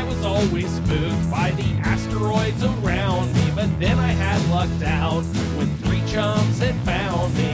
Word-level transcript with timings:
I 0.00 0.02
was 0.02 0.24
always 0.24 0.70
spooked 0.76 1.30
by 1.30 1.50
the 1.50 1.68
asteroids 1.84 2.64
around 2.64 3.34
me, 3.34 3.52
but 3.54 3.68
then 3.78 3.98
I 3.98 4.12
had 4.12 4.40
lucked 4.48 4.82
out 4.82 5.24
when 5.58 5.68
three 5.84 6.02
chumps 6.10 6.58
had 6.58 6.74
found 6.88 7.34
me. 7.36 7.52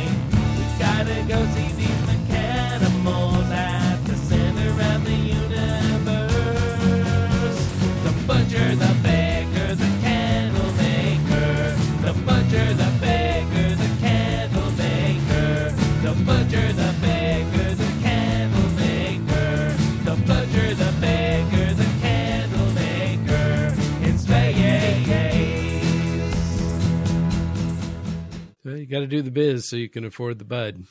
We 0.56 0.64
gotta 0.78 1.24
go 1.26 1.44
see 1.56 1.72
these 1.74 2.00
mechanimals 2.06 3.45
you 28.86 28.92
got 28.92 29.00
to 29.00 29.06
do 29.08 29.20
the 29.20 29.32
biz 29.32 29.68
so 29.68 29.74
you 29.74 29.88
can 29.88 30.04
afford 30.04 30.38
the 30.38 30.44
bud. 30.44 30.84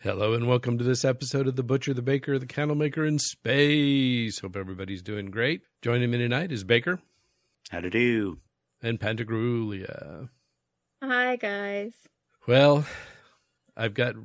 Hello 0.00 0.34
and 0.34 0.48
welcome 0.48 0.76
to 0.76 0.82
this 0.82 1.04
episode 1.04 1.46
of 1.46 1.54
The 1.54 1.62
Butcher, 1.62 1.94
the 1.94 2.02
Baker, 2.02 2.36
the 2.36 2.46
Candle 2.46 2.76
Maker 2.76 3.04
in 3.04 3.20
Space. 3.20 4.40
Hope 4.40 4.56
everybody's 4.56 5.02
doing 5.02 5.26
great. 5.30 5.62
Joining 5.80 6.10
me 6.10 6.18
tonight 6.18 6.50
is 6.50 6.64
Baker 6.64 6.98
How 7.70 7.78
to 7.78 7.90
do? 7.90 8.38
and 8.82 8.98
Pantagruelia. 8.98 10.30
Hi, 11.00 11.36
guys. 11.36 11.92
Well, 12.48 12.84
I've 13.76 13.94
got 13.94 14.16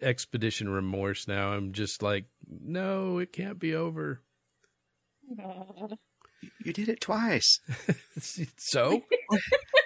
expedition 0.00 0.68
remorse 0.68 1.26
now. 1.26 1.54
I'm 1.54 1.72
just 1.72 2.04
like, 2.04 2.26
no, 2.48 3.18
it 3.18 3.32
can't 3.32 3.58
be 3.58 3.74
over. 3.74 4.20
You 6.62 6.74
did 6.74 6.90
it 6.90 7.00
twice. 7.00 7.58
So? 8.58 9.02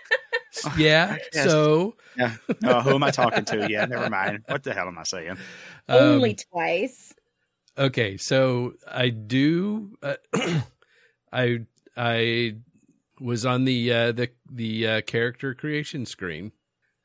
yeah, 0.77 1.17
so. 1.33 1.97
Yeah. 2.17 2.35
Oh, 2.65 2.81
who 2.81 2.95
am 2.95 3.03
I 3.03 3.11
talking 3.11 3.45
to? 3.47 3.71
Yeah, 3.71 3.85
never 3.85 4.11
mind. 4.11 4.43
What 4.47 4.65
the 4.65 4.75
hell 4.75 4.89
am 4.89 4.99
I 4.99 5.05
saying? 5.05 5.31
um, 5.89 5.99
Only 5.99 6.35
twice. 6.35 7.15
Okay, 7.77 8.17
so 8.17 8.75
I 8.91 9.11
do. 9.11 9.97
Uh, 10.03 10.17
I 11.33 11.61
I 11.97 12.57
was 13.21 13.47
on 13.47 13.65
the 13.65 13.93
uh, 13.93 14.13
the 14.13 14.31
the 14.51 14.87
uh, 14.87 15.01
character 15.03 15.55
creation 15.55 16.07
screen, 16.07 16.53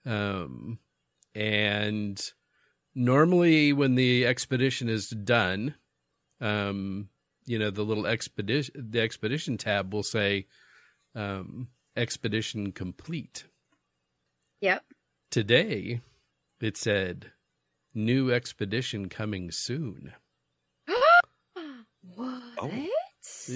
um, 0.06 0.80
and 1.36 2.20
normally 2.96 3.74
when 3.74 3.96
the 3.96 4.26
expedition 4.26 4.90
is 4.90 5.10
done, 5.10 5.76
um, 6.42 7.10
you 7.46 7.60
know 7.60 7.70
the 7.70 7.84
little 7.84 8.08
expedition 8.08 8.74
the 8.90 9.02
expedition 9.02 9.58
tab 9.58 9.94
will 9.94 10.04
say 10.04 10.48
um, 11.16 11.68
expedition 11.96 12.72
complete. 12.72 13.46
Yep. 14.62 14.84
Today, 15.30 16.02
it 16.62 16.78
said 16.78 17.32
new 17.94 18.32
expedition 18.32 19.10
coming 19.10 19.52
soon. 19.52 20.14
what? 22.16 22.42
Oh. 22.62 22.72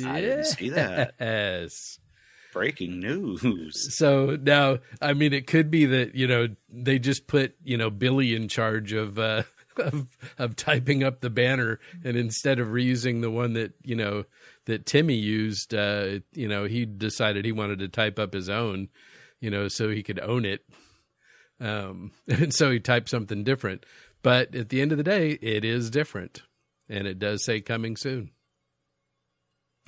I 0.05 0.21
didn't 0.21 0.45
see 0.45 0.69
that. 0.69 1.13
Yes. 1.19 1.99
Breaking 2.53 2.99
news. 2.99 3.95
So 3.95 4.37
now, 4.41 4.79
I 5.01 5.13
mean, 5.13 5.33
it 5.33 5.47
could 5.47 5.69
be 5.69 5.85
that 5.85 6.15
you 6.15 6.27
know 6.27 6.47
they 6.69 6.97
just 6.97 7.27
put 7.27 7.55
you 7.63 7.77
know 7.77 7.89
Billy 7.89 8.35
in 8.35 8.47
charge 8.47 8.93
of 8.93 9.19
uh, 9.19 9.43
of 9.93 10.07
of 10.37 10.55
typing 10.55 11.03
up 11.03 11.19
the 11.21 11.29
banner, 11.29 11.79
and 12.03 12.17
instead 12.17 12.59
of 12.59 12.67
reusing 12.67 13.21
the 13.21 13.31
one 13.31 13.53
that 13.53 13.73
you 13.83 13.95
know 13.95 14.25
that 14.65 14.85
Timmy 14.85 15.15
used, 15.15 15.73
uh, 15.73 16.19
you 16.33 16.47
know, 16.47 16.65
he 16.65 16.85
decided 16.85 17.45
he 17.45 17.51
wanted 17.51 17.79
to 17.79 17.87
type 17.87 18.19
up 18.19 18.33
his 18.33 18.49
own, 18.49 18.89
you 19.39 19.49
know, 19.49 19.67
so 19.67 19.89
he 19.89 20.03
could 20.03 20.19
own 20.19 20.45
it. 20.45 20.65
Um, 21.59 22.11
and 22.27 22.53
so 22.53 22.71
he 22.71 22.79
typed 22.79 23.09
something 23.09 23.43
different. 23.43 23.85
But 24.23 24.55
at 24.55 24.69
the 24.69 24.81
end 24.81 24.91
of 24.91 24.97
the 24.97 25.03
day, 25.03 25.31
it 25.41 25.63
is 25.63 25.89
different, 25.89 26.41
and 26.89 27.07
it 27.07 27.19
does 27.19 27.45
say 27.45 27.61
coming 27.61 27.95
soon. 27.95 28.31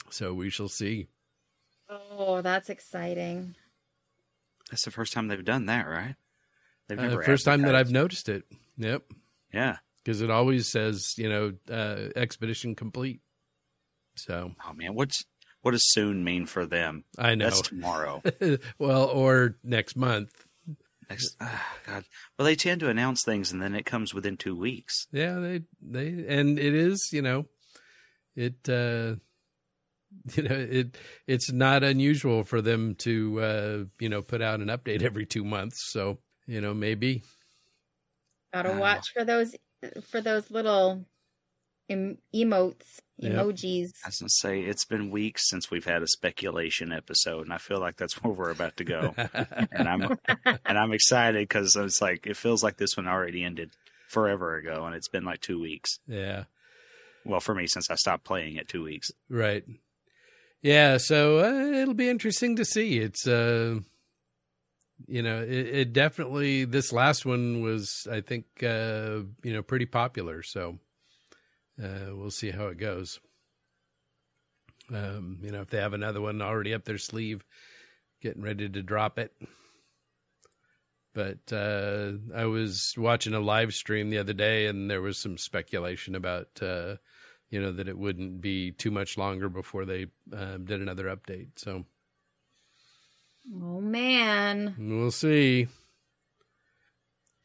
So 0.09 0.33
we 0.33 0.49
shall 0.49 0.69
see. 0.69 1.07
Oh, 1.89 2.41
that's 2.41 2.69
exciting. 2.69 3.55
That's 4.69 4.85
the 4.85 4.91
first 4.91 5.13
time 5.13 5.27
they've 5.27 5.43
done 5.43 5.65
that, 5.65 5.87
right? 5.87 6.15
They've 6.87 6.99
Uh, 6.99 7.21
first 7.21 7.45
time 7.45 7.63
that 7.63 7.75
I've 7.75 7.91
noticed 7.91 8.29
it. 8.29 8.45
Yep. 8.77 9.03
Yeah. 9.53 9.77
Because 10.03 10.21
it 10.21 10.31
always 10.31 10.71
says, 10.71 11.13
you 11.17 11.29
know, 11.29 11.53
uh, 11.69 12.09
expedition 12.15 12.75
complete. 12.75 13.21
So 14.15 14.53
Oh 14.65 14.73
man, 14.73 14.95
what's 14.95 15.23
what 15.61 15.71
does 15.71 15.91
soon 15.91 16.23
mean 16.23 16.45
for 16.45 16.65
them? 16.65 17.03
I 17.17 17.35
know. 17.35 17.45
That's 17.45 17.61
tomorrow. 17.61 18.21
well, 18.79 19.05
or 19.05 19.57
next 19.63 19.95
month. 19.95 20.31
Next, 21.09 21.35
ah, 21.41 21.65
God. 21.87 22.05
Well, 22.37 22.45
they 22.45 22.55
tend 22.55 22.81
to 22.81 22.89
announce 22.89 23.23
things 23.23 23.51
and 23.51 23.61
then 23.61 23.75
it 23.75 23.85
comes 23.85 24.13
within 24.13 24.37
two 24.37 24.55
weeks. 24.55 25.07
Yeah, 25.11 25.39
they 25.39 25.61
they 25.81 26.25
and 26.27 26.59
it 26.59 26.73
is, 26.73 27.09
you 27.11 27.21
know, 27.21 27.45
it 28.35 28.69
uh 28.69 29.15
you 30.35 30.43
know, 30.43 30.55
it 30.55 30.97
it's 31.27 31.51
not 31.51 31.83
unusual 31.83 32.43
for 32.43 32.61
them 32.61 32.95
to 32.95 33.41
uh, 33.41 33.83
you 33.99 34.09
know, 34.09 34.21
put 34.21 34.41
out 34.41 34.59
an 34.59 34.67
update 34.67 35.01
every 35.03 35.25
2 35.25 35.43
months. 35.43 35.77
So, 35.91 36.19
you 36.47 36.61
know, 36.61 36.73
maybe 36.73 37.23
Gotta 38.53 38.69
Wow. 38.71 38.79
watch 38.79 39.05
for 39.13 39.23
those 39.23 39.55
for 40.09 40.21
those 40.21 40.49
little 40.51 41.05
em- 41.89 42.17
emotes, 42.35 42.99
Yep. 43.17 43.31
emojis. 43.33 43.91
I 44.03 44.07
was 44.09 44.19
gonna 44.19 44.29
say 44.29 44.61
it's 44.61 44.85
been 44.85 45.09
weeks 45.11 45.49
since 45.49 45.69
we've 45.71 45.85
had 45.85 46.01
a 46.01 46.07
speculation 46.07 46.91
episode, 46.91 47.43
and 47.43 47.53
I 47.53 47.57
feel 47.57 47.79
like 47.79 47.97
that's 47.97 48.13
where 48.23 48.33
we're 48.33 48.49
about 48.51 48.77
to 48.77 48.83
go. 48.83 49.13
and 49.71 49.87
I'm 49.87 50.17
and 50.65 50.77
I'm 50.77 50.91
excited 50.93 51.47
because 51.47 51.75
it's 51.75 52.01
like 52.01 52.25
it 52.27 52.37
feels 52.37 52.63
like 52.63 52.77
this 52.77 52.95
one 52.97 53.07
already 53.07 53.43
ended 53.43 53.71
forever 54.09 54.55
ago, 54.55 54.85
and 54.85 54.95
it's 54.95 55.09
been 55.09 55.23
like 55.25 55.41
two 55.41 55.59
weeks. 55.59 55.99
yeah. 56.07 56.45
Well, 57.25 57.41
for 57.41 57.53
me, 57.53 57.67
since 57.67 57.89
I 57.91 57.95
stopped 57.95 58.23
playing 58.23 58.55
it, 58.55 58.69
two 58.69 58.81
weeks. 58.83 59.11
Right. 59.29 59.63
Yeah, 60.61 60.97
so 60.97 61.39
uh, 61.39 61.77
it'll 61.81 61.93
be 61.93 62.09
interesting 62.09 62.55
to 62.55 62.65
see. 62.65 62.99
It's 62.99 63.27
uh 63.27 63.79
you 65.07 65.21
know, 65.21 65.41
it, 65.41 65.49
it 65.49 65.93
definitely 65.93 66.65
this 66.65 66.91
last 66.91 67.25
one 67.25 67.61
was 67.61 68.07
I 68.11 68.21
think 68.21 68.45
uh 68.63 69.21
you 69.43 69.53
know 69.53 69.63
pretty 69.63 69.85
popular, 69.85 70.43
so 70.43 70.79
uh 71.81 72.15
we'll 72.15 72.31
see 72.31 72.51
how 72.51 72.67
it 72.67 72.77
goes. 72.77 73.19
Um 74.93 75.39
you 75.41 75.51
know, 75.51 75.61
if 75.61 75.69
they 75.69 75.79
have 75.79 75.93
another 75.93 76.21
one 76.21 76.41
already 76.41 76.73
up 76.73 76.85
their 76.85 76.97
sleeve 76.97 77.43
getting 78.21 78.41
ready 78.41 78.67
to 78.67 78.81
drop 78.81 79.17
it. 79.17 79.33
But 81.13 81.51
uh 81.51 82.13
I 82.35 82.45
was 82.45 82.93
watching 82.97 83.33
a 83.33 83.39
live 83.39 83.73
stream 83.73 84.09
the 84.09 84.19
other 84.19 84.33
day 84.33 84.65
and 84.65 84.89
there 84.89 85.01
was 85.01 85.17
some 85.17 85.37
speculation 85.37 86.15
about 86.15 86.61
uh 86.61 86.95
you 87.49 87.59
know 87.61 87.71
that 87.71 87.87
it 87.87 87.97
wouldn't 87.97 88.41
be 88.41 88.71
too 88.71 88.91
much 88.91 89.17
longer 89.17 89.49
before 89.49 89.85
they 89.85 90.07
um, 90.33 90.65
did 90.65 90.81
another 90.81 91.05
update. 91.05 91.47
So 91.55 91.85
Oh 93.51 93.81
man. 93.81 94.75
we'll 94.77 95.11
see. 95.11 95.67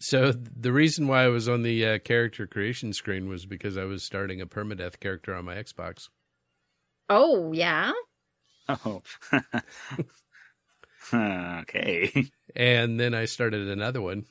So 0.00 0.32
the 0.32 0.72
reason 0.72 1.08
why 1.08 1.24
I 1.24 1.28
was 1.28 1.48
on 1.48 1.62
the 1.62 1.86
uh, 1.86 1.98
character 1.98 2.46
creation 2.46 2.92
screen 2.92 3.28
was 3.28 3.46
because 3.46 3.78
I 3.78 3.84
was 3.84 4.02
starting 4.02 4.40
a 4.40 4.46
permadeath 4.46 5.00
character 5.00 5.34
on 5.34 5.46
my 5.46 5.54
Xbox. 5.54 6.08
Oh 7.08 7.52
yeah. 7.52 7.92
Oh, 8.68 9.02
okay. 11.14 12.26
And 12.54 13.00
then 13.00 13.14
I 13.14 13.24
started 13.26 13.68
another 13.68 14.00
one. 14.00 14.24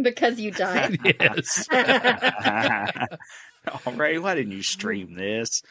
Because 0.00 0.40
you 0.40 0.50
died. 0.50 0.98
yes. 1.20 1.68
All 3.86 3.92
right. 3.92 4.20
Why 4.20 4.34
didn't 4.34 4.52
you 4.52 4.62
stream 4.62 5.14
this? 5.14 5.62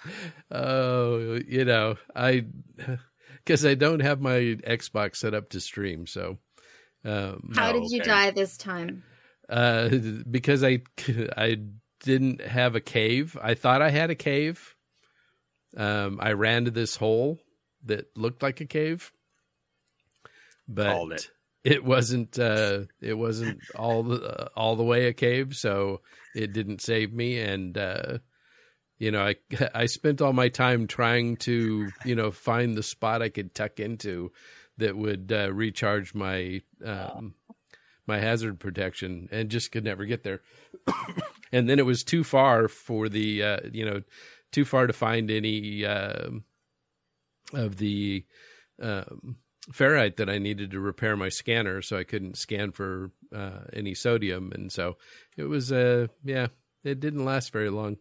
Oh, 0.50 1.40
you 1.48 1.66
know, 1.66 1.98
I 2.16 2.46
because 3.46 3.66
I 3.66 3.76
don't 3.76 4.02
have 4.02 4.22
my 4.22 4.38
Xbox 4.68 5.18
set 5.18 5.34
up 5.34 5.50
to 5.50 5.60
stream, 5.60 6.08
so 6.08 6.38
um 7.06 7.52
How 7.56 7.72
did 7.74 7.84
you 7.90 8.02
okay. 8.02 8.10
die 8.10 8.32
this 8.32 8.58
time? 8.58 9.04
uh 9.50 9.90
because 10.30 10.64
I 10.64 10.82
I 11.38 11.58
didn't 12.02 12.42
have 12.42 12.76
a 12.76 12.82
cave. 12.82 13.38
I 13.42 13.54
thought 13.56 13.82
I 13.82 13.90
had 13.90 14.10
a 14.10 14.16
cave. 14.16 14.76
Um 15.76 16.18
I 16.22 16.32
ran 16.34 16.66
to 16.66 16.72
this 16.72 16.96
hole 16.96 17.40
that 17.86 18.06
looked 18.16 18.42
like 18.42 18.62
a 18.62 18.66
cave. 18.66 19.12
But 20.68 20.94
Called 20.94 21.12
it. 21.14 21.30
it 21.66 21.84
wasn't 21.84 22.40
uh 22.40 22.84
it 23.02 23.16
wasn't 23.16 23.60
all 23.76 24.04
the 24.04 24.22
uh, 24.24 24.48
all 24.56 24.76
the 24.78 24.84
way 24.84 25.08
a 25.08 25.14
cave, 25.14 25.56
so 25.58 26.00
it 26.34 26.54
didn't 26.54 26.82
save 26.82 27.12
me 27.14 27.40
and 27.40 27.78
uh 27.78 28.20
you 28.98 29.12
know, 29.12 29.22
I 29.22 29.36
I 29.74 29.86
spent 29.86 30.22
all 30.22 30.34
my 30.34 30.50
time 30.50 30.88
trying 30.88 31.38
to, 31.38 31.90
you 32.06 32.16
know, 32.16 32.32
find 32.32 32.76
the 32.76 32.84
spot 32.84 33.22
I 33.22 33.30
could 33.30 33.54
tuck 33.54 33.80
into 33.80 34.32
that 34.78 34.98
would 34.98 35.32
uh, 35.32 35.52
recharge 35.54 36.14
my 36.14 36.62
um, 36.84 37.36
my 38.06 38.20
hazard 38.20 38.60
protection, 38.60 39.30
and 39.32 39.50
just 39.50 39.72
could 39.72 39.84
never 39.84 40.06
get 40.06 40.24
there. 40.24 40.42
and 41.52 41.70
then 41.70 41.80
it 41.80 41.86
was 41.86 42.04
too 42.04 42.24
far 42.24 42.68
for 42.68 43.08
the, 43.08 43.44
uh, 43.44 43.60
you 43.72 43.86
know, 43.86 44.02
too 44.52 44.66
far 44.66 44.88
to 44.88 44.94
find 44.94 45.32
any 45.32 45.86
um 45.86 46.44
of 47.54 47.78
the 47.78 48.26
um, 48.82 49.38
ferrite 49.72 50.18
that 50.18 50.30
I 50.30 50.40
needed 50.40 50.72
to 50.72 50.80
repair 50.80 51.16
my 51.16 51.30
scanner, 51.30 51.82
so 51.82 51.98
I 51.98 52.04
couldn't 52.04 52.38
scan 52.38 52.72
for 52.72 53.12
uh, 53.34 53.66
any 53.72 53.94
sodium, 53.94 54.52
and 54.54 54.72
so 54.72 54.98
it 55.38 55.44
was 55.44 55.72
uh 55.72 56.08
yeah, 56.24 56.48
it 56.84 57.00
didn't 57.00 57.26
last 57.26 57.52
very 57.52 57.70
long. 57.70 57.98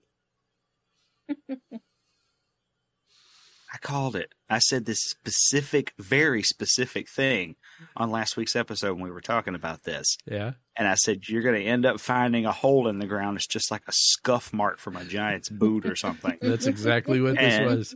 I 3.75 3.79
called 3.81 4.17
it. 4.17 4.35
I 4.51 4.59
said 4.59 4.85
this 4.85 5.01
specific, 5.03 5.95
very 5.99 6.43
specific 6.43 7.09
thing 7.09 7.57
on 7.97 8.11
last 8.11 8.37
week's 8.37 8.55
episode 8.55 8.95
when 8.95 9.05
we 9.05 9.11
were 9.11 9.23
talking 9.23 9.55
about 9.55 9.85
this. 9.85 10.19
Yeah, 10.27 10.53
And 10.77 10.87
I 10.87 10.95
said, 10.95 11.27
You're 11.27 11.43
going 11.43 11.59
to 11.59 11.67
end 11.67 11.87
up 11.87 11.99
finding 11.99 12.45
a 12.45 12.53
hole 12.53 12.87
in 12.89 12.99
the 12.99 13.07
ground. 13.07 13.39
It's 13.39 13.47
just 13.47 13.71
like 13.71 13.83
a 13.89 13.93
scuff 13.95 14.53
mark 14.53 14.79
from 14.79 14.97
a 14.97 15.05
giant's 15.07 15.49
boot 15.49 15.87
or 15.87 15.97
something. 15.97 16.37
that's 16.43 16.67
exactly 16.67 17.21
what 17.23 17.37
this 17.37 17.55
And- 17.55 17.65
was. 17.67 17.95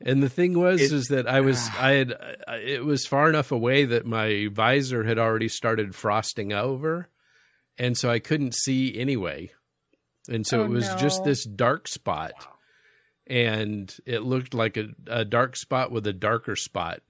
And 0.00 0.22
the 0.22 0.30
thing 0.30 0.58
was, 0.58 0.80
It- 0.80 0.92
is 0.92 1.08
that 1.08 1.28
I 1.28 1.42
was, 1.42 1.68
I 1.78 1.92
had, 1.92 2.14
it 2.48 2.84
was 2.84 3.06
far 3.06 3.28
enough 3.28 3.52
away 3.52 3.84
that 3.84 4.06
my 4.06 4.48
visor 4.50 5.04
had 5.04 5.18
already 5.18 5.48
started 5.48 5.94
frosting 5.94 6.52
over, 6.52 7.08
and 7.78 7.96
so 7.96 8.10
I 8.10 8.18
couldn't 8.18 8.54
see 8.54 8.98
anyway. 8.98 9.52
And 10.28 10.44
so 10.46 10.60
Oh, 10.62 10.64
it 10.64 10.70
was 10.70 10.88
just 10.96 11.22
this 11.22 11.44
dark 11.44 11.86
spot, 11.86 12.32
and 13.26 13.94
it 14.06 14.20
looked 14.20 14.54
like 14.54 14.76
a, 14.76 14.88
a 15.06 15.24
dark 15.24 15.56
spot 15.56 15.90
with 15.90 16.06
a 16.06 16.12
darker 16.12 16.56
spot. 16.56 17.00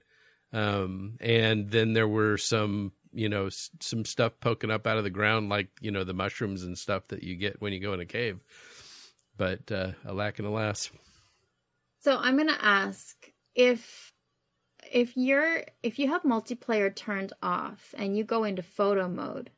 Um, 0.52 1.16
and 1.20 1.70
then 1.70 1.92
there 1.94 2.06
were 2.06 2.38
some, 2.38 2.92
you 3.12 3.28
know, 3.28 3.46
s- 3.46 3.70
some 3.80 4.04
stuff 4.04 4.34
poking 4.40 4.70
up 4.70 4.86
out 4.86 4.98
of 4.98 5.04
the 5.04 5.10
ground, 5.10 5.48
like 5.48 5.68
you 5.80 5.90
know 5.90 6.04
the 6.04 6.14
mushrooms 6.14 6.62
and 6.62 6.78
stuff 6.78 7.08
that 7.08 7.22
you 7.22 7.34
get 7.34 7.60
when 7.60 7.72
you 7.72 7.80
go 7.80 7.92
in 7.92 8.00
a 8.00 8.06
cave. 8.06 8.40
But 9.36 9.70
uh, 9.72 9.92
alack 10.06 10.38
and 10.38 10.46
alas. 10.46 10.90
So 12.00 12.16
I'm 12.16 12.36
gonna 12.36 12.56
ask 12.60 13.16
if 13.54 14.12
if 14.92 15.16
you're 15.16 15.64
if 15.82 15.98
you 15.98 16.08
have 16.08 16.22
multiplayer 16.22 16.94
turned 16.94 17.32
off 17.42 17.94
and 17.96 18.16
you 18.16 18.24
go 18.24 18.44
into 18.44 18.62
photo 18.62 19.08
mode 19.08 19.50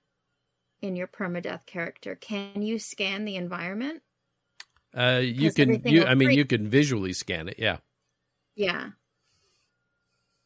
in 0.81 0.97
your 0.97 1.09
permadeath 1.09 1.67
character, 1.67 2.15
can 2.15 2.63
you 2.63 2.79
scan 2.79 3.25
the 3.25 3.37
environment? 3.37 4.03
Uh, 4.97 5.21
you 5.23 5.53
can, 5.53 5.83
you, 5.85 6.05
I 6.05 6.15
mean, 6.15 6.31
you 6.31 6.45
can 6.45 6.69
visually 6.69 7.13
scan 7.13 7.49
it. 7.49 7.57
Yeah. 7.59 7.79
Yeah. 8.55 8.91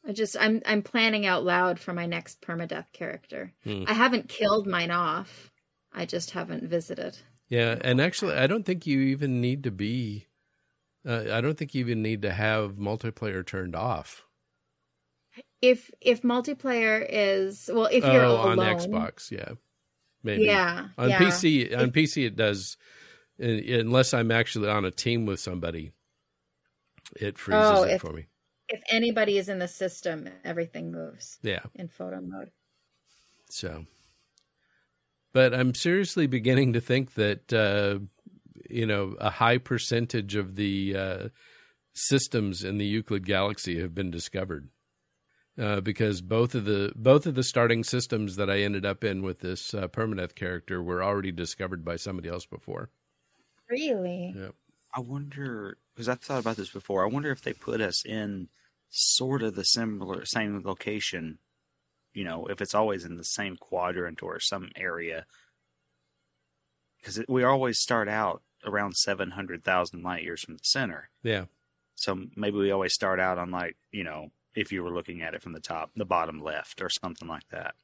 I 0.07 0.13
just 0.13 0.37
I'm 0.41 0.63
I'm 0.65 0.83
planning 0.83 1.27
out 1.27 1.45
loud 1.45 1.79
for 1.79 1.93
my 1.93 2.07
next 2.07 2.41
permadeath 2.41 2.91
character. 2.93 3.53
Hmm. 3.65 3.85
I 3.87 3.93
haven't 3.93 4.29
killed 4.29 4.67
mine 4.67 4.91
off. 4.91 5.51
I 5.93 6.07
just 6.07 6.31
haven't 6.33 6.65
visited. 6.65 7.19
Yeah. 7.49 7.79
And 7.81 8.01
actually, 8.01 8.35
I 8.35 8.47
don't 8.47 8.65
think 8.65 8.87
you 8.87 9.01
even 9.01 9.41
need 9.41 9.65
to 9.65 9.71
be, 9.71 10.27
uh, 11.07 11.25
I 11.31 11.41
don't 11.41 11.57
think 11.59 11.75
you 11.75 11.81
even 11.81 12.03
need 12.03 12.23
to 12.23 12.33
have 12.33 12.77
multiplayer 12.77 13.47
turned 13.47 13.77
off. 13.77 14.25
If 15.61 15.91
if 16.01 16.23
multiplayer 16.23 17.07
is 17.07 17.69
well, 17.73 17.89
if 17.93 18.03
you're 18.03 18.25
oh, 18.25 18.55
alone, 18.55 18.59
on 18.59 18.79
Xbox. 18.79 19.31
Yeah. 19.31 19.53
Maybe. 20.23 20.45
yeah, 20.45 20.89
On 20.99 21.09
yeah. 21.09 21.19
PC, 21.19 21.77
on 21.79 21.93
PC, 21.93 22.27
it 22.27 22.37
does, 22.37 22.77
unless 23.41 24.13
I'm 24.15 24.31
actually 24.31 24.69
on 24.69 24.85
a 24.85 24.91
team 24.91 25.27
with 25.27 25.41
somebody, 25.41 25.93
it 27.17 27.39
freezes 27.39 27.71
Oh, 27.71 27.83
it 27.85 27.93
if- 27.95 28.01
for 28.03 28.13
me. 28.13 28.27
If 28.73 28.81
anybody 28.89 29.37
is 29.37 29.49
in 29.49 29.59
the 29.59 29.67
system, 29.67 30.29
everything 30.45 30.93
moves 30.93 31.39
Yeah. 31.43 31.63
in 31.75 31.89
photo 31.89 32.21
mode. 32.21 32.53
So, 33.51 33.87
but 35.33 35.53
I'm 35.53 35.75
seriously 35.75 36.29
beginning 36.29 36.73
to 36.75 36.81
think 36.81 37.15
that 37.15 37.53
uh, 37.53 37.99
you 38.69 38.87
know 38.87 39.17
a 39.21 39.31
high 39.31 39.59
percentage 39.59 40.37
of 40.37 40.55
the 40.55 40.97
uh, 40.97 41.29
systems 41.95 42.63
in 42.63 42.79
the 42.79 42.85
Euclid 42.87 43.27
galaxy 43.27 43.81
have 43.81 43.93
been 43.93 44.13
discovered 44.13 44.69
uh, 45.59 45.81
because 45.81 46.21
both 46.21 46.55
of 46.55 46.65
the 46.65 46.93
both 46.95 47.27
of 47.27 47.35
the 47.35 47.43
starting 47.43 47.83
systems 47.83 48.37
that 48.37 48.49
I 48.49 48.61
ended 48.61 48.87
up 48.87 49.03
in 49.03 49.23
with 49.23 49.41
this 49.41 49.75
uh, 49.75 49.89
Permadeath 49.89 50.37
character 50.37 50.81
were 50.81 51.03
already 51.03 51.33
discovered 51.33 51.85
by 51.85 51.97
somebody 51.97 52.29
else 52.29 52.47
before. 52.47 52.91
Really? 53.71 54.35
Yeah. 54.37 54.49
I 54.93 55.01
wonder, 55.01 55.79
because 55.95 56.09
I've 56.09 56.21
thought 56.21 56.41
about 56.41 56.57
this 56.57 56.71
before, 56.71 57.05
I 57.05 57.09
wonder 57.09 57.31
if 57.31 57.43
they 57.43 57.53
put 57.53 57.81
us 57.81 58.05
in 58.05 58.49
sort 58.89 59.43
of 59.43 59.55
the 59.55 59.65
similar, 59.65 60.25
same 60.25 60.63
location, 60.65 61.39
you 62.13 62.25
know, 62.25 62.47
if 62.47 62.61
it's 62.61 62.75
always 62.75 63.05
in 63.05 63.17
the 63.17 63.25
same 63.25 63.57
quadrant 63.57 64.21
or 64.23 64.41
some 64.41 64.71
area. 64.75 65.27
Because 66.99 67.23
we 67.29 67.45
always 67.45 67.79
start 67.79 68.09
out 68.09 68.43
around 68.67 68.97
700,000 68.97 70.03
light 70.03 70.25
years 70.25 70.43
from 70.43 70.55
the 70.55 70.65
center. 70.65 71.11
Yeah, 71.23 71.45
So 71.95 72.19
maybe 72.35 72.57
we 72.57 72.71
always 72.71 72.95
start 72.95 73.21
out 73.21 73.39
on 73.39 73.51
like, 73.51 73.77
you 73.93 74.05
know, 74.05 74.33
if 74.55 74.73
you 74.73 74.83
were 74.83 74.91
looking 74.91 75.23
at 75.23 75.35
it 75.35 75.43
from 75.43 75.53
the 75.53 75.61
top, 75.61 75.91
the 75.95 76.05
bottom 76.05 76.43
left 76.43 76.83
or 76.83 76.89
something 76.89 77.29
like 77.29 77.49
that. 77.51 77.75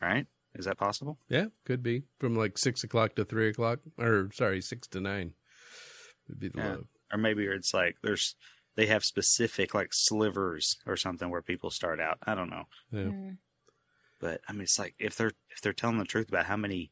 Right? 0.00 0.26
Is 0.54 0.66
that 0.66 0.76
possible? 0.78 1.18
yeah, 1.28 1.46
could 1.64 1.82
be 1.82 2.02
from 2.18 2.36
like 2.36 2.58
six 2.58 2.84
o'clock 2.84 3.14
to 3.16 3.24
three 3.24 3.48
o'clock, 3.48 3.80
or 3.98 4.30
sorry, 4.34 4.60
six 4.60 4.86
to 4.88 5.00
nine 5.00 5.32
would 6.28 6.38
be 6.40 6.48
the 6.48 6.58
Yeah. 6.58 6.68
low. 6.72 6.84
Or 7.12 7.18
maybe 7.18 7.44
it's 7.46 7.72
like 7.74 7.96
there's 8.02 8.36
they 8.76 8.86
have 8.86 9.04
specific 9.04 9.74
like 9.74 9.88
slivers 9.92 10.78
or 10.86 10.96
something 10.96 11.28
where 11.30 11.42
people 11.42 11.70
start 11.70 12.00
out. 12.00 12.18
I 12.26 12.34
don't 12.34 12.50
know. 12.50 12.64
Yeah. 12.90 13.00
Mm. 13.04 13.36
But 14.20 14.40
I 14.48 14.52
mean 14.52 14.62
it's 14.62 14.78
like 14.78 14.94
if 14.98 15.16
they're 15.16 15.32
if 15.50 15.60
they're 15.62 15.72
telling 15.72 15.98
the 15.98 16.04
truth 16.04 16.28
about 16.28 16.46
how 16.46 16.56
many 16.56 16.90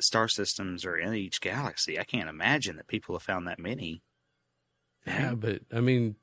star 0.00 0.28
systems 0.28 0.84
are 0.84 0.96
in 0.96 1.14
each 1.14 1.40
galaxy, 1.40 1.98
I 1.98 2.04
can't 2.04 2.28
imagine 2.28 2.76
that 2.76 2.88
people 2.88 3.14
have 3.14 3.22
found 3.22 3.46
that 3.48 3.58
many. 3.58 4.02
Yeah, 5.06 5.34
but 5.34 5.60
I 5.72 5.80
mean, 5.80 6.16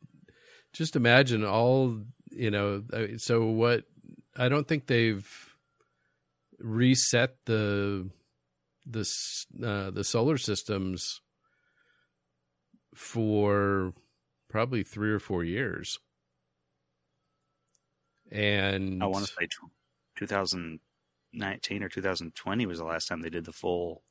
just 0.74 0.95
imagine 0.95 1.44
all 1.45 2.01
you 2.31 2.51
know. 2.51 2.83
uh, 2.91 3.18
So 3.18 3.45
what? 3.45 3.85
I 4.35 4.50
don't 4.50 4.68
think 4.68 4.88
they've 4.88 5.53
reset 6.63 7.36
the 7.45 8.10
the 8.86 9.06
uh, 9.63 9.92
the 9.92 10.04
solar 10.04 10.38
systems 10.38 11.21
for 12.95 13.94
probably 14.50 14.83
three 14.83 15.12
or 15.12 15.19
four 15.19 15.44
years, 15.44 16.00
and 18.31 19.04
I 19.04 19.07
want 19.07 19.25
to 19.25 19.33
say 19.33 19.48
2019 20.15 21.83
or 21.83 21.89
2020 21.89 22.66
was 22.66 22.77
the 22.80 22.86
last 22.86 23.07
time 23.07 23.21
they 23.21 23.30
did 23.30 23.45
the 23.45 23.51
full 23.51 24.04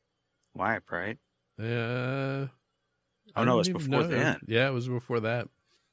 wipe, 0.54 0.90
right? 0.90 1.18
Uh, 1.60 2.46
Oh, 3.34 3.42
I 3.42 3.44
no, 3.44 3.52
don't 3.52 3.60
it's 3.60 3.68
before 3.68 4.02
know. 4.02 4.08
then. 4.08 4.40
Yeah, 4.46 4.68
it 4.68 4.72
was 4.72 4.88
before 4.88 5.20
that. 5.20 5.48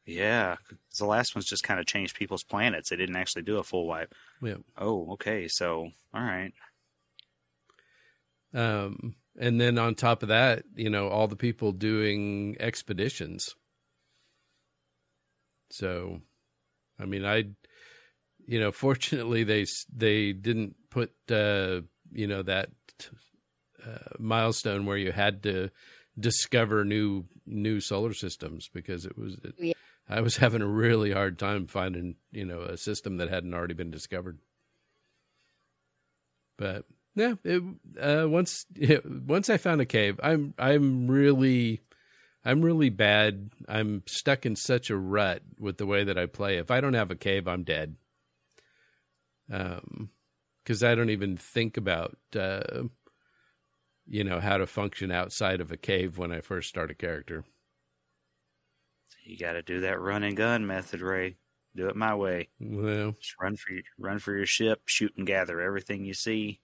Yeah, 0.10 0.56
'cause 0.68 0.98
the 0.98 1.06
last 1.06 1.36
ones 1.36 1.46
just 1.46 1.64
kind 1.64 1.80
of 1.80 1.86
changed 1.86 2.16
people's 2.16 2.44
planets. 2.44 2.90
They 2.90 2.96
didn't 2.96 3.16
actually 3.16 3.44
do 3.44 3.58
a 3.60 3.64
full 3.64 3.86
wipe. 3.88 4.14
Yeah. 4.42 4.56
Oh, 4.78 5.12
okay. 5.14 5.48
So, 5.48 5.92
all 6.14 6.24
right. 6.24 6.54
Um, 8.54 9.16
and 9.38 9.62
then 9.62 9.78
on 9.78 9.94
top 9.96 10.24
of 10.24 10.30
that, 10.30 10.64
you 10.76 10.90
know, 10.90 11.08
all 11.10 11.28
the 11.28 11.36
people 11.36 11.72
doing 11.72 12.58
expeditions. 12.60 13.56
So, 15.72 16.22
I 17.00 17.06
mean, 17.06 17.26
I, 17.26 17.46
you 18.46 18.60
know, 18.60 18.72
fortunately 18.72 19.44
they 19.44 19.66
they 19.96 20.34
didn't 20.34 20.76
put 20.90 21.12
uh, 21.30 21.82
you 22.12 22.26
know 22.28 22.42
that 22.42 22.70
uh, 23.86 24.16
milestone 24.18 24.86
where 24.86 24.98
you 24.98 25.12
had 25.12 25.44
to 25.44 25.70
discover 26.20 26.84
new 26.84 27.26
new 27.46 27.80
solar 27.80 28.14
systems 28.14 28.68
because 28.74 29.06
it 29.06 29.16
was 29.18 29.36
it, 29.44 29.54
Yeah. 29.60 29.74
I 30.10 30.22
was 30.22 30.38
having 30.38 30.62
a 30.62 30.68
really 30.68 31.12
hard 31.12 31.38
time 31.38 31.68
finding 31.68 32.16
you 32.32 32.46
know 32.46 32.62
a 32.62 32.78
system 32.78 33.18
that 33.18 33.30
hadn't 33.30 33.54
already 33.54 33.76
been 33.76 33.92
discovered. 33.92 34.40
But 36.58 36.86
yeah, 37.16 37.36
it, 37.44 37.64
uh, 38.00 38.28
once 38.28 38.66
once 39.06 39.50
I 39.50 39.58
found 39.58 39.82
a 39.82 39.86
cave, 39.86 40.20
I'm 40.22 40.54
I'm 40.58 41.10
really 41.10 41.82
I'm 42.44 42.62
really 42.62 42.90
bad. 42.90 43.52
I'm 43.68 44.04
stuck 44.08 44.46
in 44.46 44.56
such 44.56 44.90
a 44.90 44.98
rut 44.98 45.42
with 45.60 45.78
the 45.78 45.86
way 45.86 46.04
that 46.04 46.18
I 46.18 46.26
play. 46.26 46.58
If 46.58 46.72
I 46.72 46.82
don't 46.82 46.94
have 46.94 47.12
a 47.12 47.16
cave, 47.16 47.48
I'm 47.48 47.64
dead. 47.64 47.96
Um, 49.52 50.10
because 50.64 50.84
I 50.84 50.94
don't 50.94 51.10
even 51.10 51.36
think 51.36 51.78
about 51.78 52.18
uh, 52.36 52.84
you 54.06 54.24
know 54.24 54.40
how 54.40 54.58
to 54.58 54.68
function 54.68 55.12
outside 55.12 55.62
of 55.62 55.72
a 55.72 55.78
cave 55.78 56.18
when 56.18 56.32
I 56.32 56.42
first 56.42 56.70
start 56.70 56.92
a 56.92 56.96
character. 56.96 57.44
You 59.30 59.38
got 59.38 59.52
to 59.54 59.62
do 59.62 59.82
that 59.82 60.00
run 60.02 60.24
and 60.24 60.36
gun 60.36 60.66
method, 60.66 61.02
Ray. 61.02 61.38
Do 61.76 61.88
it 61.88 61.96
my 61.96 62.16
way. 62.16 62.50
Well, 62.60 63.16
Just 63.22 63.36
run 63.40 63.56
for 63.56 63.72
your, 63.74 63.84
run 64.00 64.18
for 64.18 64.36
your 64.36 64.48
ship, 64.48 64.82
shoot 64.88 65.14
and 65.18 65.28
gather 65.28 65.62
everything 65.62 66.04
you 66.04 66.16
see. 66.16 66.62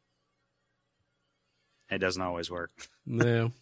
It 1.92 2.00
doesn't 2.00 2.22
always 2.22 2.50
work. 2.50 2.72
no. 3.06 3.52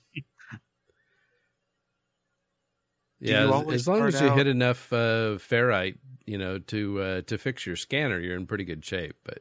Yeah, 3.19 3.49
as, 3.67 3.73
as 3.73 3.87
long 3.87 4.01
as 4.05 4.19
you 4.19 4.27
out- 4.27 4.37
hit 4.37 4.47
enough 4.47 4.91
uh, 4.91 5.37
ferrite, 5.39 5.97
you 6.25 6.37
know, 6.37 6.59
to 6.59 7.01
uh, 7.01 7.21
to 7.21 7.37
fix 7.37 7.65
your 7.65 7.77
scanner, 7.77 8.19
you're 8.19 8.35
in 8.35 8.45
pretty 8.47 8.65
good 8.65 8.83
shape. 8.83 9.15
But 9.23 9.39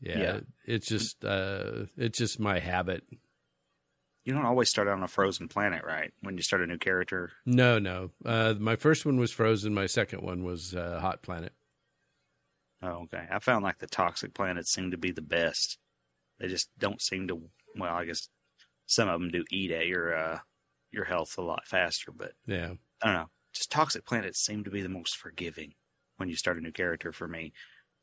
yeah, 0.00 0.18
Yeah. 0.18 0.40
it's 0.66 0.88
just 0.88 1.24
uh, 1.24 1.84
it's 1.96 2.18
just 2.18 2.40
my 2.40 2.58
habit. 2.58 3.04
You 4.24 4.32
don't 4.32 4.44
always 4.46 4.68
start 4.68 4.86
out 4.88 4.96
on 4.96 5.02
a 5.02 5.08
frozen 5.08 5.48
planet, 5.48 5.82
right? 5.84 6.12
When 6.20 6.36
you 6.36 6.42
start 6.42 6.62
a 6.62 6.66
new 6.66 6.78
character. 6.78 7.32
No, 7.44 7.78
no. 7.78 8.10
Uh, 8.24 8.54
my 8.58 8.76
first 8.76 9.04
one 9.04 9.16
was 9.18 9.32
Frozen. 9.32 9.74
My 9.74 9.86
second 9.86 10.22
one 10.22 10.44
was 10.44 10.74
uh, 10.74 11.00
Hot 11.00 11.22
Planet. 11.22 11.52
Oh, 12.82 13.04
okay. 13.04 13.26
I 13.30 13.38
found 13.40 13.64
like 13.64 13.78
the 13.78 13.86
toxic 13.86 14.34
planets 14.34 14.72
seem 14.72 14.90
to 14.90 14.96
be 14.98 15.10
the 15.10 15.22
best. 15.22 15.78
They 16.38 16.48
just 16.48 16.70
don't 16.78 17.00
seem 17.00 17.28
to. 17.28 17.40
Well, 17.76 17.94
I 17.94 18.04
guess 18.04 18.28
some 18.86 19.08
of 19.08 19.20
them 19.20 19.30
do 19.30 19.44
eat 19.50 19.70
at 19.70 19.86
your 19.86 20.16
uh, 20.16 20.38
your 20.90 21.04
health 21.04 21.36
a 21.38 21.42
lot 21.42 21.66
faster, 21.66 22.12
but 22.12 22.32
Yeah. 22.46 22.74
I 23.02 23.06
don't 23.06 23.14
know. 23.14 23.30
Just 23.52 23.70
toxic 23.70 24.04
planets 24.04 24.44
seem 24.44 24.64
to 24.64 24.70
be 24.70 24.82
the 24.82 24.88
most 24.88 25.16
forgiving 25.16 25.74
when 26.16 26.28
you 26.28 26.36
start 26.36 26.58
a 26.58 26.60
new 26.60 26.72
character 26.72 27.12
for 27.12 27.26
me. 27.28 27.52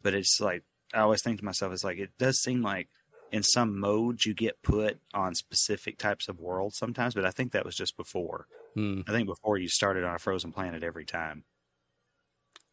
But 0.01 0.13
it's 0.13 0.39
like 0.41 0.63
I 0.93 0.99
always 0.99 1.21
think 1.21 1.39
to 1.39 1.45
myself, 1.45 1.71
it's 1.73 1.83
like 1.83 1.97
it 1.97 2.11
does 2.17 2.39
seem 2.39 2.61
like 2.61 2.89
in 3.31 3.43
some 3.43 3.79
modes 3.79 4.25
you 4.25 4.33
get 4.33 4.61
put 4.63 4.99
on 5.13 5.35
specific 5.35 5.97
types 5.97 6.27
of 6.27 6.39
worlds 6.39 6.77
sometimes, 6.77 7.13
but 7.13 7.25
I 7.25 7.31
think 7.31 7.51
that 7.51 7.65
was 7.65 7.75
just 7.75 7.95
before. 7.97 8.47
Hmm. 8.75 9.01
I 9.07 9.11
think 9.11 9.27
before 9.27 9.57
you 9.57 9.67
started 9.67 10.03
on 10.03 10.15
a 10.15 10.19
frozen 10.19 10.51
planet 10.51 10.83
every 10.83 11.05
time. 11.05 11.43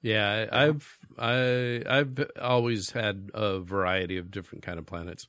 Yeah, 0.02 0.46
I- 0.52 0.66
I've 0.66 0.98
I 1.18 1.82
I've 1.86 2.30
always 2.40 2.90
had 2.90 3.30
a 3.34 3.58
variety 3.60 4.16
of 4.18 4.30
different 4.30 4.62
kind 4.64 4.78
of 4.78 4.86
planets. 4.86 5.26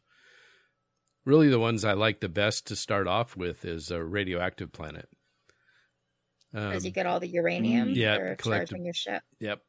Really, 1.25 1.50
the 1.50 1.60
ones 1.60 1.84
I 1.84 1.93
like 1.93 2.19
the 2.22 2.29
best 2.29 2.67
to 2.67 2.75
start 2.75 3.07
off 3.07 3.36
with 3.36 3.65
is 3.65 3.91
a 3.91 4.03
radioactive 4.03 4.72
planet. 4.72 5.10
Um, 6.53 6.72
As 6.72 6.86
you 6.86 6.91
get 6.91 7.05
all 7.05 7.19
the 7.19 7.27
uranium 7.27 7.89
yeah, 7.89 8.15
for 8.17 8.36
collected- 8.36 8.69
charging 8.69 8.86
your 8.86 8.93
ship. 8.93 9.24
Yep, 9.39 9.62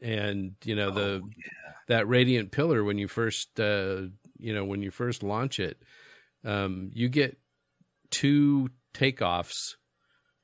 and 0.00 0.54
you 0.64 0.74
know 0.76 0.90
the 0.90 1.20
Oh, 1.22 1.28
yeah. 1.36 1.72
that 1.88 2.08
radiant 2.08 2.52
pillar 2.52 2.82
when 2.84 2.96
you 2.96 3.08
first 3.08 3.58
uh, 3.60 4.02
you 4.38 4.54
know 4.54 4.64
when 4.64 4.82
you 4.82 4.90
first 4.90 5.22
launch 5.22 5.58
it, 5.58 5.82
um, 6.44 6.90
you 6.92 7.08
get 7.08 7.38
two 8.10 8.70
takeoffs 8.92 9.74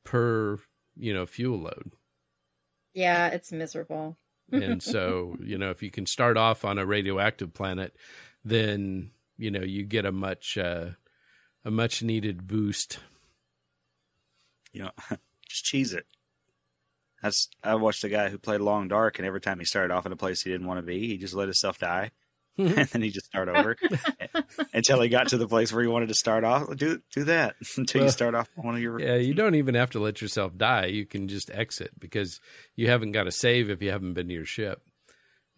per 0.04 0.58
you 0.96 1.14
know 1.14 1.26
fuel 1.26 1.58
load. 1.58 1.92
Yeah, 2.94 3.28
it's 3.28 3.52
miserable. 3.52 4.16
and 4.52 4.82
so 4.82 5.36
you 5.40 5.58
know 5.58 5.70
if 5.70 5.82
you 5.82 5.90
can 5.90 6.06
start 6.06 6.36
off 6.36 6.64
on 6.64 6.78
a 6.78 6.86
radioactive 6.86 7.54
planet 7.54 7.94
then 8.44 9.10
you 9.36 9.50
know 9.50 9.60
you 9.60 9.84
get 9.84 10.04
a 10.04 10.12
much 10.12 10.58
uh, 10.58 10.86
a 11.64 11.70
much 11.70 12.02
needed 12.02 12.46
boost 12.46 12.98
you 14.72 14.82
know, 14.82 14.90
just 15.48 15.64
cheese 15.64 15.92
it. 15.92 16.06
That's 17.22 17.48
I 17.62 17.74
watched 17.74 18.04
a 18.04 18.08
guy 18.08 18.30
who 18.30 18.38
played 18.38 18.60
Long 18.60 18.88
Dark, 18.88 19.18
and 19.18 19.26
every 19.26 19.40
time 19.40 19.58
he 19.58 19.64
started 19.64 19.92
off 19.92 20.06
in 20.06 20.12
a 20.12 20.16
place 20.16 20.42
he 20.42 20.50
didn't 20.50 20.66
want 20.66 20.78
to 20.78 20.86
be, 20.86 21.06
he 21.06 21.18
just 21.18 21.34
let 21.34 21.48
himself 21.48 21.78
die, 21.78 22.12
and 22.58 22.88
then 22.88 23.02
he 23.02 23.10
just 23.10 23.26
start 23.26 23.48
over 23.48 23.76
until 24.74 25.00
he 25.00 25.08
got 25.08 25.28
to 25.28 25.38
the 25.38 25.48
place 25.48 25.72
where 25.72 25.82
he 25.82 25.88
wanted 25.88 26.08
to 26.08 26.14
start 26.14 26.44
off. 26.44 26.74
Do 26.76 27.00
do 27.14 27.24
that 27.24 27.56
until 27.76 28.00
Well, 28.00 28.06
you 28.08 28.12
start 28.12 28.34
off 28.34 28.48
one 28.56 28.74
of 28.74 28.80
your. 28.82 29.00
yeah 29.00 29.16
you 29.16 29.34
don't 29.34 29.54
even 29.54 29.74
have 29.74 29.90
to 29.90 30.00
let 30.00 30.20
yourself 30.20 30.56
die 30.56 30.86
you 30.86 31.06
can 31.06 31.28
just 31.28 31.50
exit 31.50 31.90
because 31.98 32.40
you 32.76 32.88
haven't 32.88 33.12
got 33.12 33.24
to 33.24 33.32
save 33.32 33.70
if 33.70 33.80
you 33.82 33.90
haven't 33.90 34.14
been 34.14 34.28
to 34.28 34.34
your 34.34 34.44
ship 34.44 34.82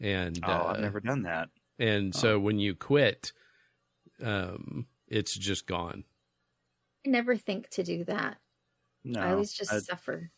and 0.00 0.38
Oh, 0.44 0.50
uh, 0.52 0.72
I've 0.74 0.80
never 0.80 1.00
done 1.00 1.22
that. 1.22 1.48
and 1.78 2.14
so 2.14 2.38
when 2.38 2.58
you 2.58 2.74
quit 2.74 3.32
um 4.22 4.86
it's 5.08 5.36
just 5.36 5.66
gone 5.66 6.04
I 7.04 7.10
never 7.10 7.36
think 7.36 7.68
to 7.70 7.82
do 7.82 8.04
that. 8.04 8.36
No, 9.02 9.20
I 9.20 9.32
always 9.32 9.52
just 9.52 9.72
I, 9.72 9.78
suffer. 9.80 10.30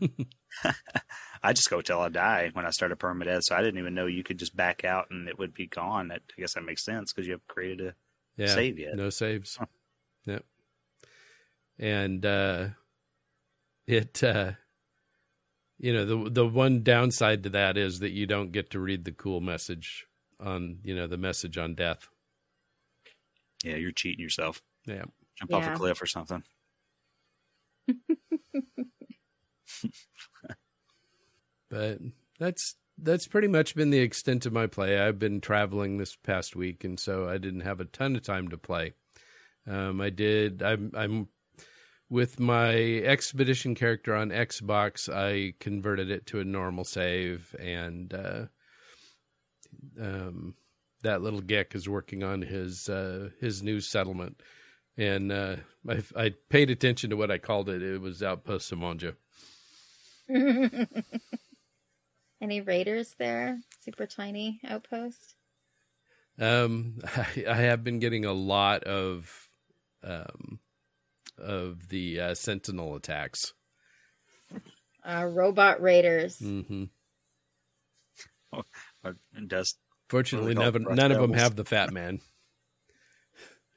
I 1.42 1.52
just 1.52 1.70
go 1.70 1.80
till 1.80 2.00
I 2.00 2.08
die 2.08 2.50
when 2.52 2.64
I 2.66 2.70
start 2.70 2.92
a 2.92 2.96
permadeath. 2.96 3.42
So 3.42 3.56
I 3.56 3.62
didn't 3.62 3.78
even 3.80 3.94
know 3.94 4.06
you 4.06 4.22
could 4.22 4.38
just 4.38 4.54
back 4.56 4.84
out 4.84 5.06
and 5.10 5.28
it 5.28 5.38
would 5.38 5.54
be 5.54 5.66
gone. 5.66 6.08
That, 6.08 6.22
I 6.36 6.40
guess 6.40 6.54
that 6.54 6.64
makes 6.64 6.84
sense 6.84 7.12
because 7.12 7.26
you 7.26 7.32
have 7.32 7.46
created 7.48 7.88
a 7.88 7.94
yeah 8.36 8.54
save 8.54 8.78
yet. 8.78 8.94
no 8.94 9.10
saves 9.10 9.56
Huh. 9.58 9.66
yep 10.24 10.44
and 11.78 12.24
uh 12.24 12.68
it 13.86 14.22
uh 14.24 14.52
you 15.78 15.92
know 15.92 16.04
the 16.06 16.30
the 16.30 16.46
one 16.46 16.82
downside 16.82 17.42
to 17.42 17.50
that 17.50 17.76
is 17.76 17.98
that 17.98 18.12
you 18.12 18.26
don't 18.26 18.52
get 18.52 18.70
to 18.70 18.78
read 18.80 19.04
the 19.04 19.12
cool 19.12 19.40
message 19.40 20.06
on 20.40 20.78
you 20.82 20.94
know 20.94 21.06
the 21.06 21.18
message 21.18 21.58
on 21.58 21.74
death 21.74 22.08
Yeah, 23.64 23.76
you're 23.76 23.92
cheating 23.92 24.20
yourself. 24.22 24.62
yeah 24.86 25.04
Jump 25.38 25.54
off 25.54 25.66
a 25.66 25.70
cliff 25.72 26.00
or 26.00 26.06
something. 26.06 26.42
but 31.70 31.98
that's 32.38 32.76
that's 32.98 33.26
pretty 33.26 33.48
much 33.48 33.74
been 33.74 33.90
the 33.90 33.98
extent 33.98 34.46
of 34.46 34.52
my 34.52 34.66
play. 34.66 34.98
I've 34.98 35.18
been 35.18 35.40
traveling 35.40 35.98
this 35.98 36.16
past 36.16 36.54
week, 36.54 36.84
and 36.84 36.98
so 36.98 37.28
I 37.28 37.38
didn't 37.38 37.60
have 37.60 37.80
a 37.80 37.84
ton 37.84 38.16
of 38.16 38.22
time 38.22 38.48
to 38.48 38.58
play. 38.58 38.92
Um, 39.66 40.00
I 40.00 40.10
did. 40.10 40.62
I'm, 40.62 40.92
I'm 40.94 41.28
with 42.08 42.38
my 42.38 42.74
expedition 42.74 43.74
character 43.74 44.14
on 44.14 44.30
Xbox. 44.30 45.12
I 45.12 45.54
converted 45.58 46.10
it 46.10 46.26
to 46.26 46.40
a 46.40 46.44
normal 46.44 46.84
save, 46.84 47.54
and 47.58 48.12
uh, 48.12 48.44
um, 50.00 50.54
that 51.02 51.22
little 51.22 51.42
Gek 51.42 51.74
is 51.74 51.88
working 51.88 52.22
on 52.22 52.42
his 52.42 52.88
uh, 52.88 53.30
his 53.40 53.62
new 53.62 53.80
settlement. 53.80 54.42
And 54.96 55.32
uh, 55.32 55.56
I, 55.88 56.02
I 56.14 56.34
paid 56.50 56.70
attention 56.70 57.10
to 57.10 57.16
what 57.16 57.30
I 57.30 57.38
called 57.38 57.70
it. 57.70 57.82
It 57.82 58.00
was 58.00 58.22
Outpost 58.22 58.70
Samanja. 58.70 59.14
Any 62.40 62.60
raiders 62.60 63.14
there? 63.18 63.58
Super 63.80 64.06
tiny 64.06 64.60
outpost. 64.66 65.34
Um, 66.38 66.98
I, 67.16 67.44
I 67.48 67.54
have 67.56 67.84
been 67.84 67.98
getting 67.98 68.24
a 68.24 68.32
lot 68.32 68.84
of 68.84 69.48
um, 70.02 70.58
of 71.38 71.88
the 71.88 72.20
uh, 72.20 72.34
Sentinel 72.34 72.96
attacks. 72.96 73.52
Uh, 75.06 75.26
robot 75.30 75.80
raiders. 75.82 76.38
hmm 76.42 76.84
Or 78.52 78.64
it 79.04 79.48
does 79.48 79.76
Fortunately, 80.08 80.54
Really 80.54 80.64
none, 80.64 80.72
called 80.72 80.88
of- 80.90 80.96
none 80.96 81.12
of 81.12 81.18
them 81.18 81.32
have 81.34 81.56
the 81.56 81.64
fat 81.64 81.92
man. 81.92 82.20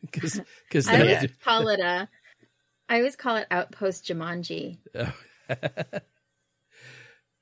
Because 0.01 0.39
because 0.67 0.87
I 0.87 1.01
Yeah. 1.01 1.15
always 1.15 1.31
call 1.43 1.67
it 1.69 1.79
a. 1.79 2.07
I 2.87 2.97
always 2.97 3.15
call 3.15 3.37
it 3.37 3.47
Outpost 3.49 4.05
Jumanji. 4.05 4.77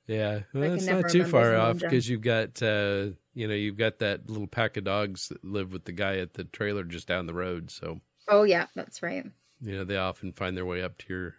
Yeah, 0.06 0.40
well, 0.52 0.64
can 0.64 0.72
it's 0.74 0.86
not 0.86 1.08
too 1.08 1.24
far 1.24 1.56
off 1.56 1.78
because 1.78 2.08
you've 2.08 2.20
got 2.22 2.62
uh, 2.62 3.08
you 3.34 3.48
know 3.48 3.54
you've 3.54 3.76
got 3.78 3.98
that 4.00 4.28
little 4.28 4.46
pack 4.46 4.76
of 4.76 4.84
dogs 4.84 5.28
that 5.28 5.44
live 5.44 5.72
with 5.72 5.84
the 5.84 5.92
guy 5.92 6.18
at 6.18 6.34
the 6.34 6.44
trailer 6.44 6.84
just 6.84 7.06
down 7.08 7.26
the 7.26 7.34
road. 7.34 7.70
So 7.70 8.00
Oh 8.28 8.42
yeah, 8.44 8.66
that's 8.74 9.02
right. 9.02 9.24
you 9.60 9.76
know 9.76 9.84
they 9.84 9.96
often 9.96 10.32
find 10.32 10.56
their 10.56 10.66
way 10.66 10.82
up 10.82 10.98
to 10.98 11.04
your 11.08 11.34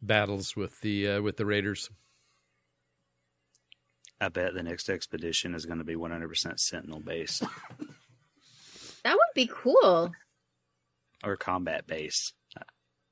battles 0.00 0.56
with 0.56 0.80
the 0.80 1.08
uh, 1.08 1.22
with 1.22 1.36
the 1.36 1.46
raiders. 1.46 1.90
I 4.20 4.28
bet 4.28 4.54
the 4.54 4.62
next 4.62 4.88
expedition 4.88 5.52
is 5.54 5.66
going 5.66 5.78
to 5.78 5.84
be 5.84 5.96
100% 5.96 6.60
Sentinel 6.60 7.00
based 7.00 7.42
That 9.02 9.14
would 9.14 9.34
be 9.34 9.50
cool. 9.52 10.12
or 11.24 11.36
combat 11.36 11.88
based. 11.88 12.34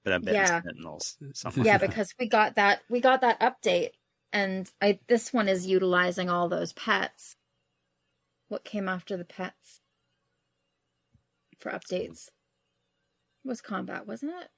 But 0.04 0.12
I 0.14 0.18
bet 0.18 0.34
Yeah. 0.34 0.62
Sentinels. 0.62 1.16
Something 1.34 1.64
Yeah, 1.64 1.78
like 1.78 1.90
because 1.90 2.14
we 2.18 2.28
got 2.28 2.54
that 2.56 2.82
we 2.88 3.00
got 3.00 3.20
that 3.22 3.40
update, 3.40 3.90
and 4.32 4.70
I 4.80 4.98
this 5.08 5.32
one 5.32 5.48
is 5.48 5.66
utilizing 5.66 6.30
all 6.30 6.48
those 6.48 6.72
pets. 6.72 7.36
What 8.48 8.64
came 8.64 8.88
after 8.88 9.16
the 9.16 9.24
pets 9.24 9.80
for 11.58 11.70
updates? 11.70 12.28
Was 13.44 13.60
combat, 13.60 14.06
wasn't 14.06 14.32
it? 14.40 14.48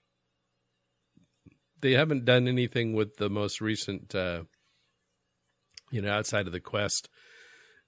they 1.83 1.93
haven't 1.93 2.25
done 2.25 2.49
anything 2.49 2.95
with 2.95 3.17
the 3.17 3.29
most 3.29 3.61
recent 3.61 4.15
uh 4.15 4.45
you 5.91 6.01
know 6.01 6.11
outside 6.11 6.47
of 6.47 6.53
the 6.53 6.61
quest 6.61 7.11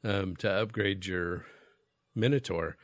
um 0.02 0.36
to 0.36 0.50
upgrade 0.50 1.06
your 1.06 1.46
minotaur 2.14 2.76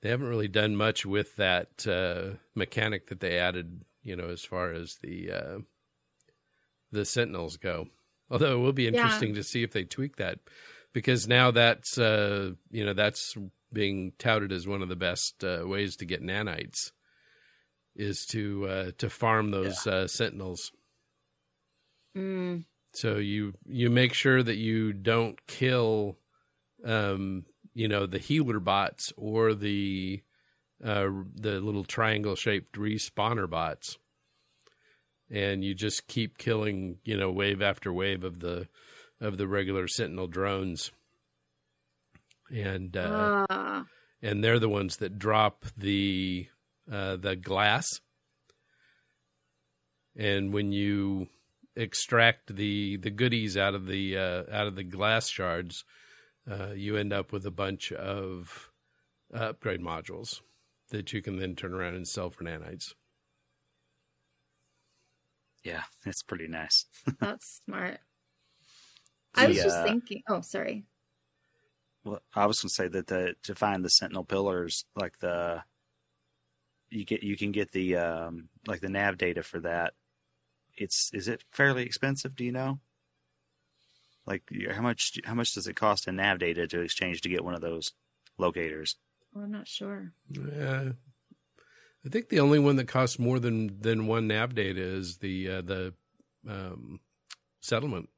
they 0.00 0.08
haven't 0.08 0.28
really 0.28 0.48
done 0.48 0.74
much 0.74 1.04
with 1.04 1.36
that 1.36 1.86
uh 1.86 2.36
mechanic 2.54 3.08
that 3.08 3.20
they 3.20 3.38
added 3.38 3.82
you 4.02 4.16
know 4.16 4.28
as 4.28 4.44
far 4.44 4.72
as 4.72 4.96
the 5.02 5.30
uh 5.30 5.58
the 6.90 7.04
sentinels 7.04 7.56
go 7.56 7.88
although 8.30 8.56
it 8.58 8.60
will 8.62 8.72
be 8.72 8.84
Yeah. 8.86 8.90
interesting 8.94 9.34
to 9.34 9.42
see 9.42 9.62
if 9.62 9.72
they 9.72 9.84
tweak 9.84 10.16
that 10.16 10.38
because 10.92 11.28
now 11.28 11.50
that's 11.50 11.98
uh 11.98 12.52
you 12.70 12.84
know 12.84 12.92
that's 12.94 13.36
being 13.72 14.12
touted 14.18 14.52
as 14.52 14.66
one 14.66 14.80
of 14.82 14.88
the 14.88 14.96
best 14.96 15.42
uh, 15.44 15.62
ways 15.66 15.96
to 15.96 16.04
get 16.04 16.22
nanites 16.22 16.92
is 17.94 18.24
to 18.26 18.66
uh, 18.68 18.90
to 18.98 19.08
farm 19.10 19.50
those 19.50 19.86
uh, 19.86 20.06
sentinels. 20.06 20.70
Mm, 22.16 22.64
So 22.92 23.16
you 23.16 23.52
you 23.66 23.90
make 23.90 24.14
sure 24.14 24.42
that 24.42 24.56
you 24.56 24.92
don't 24.92 25.44
kill, 25.46 26.18
um, 26.84 27.44
you 27.74 27.88
know, 27.88 28.06
the 28.06 28.18
healer 28.18 28.60
bots 28.60 29.12
or 29.16 29.54
the 29.54 30.22
uh, 30.82 31.08
the 31.34 31.60
little 31.60 31.84
triangle 31.84 32.36
shaped 32.36 32.76
respawner 32.76 33.48
bots, 33.48 33.98
and 35.30 35.64
you 35.64 35.74
just 35.74 36.06
keep 36.06 36.38
killing, 36.38 36.98
you 37.04 37.16
know, 37.16 37.30
wave 37.30 37.62
after 37.62 37.92
wave 37.92 38.24
of 38.24 38.40
the 38.40 38.68
of 39.20 39.38
the 39.38 39.46
regular 39.46 39.88
sentinel 39.88 40.26
drones, 40.26 40.92
and 42.50 42.96
uh, 42.96 43.46
ah, 43.48 43.84
and 44.22 44.42
they're 44.42 44.58
the 44.58 44.68
ones 44.68 44.96
that 44.98 45.18
drop 45.18 45.64
the 45.76 46.46
uh, 46.90 47.16
the 47.16 47.36
glass. 47.36 47.86
And 50.18 50.52
when 50.52 50.72
you 50.72 51.28
extract 51.74 52.56
the 52.56 52.96
the 52.96 53.10
goodies 53.10 53.56
out 53.56 53.74
of 53.74 53.86
the 53.86 54.16
uh, 54.16 54.42
out 54.50 54.66
of 54.66 54.76
the 54.76 54.84
glass 54.84 55.28
shards, 55.28 55.84
uh, 56.50 56.72
you 56.72 56.96
end 56.96 57.12
up 57.12 57.32
with 57.32 57.44
a 57.46 57.50
bunch 57.50 57.92
of 57.92 58.70
uh, 59.34 59.38
upgrade 59.38 59.80
modules 59.80 60.40
that 60.90 61.12
you 61.12 61.20
can 61.20 61.38
then 61.38 61.54
turn 61.54 61.74
around 61.74 61.94
and 61.94 62.06
sell 62.06 62.30
for 62.30 62.44
nanites. 62.44 62.94
Yeah, 65.66 65.82
it's 66.04 66.22
pretty 66.22 66.46
nice. 66.46 66.84
That's 67.20 67.60
smart. 67.64 67.98
I 69.34 69.48
was 69.48 69.56
just 69.56 69.76
uh, 69.78 69.82
thinking. 69.82 70.22
Oh, 70.28 70.40
sorry. 70.40 70.84
Well, 72.04 72.20
I 72.36 72.46
was 72.46 72.60
going 72.60 72.68
to 72.68 72.74
say 72.74 72.86
that 72.86 73.08
the 73.08 73.34
to 73.42 73.56
find 73.56 73.84
the 73.84 73.90
Sentinel 73.90 74.22
pillars, 74.22 74.84
like 74.94 75.18
the 75.18 75.64
you 76.88 77.04
get 77.04 77.24
you 77.24 77.36
can 77.36 77.50
get 77.50 77.72
the 77.72 77.96
um 77.96 78.48
like 78.68 78.80
the 78.80 78.88
nav 78.88 79.18
data 79.18 79.42
for 79.42 79.58
that. 79.58 79.94
It's 80.76 81.10
is 81.12 81.26
it 81.26 81.42
fairly 81.50 81.82
expensive? 81.82 82.36
Do 82.36 82.44
you 82.44 82.52
know? 82.52 82.78
Like 84.24 84.44
how 84.70 84.82
much 84.82 85.18
how 85.24 85.34
much 85.34 85.52
does 85.52 85.66
it 85.66 85.74
cost 85.74 86.06
in 86.06 86.14
nav 86.14 86.38
data 86.38 86.68
to 86.68 86.80
exchange 86.80 87.22
to 87.22 87.28
get 87.28 87.44
one 87.44 87.54
of 87.54 87.60
those 87.60 87.90
locators? 88.38 88.94
Well, 89.34 89.42
I'm 89.42 89.50
not 89.50 89.66
sure. 89.66 90.12
Uh, 90.32 90.90
I 92.06 92.08
think 92.08 92.28
the 92.28 92.38
only 92.40 92.58
one 92.60 92.76
that 92.76 92.86
costs 92.86 93.18
more 93.18 93.38
than 93.40 93.80
than 93.80 94.06
one 94.06 94.28
nav 94.28 94.54
data 94.54 94.80
is 94.80 95.16
the 95.18 95.50
uh, 95.50 95.60
the 95.62 95.94
um, 96.48 97.00
settlement. 97.60 98.08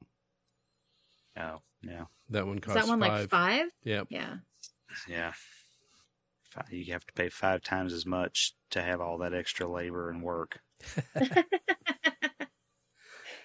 Oh, 1.41 1.63
yeah, 1.83 2.05
That 2.31 2.47
one 2.47 2.59
Is 2.59 2.65
costs 2.65 2.83
that 2.83 2.89
one 2.89 3.01
five. 3.01 3.21
like 3.21 3.31
five? 3.31 3.67
Yep. 3.85 4.09
Yeah. 4.11 4.35
yeah. 5.07 5.33
You 6.71 6.93
have 6.93 7.07
to 7.07 7.13
pay 7.13 7.29
five 7.29 7.63
times 7.63 7.93
as 7.93 8.05
much 8.05 8.55
to 8.71 8.83
have 8.83 9.01
all 9.01 9.19
that 9.19 9.33
extra 9.35 9.69
labor 9.69 10.11
and 10.11 10.23
work. 10.23 10.61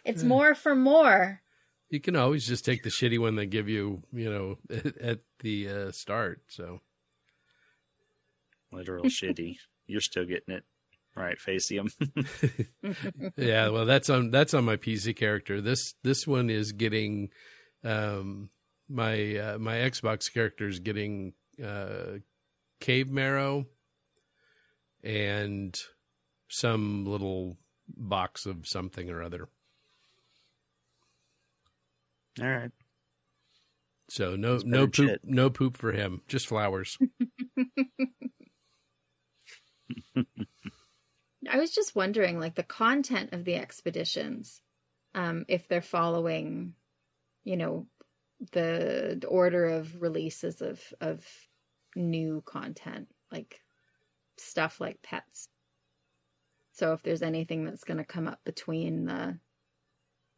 It's 0.06 0.22
Yeah. 0.22 0.28
more 0.28 0.54
for 0.56 0.76
more. 0.76 1.42
You 1.90 2.02
can 2.02 2.16
always 2.18 2.46
just 2.46 2.66
take 2.66 2.84
the 2.84 2.90
shitty 2.90 3.20
one 3.20 3.36
they 3.36 3.46
give 3.46 3.70
you, 3.70 4.02
you 4.12 4.30
know, 4.30 4.58
at, 4.70 4.98
at 5.02 5.20
the 5.40 5.70
uh, 5.70 5.92
start. 5.92 6.42
So 6.50 6.82
Literal 8.72 9.06
shitty. 9.06 9.58
You're 9.88 10.02
still 10.02 10.26
getting 10.26 10.56
it 10.56 10.64
right, 11.16 11.38
Facium. 11.38 11.92
yeah, 13.38 13.70
well, 13.70 13.86
that's 13.86 14.10
on 14.10 14.32
that's 14.32 14.54
on 14.54 14.66
my 14.66 14.78
PC 14.78 15.16
character. 15.16 15.62
This 15.62 15.94
this 16.04 16.26
one 16.26 16.50
is 16.50 16.72
getting 16.72 17.30
um, 17.84 18.50
my 18.90 19.36
uh, 19.38 19.58
my 19.60 19.76
Xbox 19.76 20.34
character 20.34 20.68
is 20.68 20.80
getting 20.80 21.34
uh, 21.64 22.20
cave 22.80 23.10
marrow 23.10 23.66
and 25.04 25.78
some 26.48 27.06
little 27.06 27.58
box 27.88 28.46
of 28.46 28.68
something 28.68 29.10
or 29.10 29.22
other. 29.22 29.50
all 32.42 32.48
right. 32.48 32.72
So 34.10 34.36
no 34.36 34.60
no 34.64 34.86
poop 34.86 34.96
shit. 34.96 35.22
no 35.24 35.50
poop 35.50 35.78
for 35.78 35.92
him, 35.92 36.22
just 36.28 36.48
flowers. 36.48 36.98
I 40.16 41.58
was 41.58 41.72
just 41.72 41.96
wondering, 41.96 42.40
like 42.40 42.56
the 42.56 42.64
content 42.64 43.34
of 43.34 43.44
the 43.46 43.56
expeditions, 43.56 44.62
um, 45.14 45.46
if 45.48 45.68
they're 45.68 45.82
following, 45.82 46.74
you 47.44 47.58
know, 47.58 47.88
the, 48.52 49.18
the 49.20 49.28
order 49.28 49.66
of 49.66 50.02
releases 50.02 50.62
of 50.62 50.82
of 51.02 51.26
new 51.96 52.42
content, 52.46 53.08
like 53.32 53.62
stuff 54.38 54.80
like 54.80 55.02
pets. 55.02 55.48
So 56.74 56.94
if 56.94 57.04
there's 57.04 57.22
anything 57.22 57.66
that's 57.66 57.84
going 57.84 57.98
to 57.98 58.04
come 58.06 58.28
up 58.28 58.40
between 58.44 59.06
the 59.06 59.40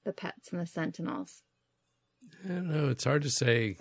the 0.03 0.13
pets 0.13 0.51
and 0.51 0.62
the 0.62 0.67
sentinels, 0.67 1.41
I 2.44 2.50
don't 2.50 2.67
know. 2.70 2.89
It's 2.89 3.03
hard 3.03 3.24
to 3.24 3.29
say. 3.29 3.77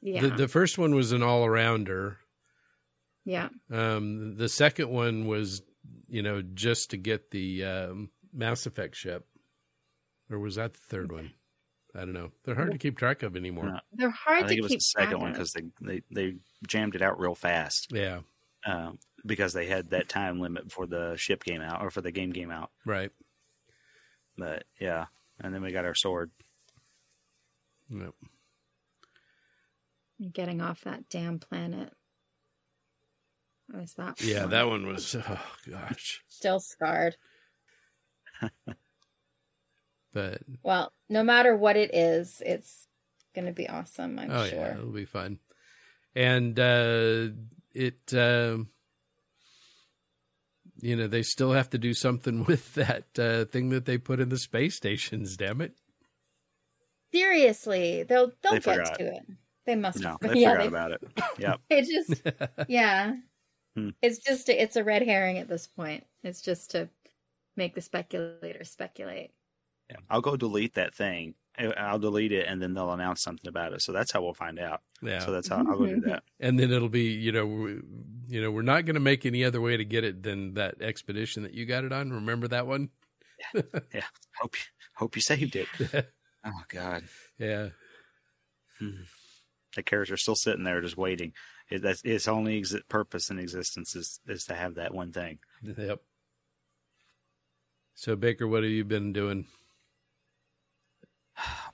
yeah, 0.00 0.22
The, 0.22 0.30
the 0.30 0.48
first 0.48 0.78
one 0.78 0.94
was 0.94 1.12
an 1.12 1.22
all 1.22 1.44
arounder. 1.44 2.16
Yeah, 3.28 3.48
Um, 3.70 4.36
the 4.36 4.48
second 4.48 4.88
one 4.88 5.26
was, 5.26 5.60
you 6.08 6.22
know, 6.22 6.40
just 6.42 6.90
to 6.90 6.96
get 6.96 7.30
the 7.30 7.62
um, 7.64 8.10
Mass 8.32 8.64
Effect 8.66 8.96
ship, 8.96 9.26
or 10.30 10.38
was 10.38 10.54
that 10.54 10.72
the 10.72 10.78
third 10.80 11.12
one? 11.12 11.32
I 11.94 12.00
don't 12.00 12.12
know. 12.14 12.30
They're 12.44 12.54
hard 12.54 12.72
to 12.72 12.78
keep 12.78 12.96
track 12.96 13.22
of 13.22 13.36
anymore. 13.36 13.66
No. 13.66 13.80
they're 13.92 14.10
hard 14.10 14.38
I 14.38 14.42
to 14.42 14.48
think 14.48 14.58
it 14.60 14.62
was 14.62 14.70
keep 14.70 14.78
the 14.80 14.84
second 14.84 15.10
track 15.10 15.20
one 15.20 15.30
of. 15.30 15.36
because 15.36 15.52
they, 15.52 15.62
they 15.80 16.02
they 16.10 16.36
jammed 16.66 16.94
it 16.94 17.02
out 17.02 17.18
real 17.18 17.34
fast 17.34 17.88
Yeah, 17.92 18.20
um, 18.66 18.98
because 19.26 19.52
they 19.52 19.66
had 19.66 19.90
that 19.90 20.08
time 20.08 20.38
limit 20.40 20.64
before 20.68 20.86
the 20.86 21.16
ship 21.16 21.44
came 21.44 21.60
out 21.60 21.82
or 21.82 21.90
for 21.90 22.00
the 22.00 22.12
game 22.12 22.32
came 22.32 22.50
out. 22.50 22.70
right. 22.86 23.10
But 24.36 24.64
yeah, 24.80 25.06
and 25.40 25.52
then 25.52 25.62
we 25.62 25.72
got 25.72 25.84
our 25.84 25.94
sword. 25.94 26.30
Yep. 27.90 28.14
Getting 30.32 30.60
off 30.60 30.82
that 30.82 31.08
damn 31.08 31.38
planet. 31.38 31.92
What 33.68 33.80
was 33.82 33.92
that? 33.94 34.20
Yeah, 34.22 34.42
one? 34.42 34.50
that 34.50 34.66
one 34.66 34.86
was. 34.86 35.14
Oh 35.16 35.40
gosh. 35.70 36.22
still 36.28 36.60
scarred. 36.60 37.16
But 40.12 40.40
Well, 40.62 40.92
no 41.10 41.22
matter 41.22 41.54
what 41.54 41.76
it 41.76 41.94
is, 41.94 42.42
it's 42.44 42.86
going 43.34 43.46
to 43.46 43.52
be 43.52 43.68
awesome, 43.68 44.18
I'm 44.18 44.30
oh 44.30 44.46
sure. 44.46 44.58
yeah, 44.58 44.72
it'll 44.72 44.86
be 44.90 45.04
fun. 45.04 45.38
And 46.16 46.58
uh, 46.58 47.28
it, 47.74 48.14
um, 48.14 48.68
you 50.80 50.96
know, 50.96 51.06
they 51.08 51.22
still 51.22 51.52
have 51.52 51.68
to 51.70 51.78
do 51.78 51.92
something 51.92 52.44
with 52.48 52.74
that 52.74 53.18
uh, 53.18 53.44
thing 53.44 53.68
that 53.68 53.84
they 53.84 53.98
put 53.98 54.18
in 54.18 54.30
the 54.30 54.38
space 54.38 54.76
stations. 54.76 55.36
Damn 55.36 55.60
it. 55.60 55.74
Seriously, 57.12 58.02
they'll 58.02 58.32
they'll 58.42 58.52
They 58.54 58.60
get 58.60 58.76
forgot. 58.76 58.98
to 58.98 59.14
it. 59.14 59.22
They 59.66 59.76
must. 59.76 60.00
No, 60.00 60.10
have. 60.10 60.20
they 60.20 60.40
yeah, 60.40 60.52
forgot 60.52 60.62
they, 60.62 60.68
about 60.68 60.92
it. 60.92 61.02
Yeah, 61.38 61.54
it 61.68 61.86
just 61.86 62.22
yeah. 62.68 63.14
Hmm. 63.78 63.88
It's 64.02 64.18
just 64.18 64.48
a, 64.48 64.60
it's 64.62 64.76
a 64.76 64.84
red 64.84 65.02
herring 65.02 65.38
at 65.38 65.48
this 65.48 65.66
point. 65.66 66.04
It's 66.22 66.40
just 66.40 66.70
to 66.72 66.88
make 67.56 67.74
the 67.74 67.80
speculators 67.80 68.70
speculate. 68.70 69.30
Yeah. 69.90 69.96
I'll 70.10 70.20
go 70.20 70.36
delete 70.36 70.74
that 70.74 70.94
thing. 70.94 71.34
I- 71.58 71.66
I'll 71.76 71.98
delete 71.98 72.32
it, 72.32 72.46
and 72.46 72.62
then 72.62 72.74
they'll 72.74 72.92
announce 72.92 73.22
something 73.22 73.48
about 73.48 73.72
it. 73.72 73.82
So 73.82 73.92
that's 73.92 74.12
how 74.12 74.22
we'll 74.22 74.34
find 74.34 74.58
out. 74.58 74.82
Yeah. 75.02 75.18
So 75.20 75.32
that's 75.32 75.48
how 75.48 75.58
I'll 75.58 75.64
go 75.64 75.86
do 75.86 76.00
that. 76.02 76.22
and 76.40 76.58
then 76.58 76.70
it'll 76.72 76.88
be 76.88 77.10
you 77.12 77.32
know 77.32 77.46
we, 77.46 77.80
you 78.28 78.40
know 78.42 78.50
we're 78.50 78.62
not 78.62 78.84
going 78.84 78.94
to 78.94 79.00
make 79.00 79.26
any 79.26 79.44
other 79.44 79.60
way 79.60 79.76
to 79.76 79.84
get 79.84 80.04
it 80.04 80.22
than 80.22 80.54
that 80.54 80.80
expedition 80.80 81.42
that 81.44 81.54
you 81.54 81.66
got 81.66 81.84
it 81.84 81.92
on 81.92 82.12
remember 82.12 82.48
that 82.48 82.66
one 82.66 82.90
Yeah. 83.54 83.62
yeah. 83.94 84.04
Hope 84.40 84.54
you 84.56 84.64
hope 84.94 85.16
you 85.16 85.22
saved 85.22 85.56
it. 85.56 85.68
Oh 86.44 86.62
God, 86.68 87.02
yeah 87.38 87.70
the 89.74 89.82
character's 89.82 90.22
still 90.22 90.36
sitting 90.36 90.64
there 90.64 90.80
just 90.80 90.96
waiting. 90.96 91.32
It, 91.70 91.82
that's 91.82 92.02
its 92.02 92.26
only 92.28 92.60
exi- 92.60 92.86
purpose 92.88 93.30
in 93.30 93.38
existence 93.38 93.94
is 93.94 94.20
is 94.26 94.44
to 94.44 94.54
have 94.54 94.74
that 94.76 94.94
one 94.94 95.12
thing. 95.12 95.38
yep 95.62 96.00
so 97.94 98.16
baker 98.16 98.46
what 98.46 98.62
have 98.62 98.72
you 98.72 98.84
been 98.84 99.12
doing 99.12 99.46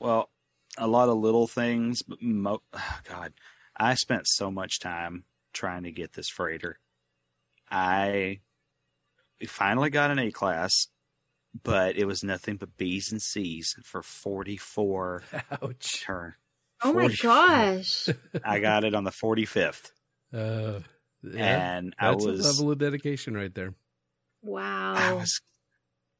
Well, 0.00 0.30
a 0.76 0.86
lot 0.86 1.08
of 1.08 1.16
little 1.16 1.46
things, 1.46 2.02
but 2.02 2.20
mo- 2.20 2.62
God, 3.08 3.32
I 3.76 3.94
spent 3.94 4.26
so 4.26 4.50
much 4.50 4.78
time 4.80 5.24
trying 5.52 5.84
to 5.84 5.92
get 5.92 6.12
this 6.12 6.28
freighter. 6.28 6.78
I 7.70 8.40
finally 9.46 9.90
got 9.90 10.10
an 10.10 10.18
A 10.18 10.30
class, 10.30 10.88
but 11.62 11.96
it 11.96 12.04
was 12.06 12.22
nothing 12.22 12.56
but 12.56 12.76
B's 12.76 13.10
and 13.10 13.22
C's 13.22 13.76
for 13.84 14.02
44 14.02 15.22
ouch 15.62 16.02
turn. 16.04 16.34
Oh 16.84 16.92
my 16.92 17.08
44. 17.08 17.32
gosh! 17.32 18.08
I 18.44 18.58
got 18.60 18.84
it 18.84 18.94
on 18.94 19.04
the 19.04 19.10
45th, 19.10 19.90
uh 20.32 20.80
yeah, 21.22 21.72
and 21.72 21.94
I 21.98 22.10
that's 22.10 22.24
was 22.24 22.44
a 22.44 22.48
level 22.48 22.70
of 22.72 22.78
dedication 22.78 23.34
right 23.34 23.54
there 23.54 23.74
Wow. 24.42 24.94
I 24.94 25.14
was, 25.14 25.40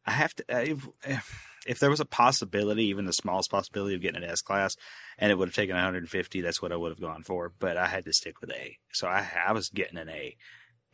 I 0.07 0.13
have 0.13 0.35
to, 0.37 0.45
uh, 0.49 0.77
if, 1.05 1.47
if 1.67 1.79
there 1.79 1.91
was 1.91 2.01
a 2.01 2.07
possibility, 2.07 2.85
even 2.85 3.05
the 3.05 3.13
smallest 3.13 3.51
possibility 3.51 3.95
of 3.95 4.01
getting 4.01 4.23
an 4.23 4.29
S 4.31 4.41
class, 4.41 4.77
and 5.19 5.31
it 5.31 5.37
would 5.37 5.49
have 5.49 5.55
taken 5.55 5.75
150, 5.77 6.41
that's 6.41 6.63
what 6.63 6.73
I 6.73 6.77
would 6.77 6.91
have 6.91 7.01
gone 7.01 7.23
for. 7.23 7.53
But 7.59 7.77
I 7.77 7.87
had 7.87 8.05
to 8.07 8.13
stick 8.15 8.41
with 8.41 8.51
A. 8.51 8.79
So 8.93 9.07
I, 9.09 9.29
I 9.47 9.53
was 9.53 9.69
getting 9.69 9.99
an 9.99 10.09
A 10.09 10.37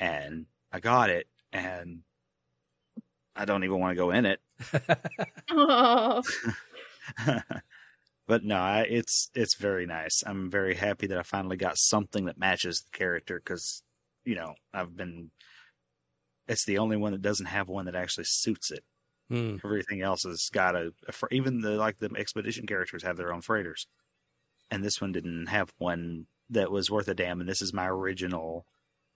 and 0.00 0.46
I 0.72 0.80
got 0.80 1.10
it 1.10 1.28
and 1.52 2.00
I 3.36 3.44
don't 3.44 3.64
even 3.64 3.78
want 3.78 3.92
to 3.92 4.02
go 4.02 4.10
in 4.10 4.26
it. 4.26 4.40
Oh, 5.52 6.22
but 8.30 8.44
no, 8.44 8.54
I, 8.56 8.82
it's, 8.82 9.28
it's 9.34 9.56
very 9.56 9.86
nice. 9.86 10.22
I'm 10.24 10.48
very 10.48 10.76
happy 10.76 11.08
that 11.08 11.18
I 11.18 11.24
finally 11.24 11.56
got 11.56 11.76
something 11.78 12.26
that 12.26 12.38
matches 12.38 12.80
the 12.82 12.96
character 12.96 13.40
because, 13.44 13.82
you 14.24 14.36
know, 14.36 14.54
I've 14.72 14.96
been, 14.96 15.32
it's 16.46 16.64
the 16.64 16.78
only 16.78 16.96
one 16.96 17.10
that 17.10 17.22
doesn't 17.22 17.46
have 17.46 17.68
one 17.68 17.86
that 17.86 17.96
actually 17.96 18.26
suits 18.28 18.70
it. 18.70 18.84
Hmm. 19.28 19.56
Everything 19.64 20.00
else 20.00 20.22
has 20.22 20.48
got 20.52 20.76
a, 20.76 20.92
a 21.08 21.12
fr- 21.12 21.26
even 21.32 21.60
the 21.60 21.70
like 21.70 21.98
the 21.98 22.10
expedition 22.16 22.68
characters 22.68 23.02
have 23.02 23.16
their 23.16 23.32
own 23.32 23.40
freighters, 23.40 23.88
and 24.70 24.84
this 24.84 25.00
one 25.00 25.10
didn't 25.10 25.46
have 25.46 25.72
one 25.78 26.26
that 26.50 26.70
was 26.70 26.88
worth 26.88 27.08
a 27.08 27.14
damn. 27.14 27.40
And 27.40 27.48
this 27.48 27.62
is 27.62 27.72
my 27.72 27.86
original, 27.88 28.64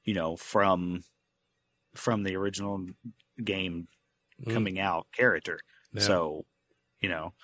you 0.05 0.14
know, 0.14 0.37
from 0.37 1.05
from 1.94 2.24
the 2.24 2.35
original 2.37 2.85
game 3.42 3.87
Mm. 4.42 4.53
coming 4.53 4.81
out 4.81 5.07
character. 5.12 5.61
Yeah. 5.92 6.03
So, 6.03 6.44
you 7.00 7.09
know, 7.09 7.35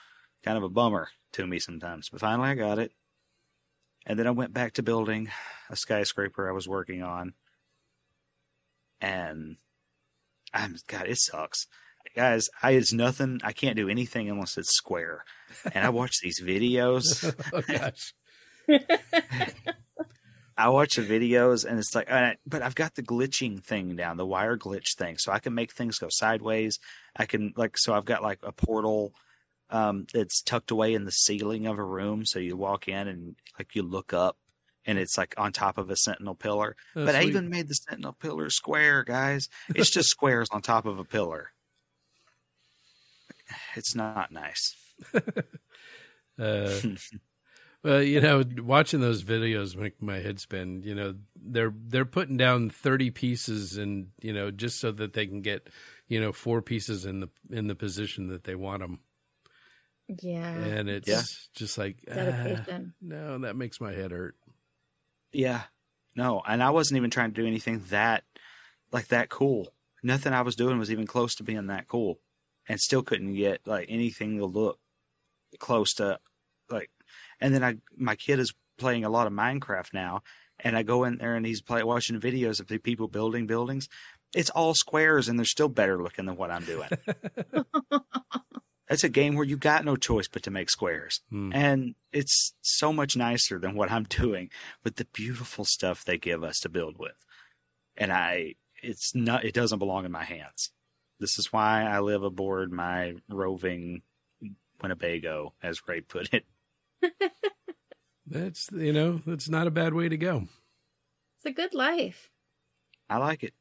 kind 0.44 0.57
of 0.57 0.64
a 0.64 0.68
bummer 0.68 1.09
to 1.33 1.46
me 1.46 1.59
sometimes. 1.59 2.09
But 2.11 2.20
finally, 2.20 2.48
I 2.48 2.55
got 2.55 2.79
it. 2.79 2.92
And 4.07 4.18
then 4.18 4.26
I 4.26 4.31
went 4.31 4.55
back 4.55 4.74
to 4.74 4.83
building 4.83 5.31
a 5.68 5.76
skyscraper 5.76 6.48
I 6.48 6.53
was 6.53 6.68
working 6.68 7.03
on. 7.03 7.35
And 9.00 9.57
I'm, 10.53 10.76
God, 10.87 11.07
it 11.07 11.18
sucks. 11.18 11.66
Guys, 12.16 12.48
I, 12.62 12.72
it's 12.72 12.92
nothing. 12.92 13.40
I 13.44 13.53
can't 13.53 13.76
do 13.76 13.88
anything 13.88 14.29
unless 14.29 14.59
it's 14.59 14.74
square. 14.74 15.24
And 15.74 15.85
I 15.85 15.90
watch 15.90 16.20
these 16.20 16.40
videos. 16.40 17.35
oh 17.53 17.62
gosh. 17.62 18.14
I 20.57 20.68
watch 20.68 20.96
the 20.96 21.03
videos 21.03 21.64
and 21.64 21.79
it's 21.79 21.94
like, 21.94 22.11
uh, 22.11 22.33
but 22.46 22.61
I've 22.62 22.74
got 22.74 22.94
the 22.94 23.03
glitching 23.03 23.64
thing 23.64 23.96
down, 23.96 24.18
the 24.18 24.26
wire 24.26 24.59
glitch 24.59 24.94
thing, 24.96 25.16
so 25.16 25.33
I 25.33 25.38
can 25.38 25.55
make 25.55 25.72
things 25.72 25.98
go 25.98 26.09
sideways. 26.11 26.79
I 27.16 27.24
can 27.24 27.55
like, 27.57 27.79
so 27.79 27.94
I've 27.94 28.05
got 28.05 28.22
like 28.22 28.40
a 28.42 28.53
portal 28.53 29.14
um, 29.70 30.06
that's 30.12 30.42
tucked 30.42 30.70
away 30.70 30.94
in 30.94 31.04
the 31.04 31.12
ceiling 31.12 31.66
of 31.66 31.78
a 31.78 31.85
room, 31.85 32.24
so 32.24 32.38
you 32.38 32.56
walk 32.56 32.88
in 32.88 33.09
and 33.09 33.37
like 33.59 33.74
you 33.74 33.83
look 33.83 34.12
up, 34.12 34.37
and 34.85 34.98
it's 34.98 35.16
like 35.16 35.35
on 35.38 35.52
top 35.52 35.78
of 35.78 35.90
a 35.90 35.96
sentinel 35.96 36.35
pillar. 36.35 36.76
Oh, 36.96 37.04
but 37.04 37.14
I 37.14 37.22
even 37.22 37.48
made 37.48 37.68
the 37.68 37.74
sentinel 37.74 38.12
pillar 38.12 38.50
square, 38.50 39.04
guys. 39.04 39.48
It's 39.74 39.90
just 39.90 40.09
squares 40.09 40.48
on 40.50 40.62
top 40.62 40.87
of 40.87 40.98
a 40.98 41.04
pillar. 41.04 41.52
It's 43.76 43.94
not 43.94 44.30
nice. 44.33 44.76
Uh, 46.38 46.74
well, 47.83 48.02
you 48.02 48.20
know, 48.20 48.42
watching 48.59 49.00
those 49.00 49.22
videos 49.22 49.76
make 49.76 50.00
my 50.00 50.20
head 50.20 50.40
spin. 50.40 50.83
You 50.83 50.94
know, 50.94 51.14
they're 51.37 51.74
they're 51.76 52.06
putting 52.06 52.38
down 52.38 52.70
thirty 52.70 53.11
pieces, 53.11 53.76
and 53.76 54.09
you 54.22 54.33
know, 54.33 54.50
just 54.50 54.80
so 54.80 54.90
that 54.92 55.12
they 55.12 55.26
can 55.26 55.42
get, 55.42 55.68
you 56.09 56.18
know, 56.18 56.33
four 56.33 56.62
pieces 56.62 57.04
in 57.04 57.20
the 57.20 57.28
in 57.50 57.66
the 57.66 57.74
position 57.74 58.28
that 58.28 58.44
they 58.44 58.54
want 58.54 58.80
them, 58.80 59.00
Yeah. 60.23 60.49
and 60.55 60.88
it's 60.88 61.09
Yeah. 61.09 61.23
just 61.55 61.79
like 61.79 61.96
ah, 62.11 62.14
Dedication. 62.14 62.94
no, 63.01 63.38
that 63.38 63.57
makes 63.57 63.81
my 63.81 63.92
head 63.92 64.11
hurt. 64.11 64.35
Yeah. 65.33 65.62
No, 66.16 66.42
and 66.46 66.62
I 66.62 66.70
wasn't 66.70 66.96
even 66.96 67.11
trying 67.11 67.33
to 67.33 67.40
do 67.40 67.46
anything 67.46 67.85
that 67.90 68.25
like 68.92 69.09
that 69.09 69.29
cool. 69.29 69.73
Nothing 70.03 70.33
I 70.33 70.42
was 70.42 70.57
doing 70.57 70.79
was 70.79 70.90
even 70.90 71.07
close 71.07 71.35
to 71.37 71.44
being 71.44 71.66
that 71.68 71.87
cool. 71.87 72.18
And 72.68 72.79
still 72.81 73.03
couldn't 73.03 73.35
get 73.35 73.61
like 73.66 73.87
anything 73.88 74.38
to 74.38 74.46
look 74.46 74.79
close 75.59 75.92
to 75.94 76.18
like 76.68 76.90
and 77.40 77.55
then 77.55 77.62
I 77.64 77.77
my 77.96 78.16
kid 78.16 78.38
is 78.38 78.53
playing 78.79 79.05
a 79.05 79.11
lot 79.11 79.27
of 79.27 79.33
Minecraft 79.33 79.92
now 79.92 80.23
and 80.61 80.77
I 80.77 80.83
go 80.83 81.05
in 81.05 81.18
there 81.18 81.35
and 81.37 81.44
he's 81.46 81.61
play, 81.62 81.83
watching 81.83 82.20
videos 82.20 82.61
of 82.61 82.68
the 82.68 82.79
people 82.79 83.09
building 83.09 83.46
buildings. 83.46 83.88
It's 84.35 84.51
all 84.51 84.75
squares 84.75 85.29
and 85.29 85.38
they're 85.38 85.44
still 85.46 85.68
better 85.68 86.03
looking 86.03 86.27
than 86.27 86.37
what 86.37 86.51
I'm 86.51 86.64
doing. 86.64 86.88
It's 88.90 89.05
a 89.05 89.09
game 89.09 89.37
where 89.37 89.46
you 89.46 89.57
got 89.57 89.85
no 89.85 89.96
choice 89.96 90.29
but 90.29 90.42
to 90.42 90.50
make 90.50 90.68
squares. 90.68 91.20
Hmm. 91.31 91.53
And 91.55 91.94
it's 92.12 92.55
so 92.61 92.92
much 92.92 93.16
nicer 93.16 93.59
than 93.59 93.74
what 93.76 93.90
I'm 93.90 94.05
doing 94.09 94.50
with 94.85 94.96
the 94.96 95.07
beautiful 95.07 95.64
stuff 95.64 96.05
they 96.05 96.18
give 96.18 96.42
us 96.44 96.59
to 96.61 96.68
build 96.68 96.98
with. 96.98 97.16
And 97.96 98.12
I, 98.12 98.57
it's 98.83 99.14
not, 99.14 99.44
it 99.44 99.55
doesn't 99.55 99.79
belong 99.79 100.05
in 100.05 100.12
my 100.12 100.24
hands. 100.24 100.72
This 101.20 101.38
is 101.38 101.53
why 101.53 101.85
I 101.85 102.00
live 102.00 102.22
aboard 102.22 102.72
my 102.72 103.14
roving 103.29 104.03
Winnebago, 104.83 105.55
as 105.62 105.87
Ray 105.87 106.00
put 106.00 106.31
it. 106.33 106.44
That's 108.26 108.70
you 108.70 108.92
know, 108.92 109.20
that's 109.26 109.48
not 109.48 109.66
a 109.66 109.72
bad 109.72 109.92
way 109.92 110.09
to 110.09 110.16
go. 110.16 110.46
It's 111.38 111.46
a 111.46 111.50
good 111.50 111.74
life. 111.74 112.31
I 113.09 113.16
like 113.16 113.42
it. 113.42 113.55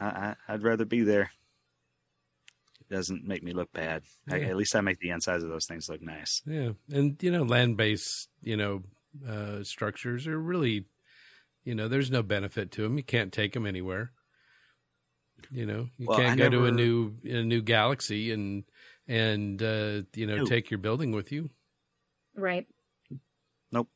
I, 0.00 0.06
I, 0.06 0.36
I'd 0.48 0.64
rather 0.64 0.84
be 0.84 1.02
there. 1.02 1.30
It 2.88 2.94
doesn't 2.94 3.24
make 3.26 3.42
me 3.42 3.52
look 3.52 3.72
bad. 3.72 4.02
I, 4.30 4.40
at 4.40 4.56
least 4.56 4.76
I 4.76 4.80
make 4.80 4.98
the 5.00 5.10
insides 5.10 5.42
of 5.42 5.50
those 5.50 5.66
things 5.66 5.88
look 5.88 6.02
nice. 6.02 6.42
Yeah, 6.46 6.70
and 6.92 7.20
you 7.22 7.30
know, 7.32 7.42
land 7.42 7.76
based, 7.76 8.28
you 8.42 8.56
know, 8.56 8.82
uh, 9.28 9.64
structures 9.64 10.26
are 10.26 10.38
really, 10.38 10.84
you 11.64 11.74
know, 11.74 11.88
there's 11.88 12.10
no 12.10 12.22
benefit 12.22 12.70
to 12.72 12.82
them. 12.82 12.96
You 12.96 13.02
can't 13.04 13.32
take 13.32 13.52
them 13.54 13.66
anywhere. 13.66 14.12
You 15.50 15.66
know, 15.66 15.88
you 15.98 16.06
Well, 16.06 16.18
can't 16.18 16.40
I 16.40 16.44
go 16.44 16.50
to 16.50 16.66
a 16.66 16.72
new 16.72 17.14
a 17.24 17.42
new 17.42 17.60
galaxy 17.60 18.32
and 18.32 18.64
and 19.06 19.62
uh, 19.62 20.02
you 20.14 20.26
know 20.26 20.38
No. 20.38 20.44
take 20.44 20.70
your 20.70 20.78
building 20.78 21.12
with 21.12 21.30
you. 21.32 21.50
Right. 22.34 22.66
Nope. 23.72 23.88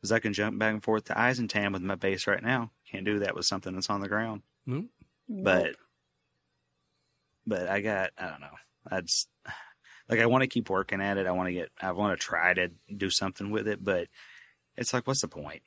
Because 0.00 0.12
I 0.12 0.18
can 0.18 0.32
jump 0.32 0.58
back 0.58 0.72
and 0.74 0.82
forth 0.82 1.04
to 1.04 1.14
Eissentam 1.14 1.72
with 1.72 1.82
my 1.82 1.94
base 1.94 2.26
right 2.26 2.42
now. 2.42 2.72
Can't 2.90 3.04
do 3.04 3.20
that 3.20 3.34
with 3.34 3.46
something 3.46 3.72
that's 3.74 3.88
on 3.90 4.00
the 4.00 4.08
ground. 4.08 4.42
Nope. 4.66 4.86
But 5.28 5.76
but 7.46 7.68
I 7.68 7.80
got 7.80 8.10
I 8.18 8.28
don't 8.28 8.40
know. 8.40 8.56
That's 8.90 9.26
like 10.08 10.20
I 10.20 10.26
want 10.26 10.42
to 10.42 10.48
keep 10.48 10.70
working 10.70 11.00
at 11.00 11.18
it. 11.18 11.26
I 11.26 11.32
want 11.32 11.48
to 11.48 11.52
get 11.52 11.70
I 11.80 11.92
want 11.92 12.18
to 12.18 12.24
try 12.24 12.54
to 12.54 12.70
do 12.94 13.10
something 13.10 13.50
with 13.50 13.68
it, 13.68 13.82
but 13.82 14.08
it's 14.76 14.92
like 14.92 15.06
what's 15.06 15.22
the 15.22 15.28
point? 15.28 15.62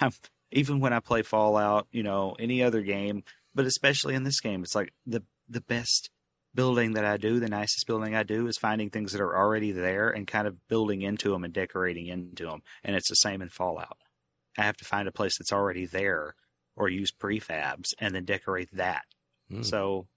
Even 0.50 0.80
when 0.80 0.92
I 0.92 1.00
play 1.00 1.22
Fallout, 1.22 1.88
you 1.92 2.02
know, 2.02 2.34
any 2.38 2.62
other 2.62 2.82
game, 2.82 3.22
but 3.54 3.66
especially 3.66 4.14
in 4.14 4.22
this 4.24 4.40
game, 4.40 4.62
it's 4.62 4.74
like 4.74 4.92
the 5.06 5.22
the 5.48 5.60
best 5.60 6.10
building 6.54 6.94
that 6.94 7.04
I 7.04 7.16
do, 7.16 7.38
the 7.38 7.48
nicest 7.48 7.86
building 7.86 8.14
I 8.14 8.22
do 8.22 8.46
is 8.46 8.56
finding 8.56 8.90
things 8.90 9.12
that 9.12 9.20
are 9.20 9.36
already 9.36 9.72
there 9.72 10.08
and 10.08 10.26
kind 10.26 10.46
of 10.46 10.66
building 10.68 11.02
into 11.02 11.30
them 11.30 11.44
and 11.44 11.52
decorating 11.52 12.06
into 12.06 12.46
them. 12.46 12.62
And 12.82 12.96
it's 12.96 13.08
the 13.08 13.16
same 13.16 13.42
in 13.42 13.48
Fallout. 13.48 13.98
I 14.56 14.62
have 14.62 14.76
to 14.78 14.84
find 14.84 15.06
a 15.06 15.12
place 15.12 15.38
that's 15.38 15.52
already 15.52 15.86
there 15.86 16.34
or 16.74 16.88
use 16.88 17.12
prefabs 17.12 17.94
and 17.98 18.14
then 18.14 18.24
decorate 18.24 18.70
that. 18.72 19.04
Hmm. 19.50 19.62
So 19.62 20.08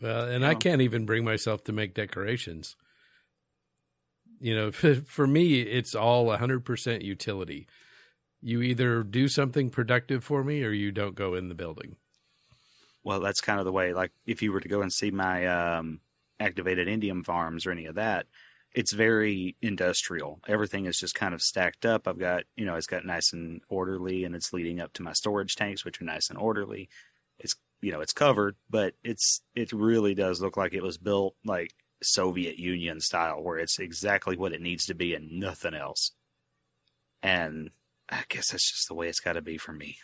Well, 0.00 0.24
and 0.28 0.44
I 0.46 0.54
can't 0.54 0.80
even 0.82 1.06
bring 1.06 1.24
myself 1.24 1.64
to 1.64 1.72
make 1.72 1.94
decorations. 1.94 2.76
You 4.40 4.54
know, 4.54 4.72
for, 4.72 4.94
for 4.94 5.26
me, 5.26 5.60
it's 5.60 5.94
all 5.94 6.26
100% 6.26 7.02
utility. 7.02 7.66
You 8.40 8.62
either 8.62 9.02
do 9.02 9.28
something 9.28 9.68
productive 9.70 10.24
for 10.24 10.42
me 10.42 10.64
or 10.64 10.70
you 10.70 10.92
don't 10.92 11.14
go 11.14 11.34
in 11.34 11.48
the 11.48 11.54
building. 11.54 11.96
well 13.04 13.20
that's 13.20 13.40
kind 13.40 13.58
of 13.58 13.64
the 13.64 13.72
way 13.72 13.92
like 13.92 14.12
if 14.26 14.42
you 14.42 14.52
were 14.52 14.60
to 14.60 14.68
go 14.68 14.82
and 14.82 14.92
see 14.92 15.10
my 15.10 15.46
um 15.46 16.00
activated 16.38 16.88
indium 16.88 17.24
farms 17.24 17.66
or 17.66 17.70
any 17.70 17.86
of 17.86 17.94
that 17.96 18.26
it's 18.72 18.92
very 18.92 19.56
industrial 19.62 20.40
everything 20.48 20.86
is 20.86 20.98
just 20.98 21.14
kind 21.14 21.34
of 21.34 21.42
stacked 21.42 21.84
up 21.84 22.06
i've 22.06 22.18
got 22.18 22.44
you 22.56 22.64
know 22.64 22.76
it's 22.76 22.86
got 22.86 23.04
nice 23.04 23.32
and 23.32 23.60
orderly 23.68 24.24
and 24.24 24.34
it's 24.34 24.52
leading 24.52 24.80
up 24.80 24.92
to 24.92 25.02
my 25.02 25.12
storage 25.12 25.56
tanks 25.56 25.84
which 25.84 26.00
are 26.00 26.04
nice 26.04 26.30
and 26.30 26.38
orderly 26.38 26.88
it's 27.38 27.56
you 27.82 27.92
know 27.92 28.00
it's 28.00 28.12
covered 28.12 28.56
but 28.68 28.94
it's 29.02 29.40
it 29.54 29.72
really 29.72 30.14
does 30.14 30.40
look 30.40 30.56
like 30.56 30.74
it 30.74 30.82
was 30.82 30.98
built 30.98 31.34
like 31.44 31.72
soviet 32.02 32.58
union 32.58 33.00
style 33.00 33.42
where 33.42 33.58
it's 33.58 33.78
exactly 33.78 34.36
what 34.36 34.52
it 34.52 34.60
needs 34.60 34.86
to 34.86 34.94
be 34.94 35.14
and 35.14 35.30
nothing 35.32 35.74
else 35.74 36.12
and 37.22 37.70
i 38.08 38.22
guess 38.28 38.50
that's 38.50 38.70
just 38.70 38.88
the 38.88 38.94
way 38.94 39.08
it's 39.08 39.20
got 39.20 39.34
to 39.34 39.42
be 39.42 39.56
for 39.58 39.72
me 39.72 39.96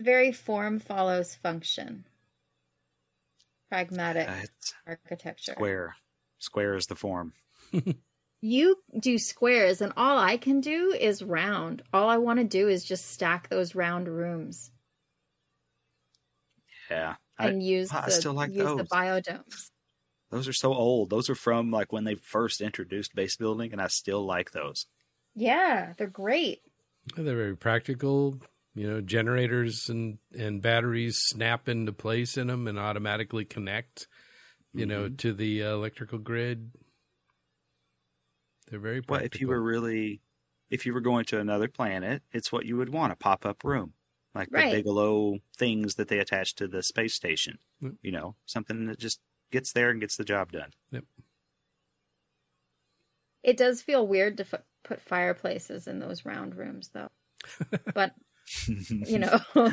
Very 0.00 0.32
form 0.32 0.78
follows 0.80 1.34
function. 1.34 2.06
Pragmatic 3.70 4.28
Uh, 4.28 4.42
architecture. 4.86 5.52
square 5.52 5.96
square 6.38 6.74
is 6.74 6.86
the 6.86 6.96
form 6.96 7.32
You 8.44 8.82
do 8.98 9.18
squares, 9.18 9.80
and 9.80 9.92
all 9.96 10.18
I 10.18 10.36
can 10.36 10.60
do 10.60 10.92
is 10.92 11.22
round. 11.22 11.82
All 11.92 12.08
I 12.08 12.18
want 12.18 12.40
to 12.40 12.44
do 12.44 12.66
is 12.68 12.84
just 12.84 13.12
stack 13.12 13.48
those 13.48 13.76
round 13.76 14.08
rooms 14.08 14.71
yeah 16.92 17.14
I, 17.38 17.48
and 17.48 17.62
use 17.62 17.92
I 17.92 18.04
the 18.06 18.10
still 18.12 18.34
like 18.34 18.50
use 18.52 18.64
the 18.64 18.76
those. 18.76 18.88
biodomes. 18.88 19.70
Those 20.30 20.48
are 20.48 20.52
so 20.52 20.72
old. 20.72 21.10
Those 21.10 21.28
are 21.28 21.34
from 21.34 21.70
like 21.70 21.92
when 21.92 22.04
they 22.04 22.14
first 22.14 22.60
introduced 22.60 23.14
base 23.14 23.36
building, 23.36 23.72
and 23.72 23.80
I 23.80 23.88
still 23.88 24.24
like 24.24 24.52
those. 24.52 24.86
Yeah, 25.34 25.92
they're 25.96 26.06
great. 26.06 26.60
They're 27.16 27.36
very 27.36 27.56
practical. 27.56 28.38
You 28.74 28.88
know, 28.88 29.00
generators 29.02 29.88
and, 29.90 30.18
and 30.38 30.62
batteries 30.62 31.18
snap 31.18 31.68
into 31.68 31.92
place 31.92 32.38
in 32.38 32.46
them 32.46 32.66
and 32.66 32.78
automatically 32.78 33.44
connect, 33.44 34.06
you 34.72 34.86
know, 34.86 35.04
Mm-hmm. 35.04 35.16
to 35.16 35.32
the 35.34 35.62
uh, 35.64 35.72
electrical 35.74 36.18
grid. 36.18 36.70
They're 38.70 38.78
very 38.80 39.00
Well, 39.06 39.20
practical. 39.20 39.36
if 39.36 39.40
you 39.42 39.48
were 39.48 39.60
really, 39.62 40.20
if 40.70 40.86
you 40.86 40.94
were 40.94 41.00
going 41.02 41.24
to 41.26 41.38
another 41.40 41.68
planet, 41.68 42.22
it's 42.32 42.50
what 42.50 42.64
you 42.64 42.76
would 42.78 42.88
want 42.88 43.12
a 43.12 43.16
pop 43.16 43.44
up 43.44 43.64
room, 43.64 43.92
like 44.34 44.48
Right. 44.50 44.70
the 44.70 44.76
Bigelow 44.78 45.38
things 45.56 45.94
that 45.96 46.08
they 46.08 46.18
attach 46.18 46.54
to 46.56 46.66
the 46.68 46.82
space 46.82 47.14
station. 47.14 47.58
Yep. 47.80 47.92
You 48.02 48.12
know, 48.12 48.36
something 48.46 48.86
that 48.86 48.98
just 48.98 49.20
gets 49.50 49.72
there 49.72 49.90
and 49.90 50.00
gets 50.00 50.16
the 50.16 50.24
job 50.24 50.52
done. 50.52 50.70
Yep. 50.90 51.04
It 53.42 53.56
does 53.56 53.82
feel 53.82 54.06
weird 54.06 54.36
to 54.38 54.44
f- 54.44 54.62
put 54.84 55.00
fireplaces 55.00 55.86
in 55.86 55.98
those 55.98 56.24
round 56.24 56.54
rooms, 56.56 56.90
though. 56.92 57.08
But 57.94 58.14
you 59.06 59.18
know, 59.18 59.40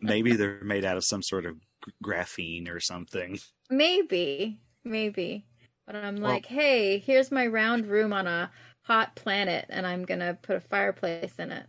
Maybe 0.00 0.32
they're 0.36 0.62
made 0.64 0.84
out 0.84 0.96
of 0.96 1.04
some 1.04 1.22
sort 1.22 1.46
of 1.46 1.56
graphene 2.04 2.68
or 2.68 2.80
something. 2.80 3.38
maybe, 3.70 4.60
maybe. 4.84 5.46
But 5.86 5.96
I'm 5.96 6.16
Well- 6.16 6.30
like, 6.32 6.46
hey, 6.46 6.98
here's 6.98 7.30
my 7.30 7.46
round 7.46 7.86
room 7.86 8.12
on 8.12 8.26
a 8.26 8.50
hot 8.82 9.14
planet, 9.16 9.66
and 9.68 9.86
I'm 9.86 10.04
gonna 10.04 10.34
put 10.42 10.56
a 10.56 10.60
fireplace 10.60 11.34
in 11.38 11.50
it. 11.52 11.66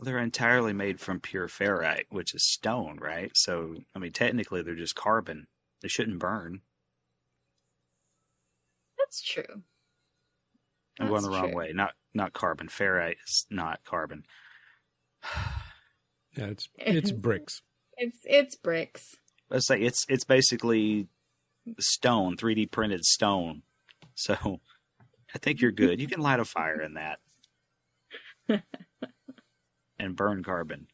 They're 0.00 0.18
entirely 0.18 0.72
made 0.72 1.00
from 1.00 1.20
pure 1.20 1.48
ferrite, 1.48 2.04
which 2.10 2.34
is 2.34 2.44
stone, 2.44 2.98
right? 3.00 3.30
So, 3.34 3.76
I 3.94 3.98
mean, 3.98 4.12
technically, 4.12 4.62
they're 4.62 4.74
just 4.74 4.94
carbon. 4.94 5.46
They 5.82 5.88
shouldn't 5.88 6.18
burn. 6.18 6.60
That's 8.98 9.22
true. 9.22 9.62
I'm 10.98 11.08
going 11.08 11.22
the 11.22 11.28
That's 11.28 11.40
wrong 11.40 11.50
true. 11.50 11.58
way. 11.58 11.72
Not 11.72 11.94
not 12.14 12.32
carbon. 12.32 12.68
Ferrite 12.68 13.16
is 13.26 13.46
not 13.50 13.84
carbon. 13.84 14.24
Yeah, 16.36 16.48
it's 16.48 16.68
it's 16.76 17.12
bricks. 17.12 17.62
It's 17.98 18.18
it's 18.24 18.56
bricks. 18.56 19.14
Let's 19.48 19.66
say 19.66 19.80
it's 19.80 20.04
it's 20.10 20.24
basically 20.24 21.08
stone, 21.78 22.36
3D 22.36 22.70
printed 22.70 23.06
stone. 23.06 23.62
So, 24.14 24.34
I 25.34 25.38
think 25.38 25.62
you're 25.62 25.72
good. 25.72 25.98
You 25.98 26.06
can 26.06 26.20
light 26.20 26.38
a 26.38 26.44
fire 26.44 26.78
in 26.82 26.92
that 26.92 27.20
and 29.98 30.16
burn 30.16 30.42
carbon. 30.42 30.88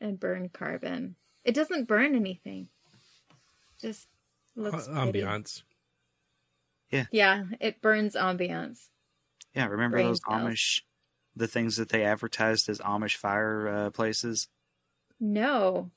and 0.00 0.20
burn 0.20 0.48
carbon. 0.50 1.16
It 1.44 1.54
doesn't 1.54 1.88
burn 1.88 2.14
anything. 2.14 2.68
Just 3.80 4.08
looks 4.54 4.86
Uh, 4.88 5.04
pretty. 5.04 5.20
ambiance. 5.22 5.62
Yeah, 6.90 7.06
Yeah, 7.10 7.44
it 7.60 7.80
burns 7.80 8.14
ambiance. 8.14 8.88
Yeah, 9.54 9.66
remember 9.66 9.96
Brain 9.96 10.08
those 10.08 10.20
cells. 10.28 10.42
Amish, 10.42 10.82
the 11.34 11.48
things 11.48 11.76
that 11.76 11.88
they 11.88 12.04
advertised 12.04 12.68
as 12.68 12.78
Amish 12.80 13.16
fire 13.16 13.68
uh, 13.68 13.90
places? 13.90 14.48
No. 15.18 15.90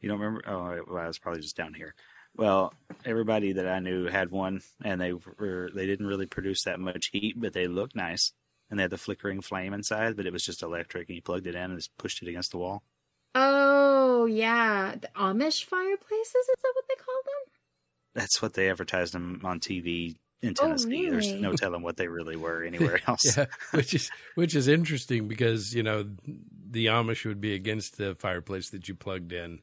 You 0.00 0.08
don't 0.08 0.18
remember? 0.20 0.42
Oh, 0.48 0.62
well, 0.88 1.04
it 1.04 1.06
was 1.08 1.18
probably 1.18 1.42
just 1.42 1.56
down 1.56 1.74
here. 1.74 1.94
Well, 2.34 2.74
everybody 3.04 3.52
that 3.52 3.66
I 3.68 3.78
knew 3.80 4.06
had 4.06 4.30
one, 4.30 4.62
and 4.82 5.00
they 5.00 5.12
were 5.12 5.70
they 5.74 5.86
didn't 5.86 6.06
really 6.06 6.26
produce 6.26 6.64
that 6.64 6.80
much 6.80 7.08
heat, 7.12 7.38
but 7.40 7.52
they 7.54 7.66
looked 7.66 7.94
nice, 7.96 8.32
and 8.70 8.78
they 8.78 8.82
had 8.82 8.90
the 8.90 8.98
flickering 8.98 9.40
flame 9.40 9.72
inside, 9.72 10.16
but 10.16 10.26
it 10.26 10.32
was 10.32 10.44
just 10.44 10.62
electric, 10.62 11.08
and 11.08 11.16
you 11.16 11.22
plugged 11.22 11.46
it 11.46 11.54
in 11.54 11.62
and 11.70 11.78
just 11.78 11.96
pushed 11.98 12.22
it 12.22 12.28
against 12.28 12.50
the 12.52 12.58
wall. 12.58 12.82
Oh 13.34 14.26
yeah, 14.26 14.94
the 15.00 15.08
Amish 15.16 15.64
fireplaces. 15.64 16.34
Is 16.34 16.46
that 16.62 16.72
what 16.74 16.84
they 16.88 16.94
call 16.94 17.20
them? 17.24 17.52
That's 18.14 18.40
what 18.40 18.54
they 18.54 18.70
advertised 18.70 19.12
them 19.12 19.42
on 19.44 19.60
TV 19.60 20.16
in 20.42 20.50
oh, 20.50 20.52
Tennessee. 20.66 21.08
There's 21.10 21.26
Oh, 21.26 21.30
really? 21.30 21.40
no 21.42 21.52
telling 21.52 21.82
what 21.82 21.96
they 21.96 22.08
really 22.08 22.36
were 22.36 22.62
anywhere 22.62 23.00
else. 23.06 23.36
Yeah, 23.36 23.46
which 23.72 23.94
is 23.94 24.10
which 24.34 24.54
is 24.54 24.68
interesting 24.68 25.28
because 25.28 25.74
you 25.74 25.82
know 25.82 26.06
the 26.70 26.86
Amish 26.86 27.24
would 27.26 27.40
be 27.40 27.54
against 27.54 27.98
the 27.98 28.14
fireplace 28.14 28.70
that 28.70 28.88
you 28.88 28.94
plugged 28.94 29.32
in. 29.32 29.60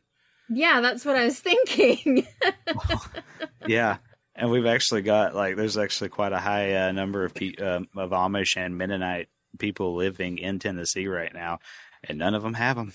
Yeah, 0.50 0.82
that's 0.82 1.04
what 1.06 1.16
I 1.16 1.26
was 1.26 1.40
thinking. 1.40 2.28
yeah 3.68 3.98
and 4.36 4.50
we've 4.50 4.66
actually 4.66 5.02
got 5.02 5.36
like 5.36 5.56
there's 5.56 5.78
actually 5.78 6.10
quite 6.10 6.34
a 6.34 6.40
high 6.40 6.76
uh, 6.88 6.92
number 6.92 7.24
of 7.24 7.34
pe- 7.34 7.56
um 7.56 7.88
of 7.96 8.12
amish 8.12 8.58
and 8.58 8.78
mennonite 8.78 9.30
people 9.60 9.96
living 9.96 10.38
in 10.40 10.58
tennessee 10.60 11.08
right 11.08 11.34
now 11.34 11.60
and 12.04 12.18
none 12.18 12.34
of 12.34 12.42
them 12.44 12.54
have 12.56 12.76
them 12.76 12.94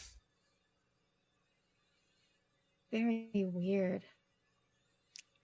Very 2.91 3.29
weird. 3.35 4.03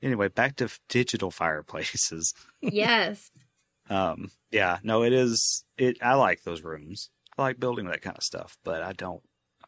anyway 0.03 0.29
back 0.29 0.57
to 0.57 0.65
f- 0.65 0.81
digital 0.89 1.31
fireplaces 1.31 2.35
Yes. 2.61 3.31
um 3.91 4.31
yeah 4.51 4.79
no 4.83 5.03
it 5.03 5.13
is 5.13 5.65
it 5.77 5.99
i 6.03 6.15
like 6.15 6.43
those 6.43 6.63
rooms 6.63 7.11
i 7.39 7.43
like 7.43 7.61
building 7.61 7.87
that 7.87 8.01
kind 8.03 8.17
of 8.17 8.23
stuff 8.23 8.57
but 8.65 8.83
i 8.83 8.93
don't 8.93 9.23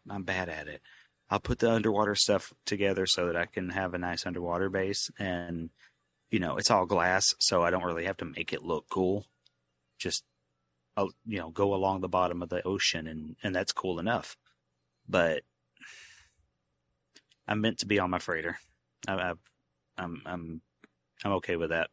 i'm 0.09 0.23
bad 0.23 0.49
at 0.49 0.69
it 0.69 0.81
i'll 1.29 1.39
put 1.41 1.59
the 1.59 1.71
underwater 1.71 2.15
stuff 2.15 2.53
together 2.65 3.05
so 3.07 3.27
that 3.27 3.37
i 3.37 3.45
can 3.45 3.69
have 3.71 3.93
a 3.93 3.99
nice 3.99 4.25
underwater 4.25 4.71
base 4.71 5.11
and 5.19 5.69
you 6.31 6.39
know 6.39 6.57
it's 6.57 6.71
all 6.71 6.87
glass 6.87 7.35
so 7.39 7.63
i 7.63 7.71
don't 7.71 7.85
really 7.85 8.05
have 8.05 8.17
to 8.17 8.25
make 8.25 8.53
it 8.53 8.63
look 8.63 8.87
cool 8.89 9.27
just 9.99 10.25
I'll, 10.97 11.11
you 11.27 11.39
know 11.39 11.51
go 11.51 11.75
along 11.75 12.01
the 12.01 12.09
bottom 12.09 12.43
of 12.43 12.49
the 12.49 12.67
ocean 12.67 13.07
and 13.07 13.37
and 13.43 13.55
that's 13.55 13.73
cool 13.73 13.99
enough 13.99 14.37
but 15.09 15.43
i'm 17.47 17.61
meant 17.61 17.79
to 17.79 17.87
be 17.87 17.99
on 17.99 18.11
my 18.11 18.19
freighter 18.19 18.59
I, 19.07 19.15
I, 19.15 19.33
i'm 19.99 20.23
i'm 20.27 20.61
i'm 21.25 21.33
okay 21.33 21.57
with 21.57 21.71
that 21.71 21.91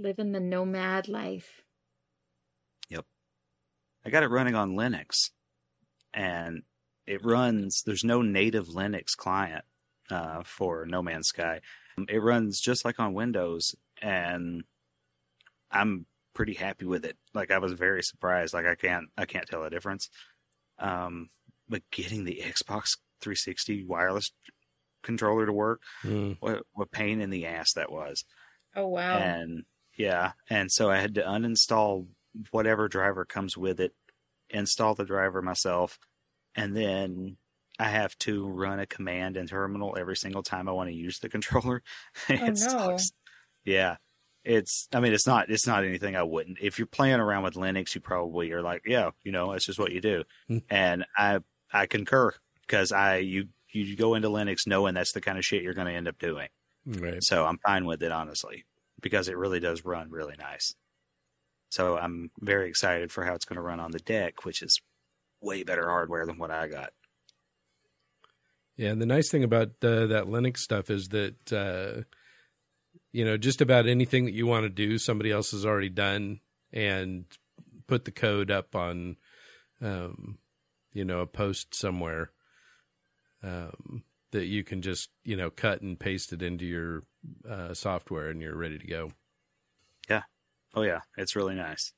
Living 0.00 0.32
the 0.32 0.40
nomad 0.40 1.08
life. 1.08 1.62
Yep. 2.88 3.04
I 4.04 4.08
got 4.08 4.22
it 4.22 4.30
running 4.30 4.54
on 4.54 4.74
Linux, 4.74 5.30
and 6.14 6.62
it 7.06 7.22
runs. 7.22 7.82
There's 7.82 8.02
no 8.02 8.22
native 8.22 8.68
Linux 8.68 9.14
client 9.14 9.66
uh, 10.10 10.42
for 10.42 10.86
No 10.86 11.02
Man's 11.02 11.28
Sky. 11.28 11.60
It 12.08 12.18
runs 12.18 12.60
just 12.60 12.84
like 12.84 12.98
on 13.00 13.12
Windows, 13.14 13.74
and 14.00 14.64
I'm 15.70 16.06
pretty 16.34 16.54
happy 16.54 16.84
with 16.86 17.04
it. 17.04 17.16
Like 17.34 17.50
I 17.50 17.58
was 17.58 17.72
very 17.72 18.02
surprised. 18.02 18.54
Like 18.54 18.66
I 18.66 18.74
can't 18.74 19.06
I 19.16 19.26
can't 19.26 19.46
tell 19.46 19.64
a 19.64 19.70
difference. 19.70 20.08
Um, 20.78 21.30
but 21.68 21.82
getting 21.90 22.24
the 22.24 22.42
Xbox 22.44 22.96
360 23.20 23.84
wireless 23.84 24.32
controller 25.02 25.46
to 25.46 25.52
work, 25.52 25.80
Mm. 26.04 26.36
what 26.40 26.62
what 26.72 26.90
pain 26.90 27.20
in 27.20 27.30
the 27.30 27.46
ass 27.46 27.72
that 27.74 27.92
was. 27.92 28.24
Oh 28.74 28.88
wow. 28.88 29.18
And 29.18 29.64
yeah, 29.96 30.32
and 30.48 30.70
so 30.70 30.90
I 30.90 30.98
had 30.98 31.14
to 31.16 31.22
uninstall 31.22 32.06
whatever 32.52 32.88
driver 32.88 33.24
comes 33.24 33.56
with 33.56 33.80
it, 33.80 33.92
install 34.48 34.94
the 34.94 35.04
driver 35.04 35.42
myself, 35.42 35.98
and 36.54 36.76
then 36.76 37.36
I 37.80 37.88
have 37.88 38.16
to 38.20 38.46
run 38.46 38.78
a 38.78 38.86
command 38.86 39.36
in 39.36 39.46
terminal 39.46 39.96
every 39.98 40.16
single 40.16 40.42
time 40.42 40.68
I 40.68 40.72
want 40.72 40.90
to 40.90 40.94
use 40.94 41.18
the 41.18 41.28
controller. 41.28 41.82
it 42.28 42.40
Oh, 42.40 42.46
no. 42.46 42.54
sucks. 42.54 43.10
Yeah. 43.64 43.96
It's 44.44 44.88
I 44.94 45.00
mean 45.00 45.12
it's 45.12 45.26
not 45.26 45.50
it's 45.50 45.66
not 45.66 45.84
anything 45.84 46.16
I 46.16 46.22
wouldn't. 46.22 46.58
If 46.60 46.78
you're 46.78 46.86
playing 46.86 47.20
around 47.20 47.42
with 47.42 47.54
Linux, 47.54 47.94
you 47.94 48.00
probably 48.00 48.52
are 48.52 48.62
like, 48.62 48.82
yeah, 48.86 49.10
you 49.22 49.32
know, 49.32 49.52
it's 49.52 49.66
just 49.66 49.78
what 49.78 49.92
you 49.92 50.00
do. 50.00 50.24
Hmm. 50.48 50.58
and 50.70 51.04
I 51.16 51.40
I 51.72 51.86
concur 51.86 52.32
because 52.66 52.90
I 52.92 53.16
you 53.18 53.48
you 53.72 53.96
go 53.96 54.14
into 54.14 54.28
Linux 54.28 54.66
knowing 54.66 54.94
that's 54.94 55.12
the 55.12 55.20
kind 55.20 55.36
of 55.38 55.44
shit 55.44 55.62
you're 55.62 55.74
going 55.74 55.86
to 55.86 55.92
end 55.92 56.08
up 56.08 56.18
doing. 56.18 56.48
Right. 56.86 57.22
So 57.22 57.44
I'm 57.44 57.58
fine 57.58 57.84
with 57.84 58.02
it, 58.02 58.10
honestly, 58.12 58.64
because 59.00 59.28
it 59.28 59.36
really 59.36 59.60
does 59.60 59.84
run 59.84 60.10
really 60.10 60.34
nice. 60.38 60.74
So 61.70 61.96
I'm 61.98 62.30
very 62.40 62.68
excited 62.68 63.12
for 63.12 63.24
how 63.24 63.34
it's 63.34 63.44
going 63.44 63.56
to 63.58 63.62
run 63.62 63.78
on 63.78 63.92
the 63.92 64.00
deck, 64.00 64.44
which 64.44 64.60
is 64.62 64.80
way 65.40 65.62
better 65.62 65.88
hardware 65.88 66.26
than 66.26 66.38
what 66.38 66.50
I 66.50 66.66
got. 66.66 66.90
Yeah, 68.80 68.92
and 68.92 69.02
the 69.02 69.04
nice 69.04 69.30
thing 69.30 69.44
about 69.44 69.72
uh, 69.82 70.06
that 70.06 70.24
Linux 70.24 70.56
stuff 70.56 70.88
is 70.88 71.08
that 71.08 71.52
uh, 71.52 72.04
you 73.12 73.26
know 73.26 73.36
just 73.36 73.60
about 73.60 73.86
anything 73.86 74.24
that 74.24 74.32
you 74.32 74.46
want 74.46 74.62
to 74.62 74.70
do, 74.70 74.96
somebody 74.96 75.30
else 75.30 75.50
has 75.50 75.66
already 75.66 75.90
done 75.90 76.40
and 76.72 77.26
put 77.86 78.06
the 78.06 78.10
code 78.10 78.50
up 78.50 78.74
on, 78.74 79.16
um, 79.82 80.38
you 80.94 81.04
know, 81.04 81.20
a 81.20 81.26
post 81.26 81.74
somewhere 81.74 82.30
um, 83.42 84.02
that 84.30 84.46
you 84.46 84.64
can 84.64 84.80
just 84.80 85.10
you 85.24 85.36
know 85.36 85.50
cut 85.50 85.82
and 85.82 86.00
paste 86.00 86.32
it 86.32 86.40
into 86.40 86.64
your 86.64 87.02
uh, 87.46 87.74
software, 87.74 88.30
and 88.30 88.40
you're 88.40 88.56
ready 88.56 88.78
to 88.78 88.86
go. 88.86 89.12
Yeah. 90.08 90.22
Oh 90.74 90.82
yeah, 90.84 91.00
it's 91.18 91.36
really 91.36 91.54
nice. 91.54 91.92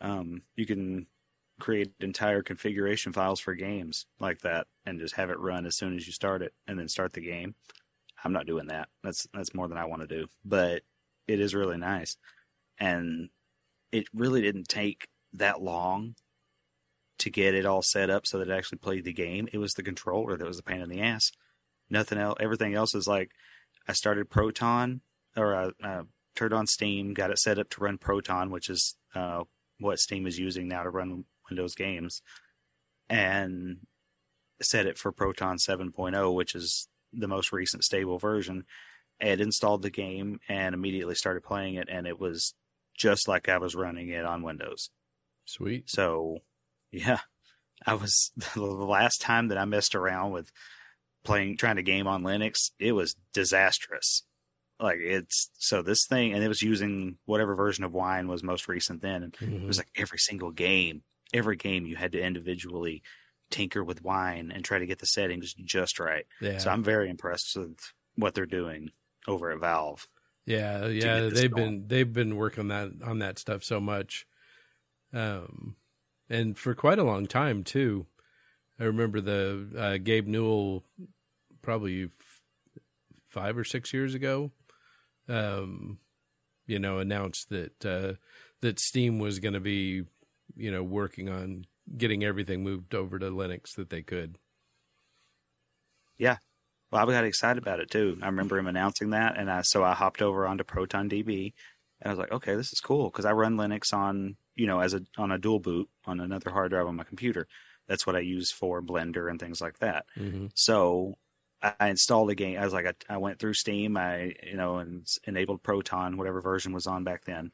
Um, 0.00 0.42
you 0.56 0.66
can 0.66 1.06
create 1.62 1.92
entire 2.00 2.42
configuration 2.42 3.12
files 3.12 3.38
for 3.38 3.54
games 3.54 4.06
like 4.18 4.40
that 4.40 4.66
and 4.84 4.98
just 4.98 5.14
have 5.14 5.30
it 5.30 5.38
run 5.38 5.64
as 5.64 5.76
soon 5.76 5.94
as 5.94 6.08
you 6.08 6.12
start 6.12 6.42
it 6.42 6.52
and 6.66 6.76
then 6.76 6.88
start 6.88 7.12
the 7.12 7.20
game. 7.20 7.54
I'm 8.24 8.32
not 8.32 8.46
doing 8.46 8.66
that. 8.66 8.88
That's 9.04 9.28
that's 9.32 9.54
more 9.54 9.68
than 9.68 9.78
I 9.78 9.84
want 9.84 10.02
to 10.02 10.08
do, 10.08 10.26
but 10.44 10.82
it 11.28 11.38
is 11.38 11.54
really 11.54 11.76
nice. 11.76 12.16
And 12.78 13.28
it 13.92 14.06
really 14.12 14.42
didn't 14.42 14.68
take 14.68 15.06
that 15.34 15.62
long 15.62 16.16
to 17.18 17.30
get 17.30 17.54
it 17.54 17.64
all 17.64 17.82
set 17.82 18.10
up 18.10 18.26
so 18.26 18.38
that 18.38 18.48
it 18.48 18.52
actually 18.52 18.78
played 18.78 19.04
the 19.04 19.12
game. 19.12 19.48
It 19.52 19.58
was 19.58 19.74
the 19.74 19.84
controller 19.84 20.36
that 20.36 20.46
was 20.46 20.56
the 20.56 20.64
pain 20.64 20.80
in 20.80 20.88
the 20.88 21.00
ass. 21.00 21.30
Nothing 21.88 22.18
else. 22.18 22.38
Everything 22.40 22.74
else 22.74 22.92
is 22.92 23.06
like 23.06 23.30
I 23.86 23.92
started 23.92 24.30
Proton 24.30 25.00
or 25.36 25.54
uh, 25.54 25.70
uh, 25.80 26.02
turned 26.34 26.54
on 26.54 26.66
Steam, 26.66 27.14
got 27.14 27.30
it 27.30 27.38
set 27.38 27.60
up 27.60 27.70
to 27.70 27.84
run 27.84 27.98
Proton, 27.98 28.50
which 28.50 28.68
is 28.68 28.96
uh, 29.14 29.44
what 29.78 30.00
Steam 30.00 30.26
is 30.26 30.40
using 30.40 30.66
now 30.66 30.82
to 30.82 30.90
run 30.90 31.24
Windows 31.52 31.74
games, 31.74 32.22
and 33.08 33.78
set 34.62 34.86
it 34.86 34.96
for 34.96 35.12
Proton 35.12 35.56
7.0, 35.58 36.34
which 36.34 36.54
is 36.54 36.88
the 37.12 37.28
most 37.28 37.52
recent 37.52 37.84
stable 37.84 38.18
version. 38.18 38.64
And 39.20 39.40
installed 39.40 39.82
the 39.82 39.90
game 39.90 40.40
and 40.48 40.74
immediately 40.74 41.14
started 41.14 41.44
playing 41.44 41.74
it, 41.76 41.88
and 41.88 42.08
it 42.08 42.18
was 42.18 42.54
just 42.96 43.28
like 43.28 43.48
I 43.48 43.58
was 43.58 43.76
running 43.76 44.08
it 44.08 44.24
on 44.24 44.42
Windows. 44.42 44.90
Sweet. 45.44 45.88
So, 45.88 46.38
yeah, 46.90 47.18
I 47.86 47.94
was 47.94 48.32
the 48.54 48.62
last 48.62 49.20
time 49.20 49.48
that 49.48 49.58
I 49.58 49.64
messed 49.64 49.94
around 49.94 50.32
with 50.32 50.50
playing, 51.22 51.56
trying 51.56 51.76
to 51.76 51.82
game 51.82 52.08
on 52.08 52.24
Linux, 52.24 52.70
it 52.80 52.92
was 52.92 53.14
disastrous. 53.32 54.24
Like 54.80 54.98
it's 54.98 55.50
so 55.58 55.82
this 55.82 56.04
thing, 56.08 56.32
and 56.32 56.42
it 56.42 56.48
was 56.48 56.62
using 56.62 57.18
whatever 57.24 57.54
version 57.54 57.84
of 57.84 57.92
Wine 57.92 58.26
was 58.26 58.42
most 58.42 58.66
recent 58.66 59.02
then, 59.02 59.22
and 59.22 59.34
it 59.40 59.40
Mhm. 59.40 59.66
was 59.68 59.78
like 59.78 59.90
every 59.94 60.18
single 60.18 60.50
game, 60.50 61.04
every 61.32 61.56
game 61.56 61.86
you 61.86 61.96
had 61.96 62.12
to 62.12 62.20
individually 62.20 63.02
tinker 63.50 63.84
with 63.84 64.02
Wine 64.02 64.50
and 64.54 64.64
try 64.64 64.78
to 64.78 64.86
get 64.86 64.98
the 64.98 65.06
settings 65.06 65.54
just 65.54 66.00
right. 66.00 66.26
Yeah. 66.40 66.58
So 66.58 66.70
I'm 66.70 66.82
very 66.82 67.10
impressed 67.10 67.56
with 67.56 67.76
what 68.16 68.34
they're 68.34 68.46
doing 68.46 68.90
over 69.26 69.50
at 69.50 69.60
Valve. 69.60 70.06
Yeah, 70.44 70.86
yeah, 70.86 71.28
they've 71.32 71.50
going. 71.50 71.80
been 71.80 71.88
they've 71.88 72.12
been 72.12 72.36
working 72.36 72.62
on 72.62 72.68
that 72.68 73.06
on 73.06 73.20
that 73.20 73.38
stuff 73.38 73.62
so 73.62 73.80
much, 73.80 74.26
um, 75.12 75.76
and 76.28 76.58
for 76.58 76.74
quite 76.74 76.98
a 76.98 77.04
long 77.04 77.26
time 77.26 77.62
too. 77.62 78.06
I 78.80 78.84
remember 78.84 79.20
the 79.20 79.68
uh, 79.78 79.98
Gabe 79.98 80.26
Newell, 80.26 80.82
probably 81.60 82.04
f- 82.04 82.40
five 83.28 83.56
or 83.56 83.62
six 83.62 83.92
years 83.92 84.14
ago, 84.14 84.50
um, 85.28 85.98
you 86.66 86.80
know, 86.80 86.98
announced 86.98 87.50
that 87.50 87.86
uh, 87.86 88.14
that 88.60 88.80
Steam 88.80 89.20
was 89.20 89.38
going 89.38 89.54
to 89.54 89.60
be, 89.60 90.02
you 90.56 90.70
know, 90.70 90.82
working 90.82 91.28
on 91.28 91.66
getting 91.96 92.24
everything 92.24 92.62
moved 92.62 92.94
over 92.94 93.18
to 93.18 93.30
Linux 93.30 93.74
that 93.76 93.90
they 93.90 94.02
could. 94.02 94.38
Yeah. 96.18 96.36
Well, 96.90 97.08
I 97.08 97.10
got 97.10 97.24
excited 97.24 97.62
about 97.62 97.80
it 97.80 97.90
too. 97.90 98.18
I 98.22 98.26
remember 98.26 98.58
him 98.58 98.66
announcing 98.66 99.10
that, 99.10 99.38
and 99.38 99.50
I 99.50 99.62
so 99.62 99.82
I 99.82 99.94
hopped 99.94 100.20
over 100.20 100.46
onto 100.46 100.62
Proton 100.64 101.08
DB, 101.08 101.54
and 102.00 102.06
I 102.06 102.10
was 102.10 102.18
like, 102.18 102.32
okay, 102.32 102.54
this 102.54 102.72
is 102.72 102.80
cool 102.80 103.08
because 103.08 103.24
I 103.24 103.32
run 103.32 103.56
Linux 103.56 103.94
on 103.94 104.36
you 104.54 104.66
know 104.66 104.80
as 104.80 104.92
a 104.92 105.00
on 105.16 105.32
a 105.32 105.38
dual 105.38 105.58
boot 105.58 105.88
on 106.04 106.20
another 106.20 106.50
hard 106.50 106.70
drive 106.70 106.86
on 106.86 106.96
my 106.96 107.04
computer. 107.04 107.48
That's 107.88 108.06
what 108.06 108.14
I 108.14 108.20
use 108.20 108.52
for 108.52 108.82
Blender 108.82 109.30
and 109.30 109.40
things 109.40 109.60
like 109.60 109.78
that. 109.78 110.04
Mm-hmm. 110.16 110.46
So 110.54 111.16
I 111.62 111.88
installed 111.88 112.28
the 112.28 112.34
game. 112.34 112.58
I 112.58 112.64
was 112.64 112.72
like, 112.72 112.86
I, 112.86 113.14
I 113.14 113.16
went 113.18 113.38
through 113.38 113.54
Steam, 113.54 113.96
I 113.96 114.34
you 114.42 114.56
know, 114.56 114.76
and 114.76 115.06
enabled 115.24 115.62
Proton, 115.62 116.18
whatever 116.18 116.40
version 116.40 116.72
was 116.72 116.86
on 116.86 117.04
back 117.04 117.24
then, 117.24 117.52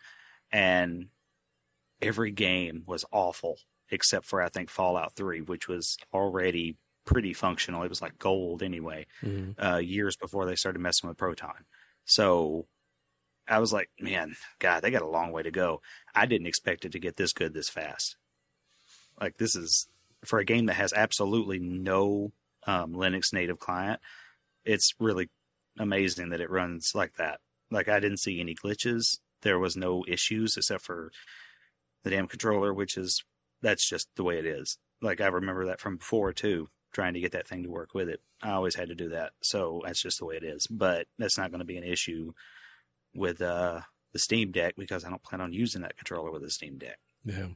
and 0.50 1.08
every 2.00 2.30
game 2.30 2.82
was 2.86 3.04
awful 3.12 3.58
except 3.90 4.26
for 4.26 4.42
I 4.42 4.48
think 4.48 4.70
Fallout 4.70 5.14
Three, 5.14 5.40
which 5.40 5.66
was 5.68 5.96
already 6.12 6.76
pretty 7.04 7.32
functional. 7.32 7.82
It 7.82 7.88
was 7.88 8.02
like 8.02 8.18
gold 8.18 8.62
anyway, 8.62 9.06
Mm-hmm. 9.22 9.62
uh, 9.64 9.78
years 9.78 10.16
before 10.16 10.44
they 10.46 10.56
started 10.56 10.80
messing 10.80 11.08
with 11.08 11.16
Proton. 11.16 11.64
So 12.04 12.66
I 13.48 13.60
was 13.60 13.72
like, 13.72 13.88
man, 13.98 14.36
God, 14.58 14.80
they 14.80 14.90
got 14.90 15.00
a 15.02 15.08
long 15.08 15.32
way 15.32 15.42
to 15.42 15.50
go. 15.50 15.80
I 16.14 16.26
didn't 16.26 16.46
expect 16.48 16.84
it 16.84 16.92
to 16.92 16.98
get 16.98 17.16
this 17.16 17.32
good 17.32 17.54
this 17.54 17.70
fast. 17.70 18.16
Like 19.20 19.38
this 19.38 19.56
is 19.56 19.88
for 20.24 20.38
a 20.38 20.44
game 20.44 20.66
that 20.66 20.74
has 20.74 20.92
absolutely 20.92 21.58
no 21.58 22.32
um, 22.66 22.92
Linux 22.92 23.32
native 23.32 23.58
client. 23.58 24.00
It's 24.64 24.92
really 25.00 25.30
amazing 25.78 26.28
that 26.30 26.40
it 26.42 26.50
runs 26.50 26.92
like 26.94 27.14
that. 27.16 27.40
Like 27.70 27.88
I 27.88 28.00
didn't 28.00 28.18
see 28.20 28.38
any 28.40 28.54
glitches. 28.54 29.18
There 29.42 29.58
was 29.58 29.76
no 29.76 30.04
issues 30.06 30.56
except 30.56 30.82
for 30.84 31.10
the 32.04 32.10
damn 32.10 32.28
controller, 32.28 32.72
which 32.72 32.96
is 32.96 33.22
that's 33.62 33.88
just 33.88 34.08
the 34.16 34.24
way 34.24 34.38
it 34.38 34.46
is. 34.46 34.78
Like 35.00 35.20
I 35.20 35.26
remember 35.26 35.66
that 35.66 35.80
from 35.80 35.96
before 35.96 36.32
too, 36.32 36.68
trying 36.92 37.14
to 37.14 37.20
get 37.20 37.32
that 37.32 37.46
thing 37.46 37.62
to 37.62 37.70
work 37.70 37.94
with 37.94 38.08
it. 38.08 38.20
I 38.42 38.50
always 38.50 38.74
had 38.74 38.88
to 38.88 38.94
do 38.94 39.10
that. 39.10 39.32
So 39.42 39.82
that's 39.84 40.02
just 40.02 40.18
the 40.18 40.26
way 40.26 40.36
it 40.36 40.44
is. 40.44 40.66
But 40.66 41.06
that's 41.18 41.38
not 41.38 41.50
going 41.50 41.60
to 41.60 41.64
be 41.64 41.76
an 41.76 41.84
issue 41.84 42.32
with 43.14 43.40
uh 43.42 43.80
the 44.12 44.18
Steam 44.18 44.52
Deck 44.52 44.74
because 44.76 45.04
I 45.04 45.10
don't 45.10 45.22
plan 45.22 45.40
on 45.40 45.52
using 45.52 45.82
that 45.82 45.96
controller 45.96 46.30
with 46.30 46.42
the 46.42 46.50
Steam 46.50 46.78
Deck. 46.78 46.98
Yeah. 47.24 47.48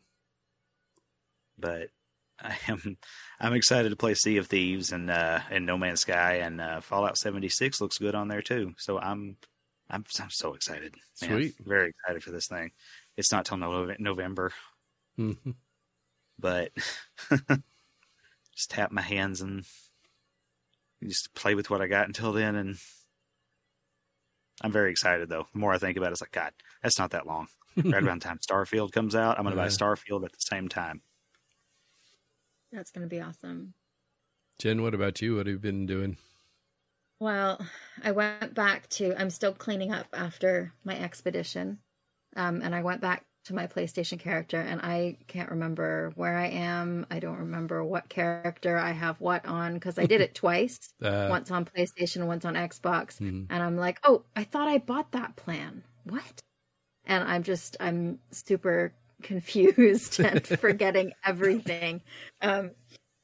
But 1.59 1.89
I 2.43 2.57
am 2.69 2.97
I'm 3.41 3.55
excited 3.55 3.91
to 3.91 3.97
play 3.97 4.15
Sea 4.15 4.39
of 4.39 4.47
Thieves 4.47 4.93
and 4.93 5.11
uh 5.11 5.41
and 5.51 5.67
No 5.67 5.79
Man's 5.79 6.01
Sky 6.01 6.37
and 6.37 6.61
uh 6.61 6.81
Fallout 6.81 7.17
76 7.17 7.81
looks 7.81 7.99
good 7.99 8.15
on 8.15 8.29
there 8.29 8.43
too. 8.43 8.75
So 8.79 8.99
I'm 8.99 9.37
I'm 9.91 10.05
I'm 10.21 10.31
so 10.31 10.55
excited. 10.55 10.95
man. 11.21 11.31
Sweet. 11.31 11.55
Very 11.61 11.91
excited 11.91 12.23
for 12.23 12.31
this 12.31 12.49
thing. 12.49 12.71
It's 13.17 13.33
not 13.33 13.45
till 13.45 13.57
November, 13.59 14.53
Mm-hmm. 15.19 15.51
but 16.39 16.71
just 18.55 18.71
tap 18.71 18.91
my 18.91 19.03
hands 19.03 19.41
and 19.43 19.65
just 21.03 21.35
play 21.35 21.55
with 21.55 21.69
what 21.69 21.83
I 21.83 21.87
got 21.87 22.07
until 22.07 22.33
then 22.33 22.57
and 22.57 22.77
I'm 24.63 24.73
very 24.73 24.91
excited 24.91 25.29
though. 25.29 25.47
The 25.53 25.59
more 25.59 25.73
I 25.75 25.79
think 25.79 25.97
about 25.97 26.09
it, 26.09 26.13
it's 26.13 26.23
like, 26.23 26.33
God, 26.33 26.53
that's 26.83 26.99
not 26.99 27.11
that 27.11 27.27
long. 27.27 27.49
right 27.77 28.03
around 28.03 28.23
the 28.23 28.29
time 28.29 28.39
Starfield 28.39 28.93
comes 28.93 29.15
out, 29.15 29.39
I'm 29.39 29.45
gonna 29.45 29.57
buy 29.57 29.67
Starfield 29.67 30.25
at 30.25 30.33
the 30.33 30.39
same 30.39 30.69
time. 30.69 31.03
That's 32.73 32.91
going 32.91 33.07
to 33.07 33.11
be 33.15 33.21
awesome. 33.21 33.75
Jen, 34.59 34.81
what 34.83 34.95
about 34.95 35.21
you? 35.21 35.37
What 35.37 35.47
have 35.47 35.53
you 35.53 35.59
been 35.59 35.85
doing? 35.85 36.17
Well, 37.21 37.61
I 38.03 38.13
went 38.13 38.55
back 38.55 38.89
to, 38.91 39.15
I'm 39.21 39.29
still 39.29 39.53
cleaning 39.53 39.93
up 39.93 40.07
after 40.15 40.73
my 40.83 40.99
expedition. 40.99 41.81
Um, 42.37 42.61
and 42.63 42.75
I 42.75 42.83
went 42.83 43.01
back 43.01 43.25
to 43.45 43.55
my 43.55 43.67
PlayStation 43.67 44.19
character, 44.21 44.61
and 44.61 44.81
I 44.81 45.17
can't 45.27 45.51
remember 45.51 46.13
where 46.15 46.37
I 46.37 46.47
am. 46.47 47.07
I 47.11 47.19
don't 47.19 47.39
remember 47.39 47.83
what 47.85 48.09
character 48.09 48.77
I 48.79 48.93
have 48.93 49.21
what 49.21 49.45
on 49.47 49.75
because 49.75 49.99
I 49.99 50.07
did 50.07 50.21
it 50.21 50.35
twice 50.43 50.79
Uh, 51.03 51.27
once 51.29 51.51
on 51.51 51.65
PlayStation, 51.65 52.27
once 52.27 52.45
on 52.45 52.55
Xbox. 52.55 53.19
mhm. 53.19 53.47
And 53.51 53.63
I'm 53.63 53.77
like, 53.77 53.99
oh, 54.05 54.23
I 54.37 54.45
thought 54.45 54.69
I 54.69 54.79
bought 54.79 55.13
that 55.13 55.35
plan. 55.37 55.83
What? 56.05 56.41
And 57.05 57.25
I'm 57.25 57.43
just, 57.43 57.77
I'm 57.81 58.21
super 58.31 58.93
confused 59.23 60.21
and 60.25 60.47
forgetting 60.61 61.13
everything. 61.25 62.03
Um, 62.43 62.71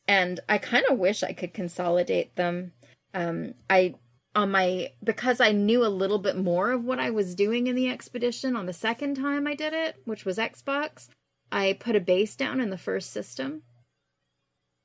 and 0.09 0.41
I 0.49 0.59
kind 0.59 0.85
of 0.91 0.99
wish 0.99 1.23
I 1.23 1.33
could 1.33 1.55
consolidate 1.55 2.35
them. 2.37 2.73
Um, 3.15 3.55
I, 3.71 3.95
on 4.35 4.51
my, 4.51 4.93
because 5.03 5.41
I 5.41 5.53
knew 5.53 5.85
a 5.85 5.89
little 5.89 6.19
bit 6.19 6.37
more 6.37 6.73
of 6.73 6.85
what 6.85 6.99
I 6.99 7.11
was 7.11 7.35
doing 7.35 7.67
in 7.67 7.77
the 7.77 7.89
expedition 7.89 8.57
on 8.57 8.67
the 8.67 8.73
second 8.73 9.17
time 9.17 9.47
I 9.47 9.55
did 9.55 9.73
it, 9.73 9.97
which 10.05 10.25
was 10.25 10.39
Xbox, 10.39 11.09
I 11.51 11.77
put 11.81 11.97
a 11.97 12.01
base 12.01 12.37
down 12.37 12.61
in 12.61 12.71
the 12.71 12.79
first 12.79 13.11
system 13.11 13.63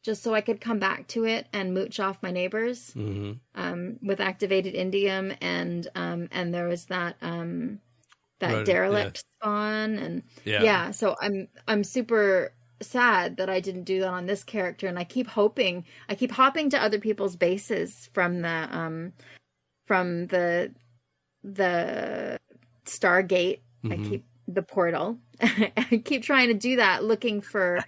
just 0.04 0.22
so 0.22 0.34
I 0.34 0.42
could 0.42 0.60
come 0.60 0.80
back 0.80 1.08
to 1.10 1.26
it 1.26 1.48
and 1.54 1.74
mooch 1.74 2.00
off 2.00 2.22
my 2.22 2.32
neighbors 2.32 2.94
mhm. 2.94 3.40
um, 3.56 4.00
with 4.04 4.20
activated 4.20 4.76
indium 4.76 5.36
and 5.42 5.88
um, 5.96 6.28
and 6.32 6.54
there 6.54 6.68
was 6.68 6.86
that 6.86 7.16
um, 7.22 7.80
that 8.40 8.54
Right, 8.54 8.66
derelict 8.66 9.24
spawn 9.40 9.98
and 9.98 10.24
Yeah. 10.44 10.64
yeah. 10.64 10.92
so 10.92 11.16
I'm 11.22 11.48
I'm 11.68 11.84
super 11.84 12.54
sad 12.84 13.38
that 13.38 13.50
I 13.50 13.60
didn't 13.60 13.84
do 13.84 14.00
that 14.02 14.10
on 14.10 14.26
this 14.26 14.44
character 14.44 14.88
and 14.88 15.00
I 15.00 15.04
keep 15.04 15.28
hoping 15.28 15.86
I 16.10 16.16
keep 16.16 16.32
hopping 16.32 16.70
to 16.72 16.82
other 16.82 17.00
people's 17.00 17.36
bases 17.36 18.10
from 18.14 18.42
the 18.42 18.68
um 18.72 19.14
from 19.88 20.28
the 20.28 20.74
the 21.44 22.40
Stargate. 22.86 23.60
I 23.86 23.98
Mhm. 23.98 24.10
keep 24.10 24.26
the 24.48 24.62
portal. 24.62 25.20
I 25.42 26.02
keep 26.04 26.24
trying 26.24 26.48
to 26.50 26.54
do 26.54 26.78
that 26.78 27.04
looking 27.04 27.42
for 27.42 27.84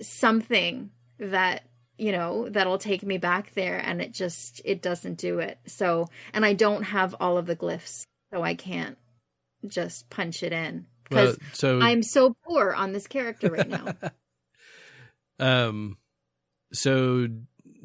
something 0.00 0.90
that 1.18 1.64
you 1.98 2.12
know 2.12 2.48
that'll 2.48 2.78
take 2.78 3.02
me 3.02 3.18
back 3.18 3.52
there 3.54 3.78
and 3.78 4.00
it 4.00 4.12
just 4.12 4.62
it 4.64 4.80
doesn't 4.82 5.16
do 5.16 5.38
it. 5.38 5.58
So 5.66 6.08
and 6.32 6.44
i 6.44 6.52
don't 6.54 6.82
have 6.82 7.14
all 7.20 7.36
of 7.36 7.46
the 7.46 7.56
glyphs 7.56 8.04
so 8.32 8.42
i 8.42 8.54
can't 8.54 8.96
just 9.66 10.08
punch 10.08 10.42
it 10.42 10.52
in. 10.52 10.86
Well, 11.10 11.26
because 11.26 11.38
so 11.52 11.80
i'm 11.80 12.02
so 12.02 12.34
poor 12.46 12.72
on 12.72 12.92
this 12.92 13.06
character 13.06 13.50
right 13.50 13.68
now 13.68 13.94
Um, 15.40 15.98
so 16.72 17.28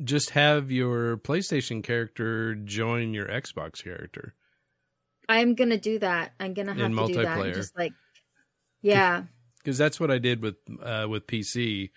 just 0.03 0.31
have 0.31 0.71
your 0.71 1.17
PlayStation 1.17 1.83
character 1.83 2.55
join 2.55 3.13
your 3.13 3.27
Xbox 3.27 3.83
character. 3.83 4.35
i'm 5.27 5.55
gonna 5.55 5.77
do 5.77 5.97
that 5.97 6.33
i'm 6.39 6.53
gonna 6.53 6.73
have 6.73 6.91
In 6.91 6.95
to 6.95 7.07
do 7.07 7.23
that 7.23 7.55
just 7.55 7.75
like 7.75 7.93
yeah 8.83 9.23
because 9.65 9.77
that's 9.79 9.99
what 9.99 10.11
I 10.11 10.19
did 10.19 10.41
with 10.41 10.55
uh, 10.81 11.07
with 11.09 11.25
PC. 11.25 11.89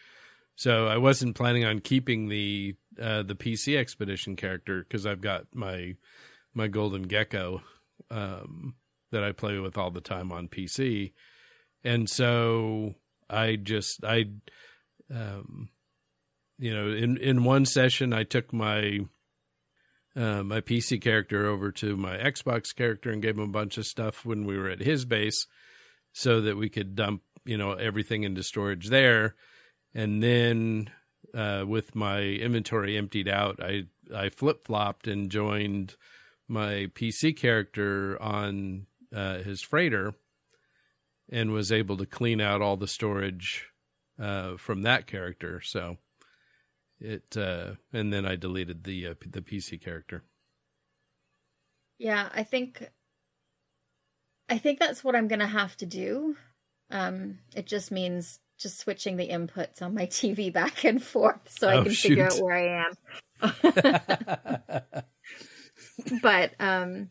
So 0.56 0.88
I 0.88 0.96
wasn't 0.96 1.36
planning 1.36 1.64
on 1.64 1.80
keeping 1.80 2.28
the 2.28 2.74
uh, 3.00 3.22
the 3.22 3.34
PC 3.34 3.76
expedition 3.76 4.34
character 4.34 4.82
because 4.82 5.06
I've 5.06 5.20
got 5.20 5.44
my 5.54 5.94
my 6.54 6.66
golden 6.66 7.02
gecko 7.02 7.62
um, 8.10 8.74
that 9.12 9.22
I 9.22 9.32
play 9.32 9.58
with 9.58 9.76
all 9.76 9.90
the 9.90 10.00
time 10.00 10.32
on 10.32 10.48
PC, 10.48 11.12
and 11.84 12.08
so 12.08 12.94
I 13.28 13.56
just 13.56 14.02
I 14.02 14.30
um, 15.14 15.68
you 16.58 16.74
know 16.74 16.88
in 16.90 17.16
in 17.18 17.44
one 17.44 17.64
session 17.64 18.12
I 18.12 18.24
took 18.24 18.52
my 18.52 19.00
uh, 20.16 20.42
my 20.42 20.60
PC 20.60 21.00
character 21.00 21.46
over 21.46 21.70
to 21.72 21.96
my 21.96 22.16
Xbox 22.16 22.74
character 22.74 23.10
and 23.10 23.22
gave 23.22 23.36
him 23.36 23.44
a 23.44 23.48
bunch 23.48 23.78
of 23.78 23.86
stuff 23.86 24.24
when 24.24 24.44
we 24.44 24.58
were 24.58 24.68
at 24.68 24.80
his 24.80 25.04
base 25.04 25.46
so 26.12 26.40
that 26.40 26.56
we 26.56 26.68
could 26.68 26.94
dump 26.94 27.22
you 27.44 27.56
know 27.56 27.72
everything 27.72 28.24
into 28.24 28.42
storage 28.42 28.88
there. 28.88 29.34
And 29.94 30.22
then 30.22 30.90
uh, 31.34 31.64
with 31.66 31.94
my 31.94 32.20
inventory 32.20 32.96
emptied 32.96 33.28
out 33.28 33.60
i 33.62 33.82
i 34.14 34.28
flip-flopped 34.28 35.06
and 35.06 35.30
joined 35.30 35.96
my 36.46 36.86
pc 36.94 37.36
character 37.36 38.20
on 38.20 38.86
uh, 39.14 39.38
his 39.38 39.62
freighter 39.62 40.14
and 41.30 41.52
was 41.52 41.72
able 41.72 41.96
to 41.96 42.06
clean 42.06 42.40
out 42.40 42.62
all 42.62 42.76
the 42.76 42.86
storage 42.86 43.66
uh, 44.20 44.56
from 44.56 44.82
that 44.82 45.06
character. 45.06 45.60
So 45.60 45.98
it 47.00 47.36
uh, 47.36 47.74
and 47.92 48.12
then 48.12 48.26
i 48.26 48.34
deleted 48.36 48.82
the 48.84 49.06
uh, 49.08 49.14
the 49.30 49.40
pc 49.40 49.80
character. 49.80 50.24
Yeah 51.98 52.28
i 52.34 52.42
think 52.42 52.88
i 54.48 54.58
think 54.58 54.78
that's 54.78 55.04
what 55.04 55.14
i'm 55.16 55.28
gonna 55.28 55.46
have 55.46 55.76
to 55.78 55.86
do. 55.86 56.36
Um 56.90 57.38
it 57.54 57.66
just 57.66 57.90
means 57.90 58.40
just 58.58 58.78
switching 58.78 59.16
the 59.16 59.28
inputs 59.28 59.82
on 59.82 59.94
my 59.94 60.06
tv 60.18 60.52
back 60.52 60.84
and 60.84 61.02
forth 61.02 61.48
so 61.48 61.68
i 61.68 61.76
Oh, 61.76 61.82
can 61.84 61.92
figure 61.92 62.26
out 62.26 62.40
where 62.40 62.56
i 62.56 62.86
am. 62.86 62.92
But 66.22 66.52
um 66.60 67.10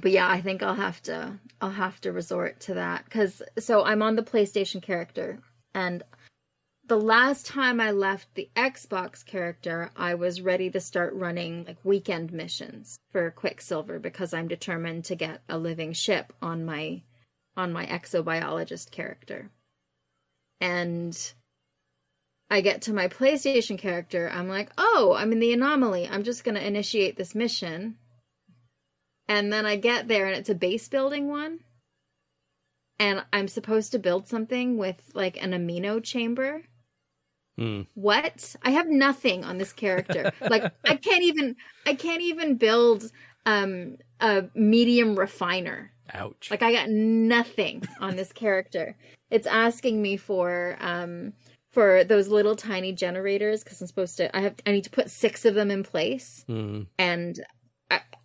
but 0.00 0.10
yeah 0.10 0.28
i 0.28 0.40
think 0.40 0.62
i'll 0.62 0.74
have 0.74 1.02
to 1.02 1.38
i'll 1.60 1.70
have 1.70 2.00
to 2.02 2.12
resort 2.12 2.60
to 2.60 2.74
that 2.74 3.04
because 3.04 3.42
so 3.58 3.84
i'm 3.84 4.02
on 4.02 4.16
the 4.16 4.22
playstation 4.22 4.82
character 4.82 5.40
and 5.74 6.02
the 6.84 6.96
last 6.96 7.46
time 7.46 7.80
I 7.80 7.92
left 7.92 8.34
the 8.34 8.50
Xbox 8.56 9.24
character, 9.24 9.90
I 9.96 10.14
was 10.14 10.40
ready 10.40 10.70
to 10.70 10.80
start 10.80 11.14
running 11.14 11.64
like 11.64 11.78
weekend 11.84 12.32
missions 12.32 12.98
for 13.12 13.30
Quicksilver 13.30 13.98
because 13.98 14.34
I'm 14.34 14.48
determined 14.48 15.04
to 15.06 15.14
get 15.14 15.42
a 15.48 15.58
living 15.58 15.92
ship 15.92 16.32
on 16.42 16.64
my 16.64 17.02
on 17.56 17.72
my 17.72 17.86
exobiologist 17.86 18.90
character. 18.90 19.50
And 20.60 21.16
I 22.50 22.60
get 22.60 22.82
to 22.82 22.92
my 22.92 23.08
PlayStation 23.08 23.78
character, 23.78 24.28
I'm 24.28 24.48
like, 24.48 24.70
"Oh, 24.76 25.14
I'm 25.16 25.32
in 25.32 25.38
the 25.38 25.52
anomaly. 25.52 26.08
I'm 26.08 26.24
just 26.24 26.44
going 26.44 26.56
to 26.56 26.66
initiate 26.66 27.16
this 27.16 27.34
mission." 27.34 27.96
And 29.28 29.52
then 29.52 29.64
I 29.64 29.76
get 29.76 30.08
there 30.08 30.26
and 30.26 30.36
it's 30.36 30.50
a 30.50 30.54
base 30.54 30.88
building 30.88 31.28
one. 31.28 31.60
And 33.02 33.24
I'm 33.32 33.48
supposed 33.48 33.90
to 33.92 33.98
build 33.98 34.28
something 34.28 34.76
with 34.76 35.10
like 35.12 35.42
an 35.42 35.50
amino 35.50 36.00
chamber. 36.00 36.62
Hmm. 37.58 37.82
What? 37.94 38.54
I 38.62 38.70
have 38.70 38.88
nothing 38.88 39.44
on 39.44 39.58
this 39.58 39.72
character. 39.72 40.30
like 40.40 40.72
I 40.84 40.94
can't 40.94 41.24
even 41.24 41.56
I 41.84 41.94
can't 41.94 42.22
even 42.22 42.54
build 42.54 43.10
um 43.44 43.96
a 44.20 44.44
medium 44.54 45.18
refiner. 45.18 45.90
Ouch. 46.14 46.48
Like 46.48 46.62
I 46.62 46.72
got 46.72 46.90
nothing 46.90 47.82
on 47.98 48.14
this 48.14 48.32
character. 48.32 48.96
It's 49.32 49.48
asking 49.48 50.00
me 50.00 50.16
for 50.16 50.76
um 50.80 51.32
for 51.72 52.04
those 52.04 52.28
little 52.28 52.54
tiny 52.54 52.92
generators 52.92 53.64
because 53.64 53.80
I'm 53.80 53.88
supposed 53.88 54.16
to 54.18 54.34
I 54.36 54.42
have 54.42 54.54
I 54.64 54.70
need 54.70 54.84
to 54.84 54.90
put 54.90 55.10
6 55.10 55.44
of 55.44 55.54
them 55.56 55.72
in 55.72 55.82
place 55.82 56.44
Mhm. 56.48 56.86
and 56.98 57.40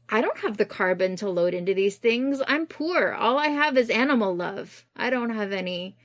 I, 0.10 0.22
don't 0.22 0.38
have 0.40 0.58
the 0.58 0.66
carbon 0.66 1.16
to 1.18 1.30
load 1.30 1.54
into 1.54 1.74
these 1.74 1.98
things. 1.98 2.42
I'm 2.48 2.66
poor. 2.66 3.14
All 3.14 3.38
I 3.38 3.48
have 3.48 3.78
is 3.78 3.90
animal 3.90 4.36
love. 4.36 4.86
I 4.96 5.10
don't 5.10 5.32
have 5.32 5.52
any, 5.52 5.96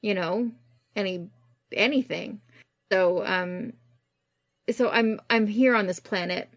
you 0.00 0.14
know, 0.14 0.50
any 0.96 1.28
anything. 1.72 2.40
So 2.90 3.24
um 3.24 3.72
so 4.70 4.90
I'm 4.90 5.20
I'm 5.30 5.46
here 5.46 5.74
on 5.74 5.86
this 5.86 6.00
planet. 6.00 6.48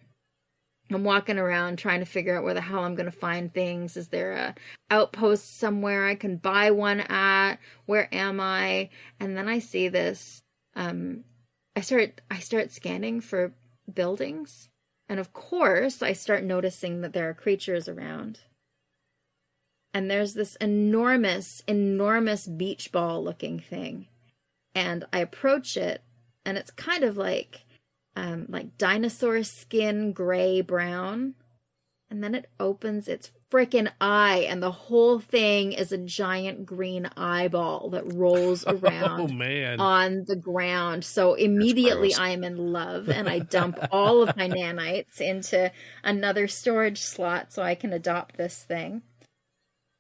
I'm 0.92 1.04
walking 1.04 1.40
around 1.40 1.78
trying 1.78 2.02
to 2.02 2.06
figure 2.06 2.38
out 2.38 2.44
where 2.44 2.54
the 2.54 2.62
hell 2.62 2.84
I'm 2.84 2.94
going 2.94 3.10
to 3.10 3.12
find 3.12 3.52
things. 3.52 3.98
Is 3.98 4.10
there 4.10 4.34
a 4.34 4.56
outpost 4.92 5.58
somewhere 5.58 6.06
I 6.06 6.14
can 6.14 6.38
buy 6.38 6.70
one 6.70 7.00
at? 7.00 7.56
Where 7.88 8.08
am 8.14 8.40
I? 8.40 8.90
And 9.20 9.36
then 9.36 9.50
I 9.50 9.60
see 9.60 9.88
this 9.88 10.42
um 10.76 11.24
I 11.76 11.82
start 11.82 12.22
I 12.30 12.40
start 12.40 12.72
scanning 12.72 13.22
for 13.22 13.54
buildings 13.92 14.70
and 15.08 15.20
of 15.20 15.34
course, 15.34 16.02
I 16.02 16.14
start 16.14 16.44
noticing 16.44 17.02
that 17.02 17.14
there 17.14 17.30
are 17.30 17.34
creatures 17.34 17.88
around. 17.88 18.40
And 19.94 20.10
there's 20.10 20.34
this 20.34 20.56
enormous, 20.58 21.64
enormous 21.68 22.48
beach 22.48 22.92
ball 22.92 23.24
looking 23.24 23.60
thing. 23.60 24.08
And 24.74 25.06
I 25.14 25.20
approach 25.20 25.78
it, 25.78 26.04
and 26.44 26.58
it's 26.58 26.72
kind 26.72 27.04
of 27.04 27.16
like 27.16 27.62
um, 28.16 28.46
like 28.50 28.78
dinosaur 28.78 29.44
skin 29.44 30.12
gray 30.12 30.62
brown. 30.62 31.36
And 32.10 32.24
then 32.24 32.36
it 32.36 32.50
opens 32.60 33.08
its 33.08 33.32
freaking 33.52 33.90
eye, 34.02 34.48
and 34.50 34.62
the 34.62 34.72
whole 34.72 35.20
thing 35.20 35.72
is 35.74 35.92
a 35.92 35.98
giant 35.98 36.66
green 36.66 37.08
eyeball 37.16 37.90
that 37.92 38.14
rolls 38.14 38.66
around 38.68 39.22
Oh 39.22 39.28
man. 39.28 39.80
on 39.80 40.26
the 40.28 40.36
ground. 40.36 41.06
So 41.06 41.36
immediately. 41.36 42.14
I'm 42.16 42.44
in 42.44 42.72
love 42.74 43.10
and 43.10 43.30
I 43.30 43.40
dump 43.40 43.78
all 43.92 44.22
of 44.22 44.36
my 44.36 44.48
nanites 44.50 45.22
into 45.22 45.72
another 46.04 46.48
storage 46.48 47.00
slot 47.02 47.54
so 47.54 47.62
I 47.62 47.76
can 47.76 47.94
adopt 47.94 48.38
this 48.38 48.64
thing. 48.64 49.04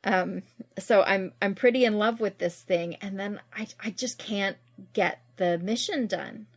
Um 0.03 0.43
so 0.77 1.01
I'm 1.03 1.33
I'm 1.41 1.55
pretty 1.55 1.85
in 1.85 1.97
love 1.97 2.19
with 2.19 2.37
this 2.37 2.61
thing 2.61 2.95
and 2.95 3.19
then 3.19 3.39
I 3.55 3.67
I 3.83 3.89
just 3.91 4.17
can't 4.17 4.57
get 4.93 5.21
the 5.37 5.57
mission 5.57 6.07
done. 6.07 6.47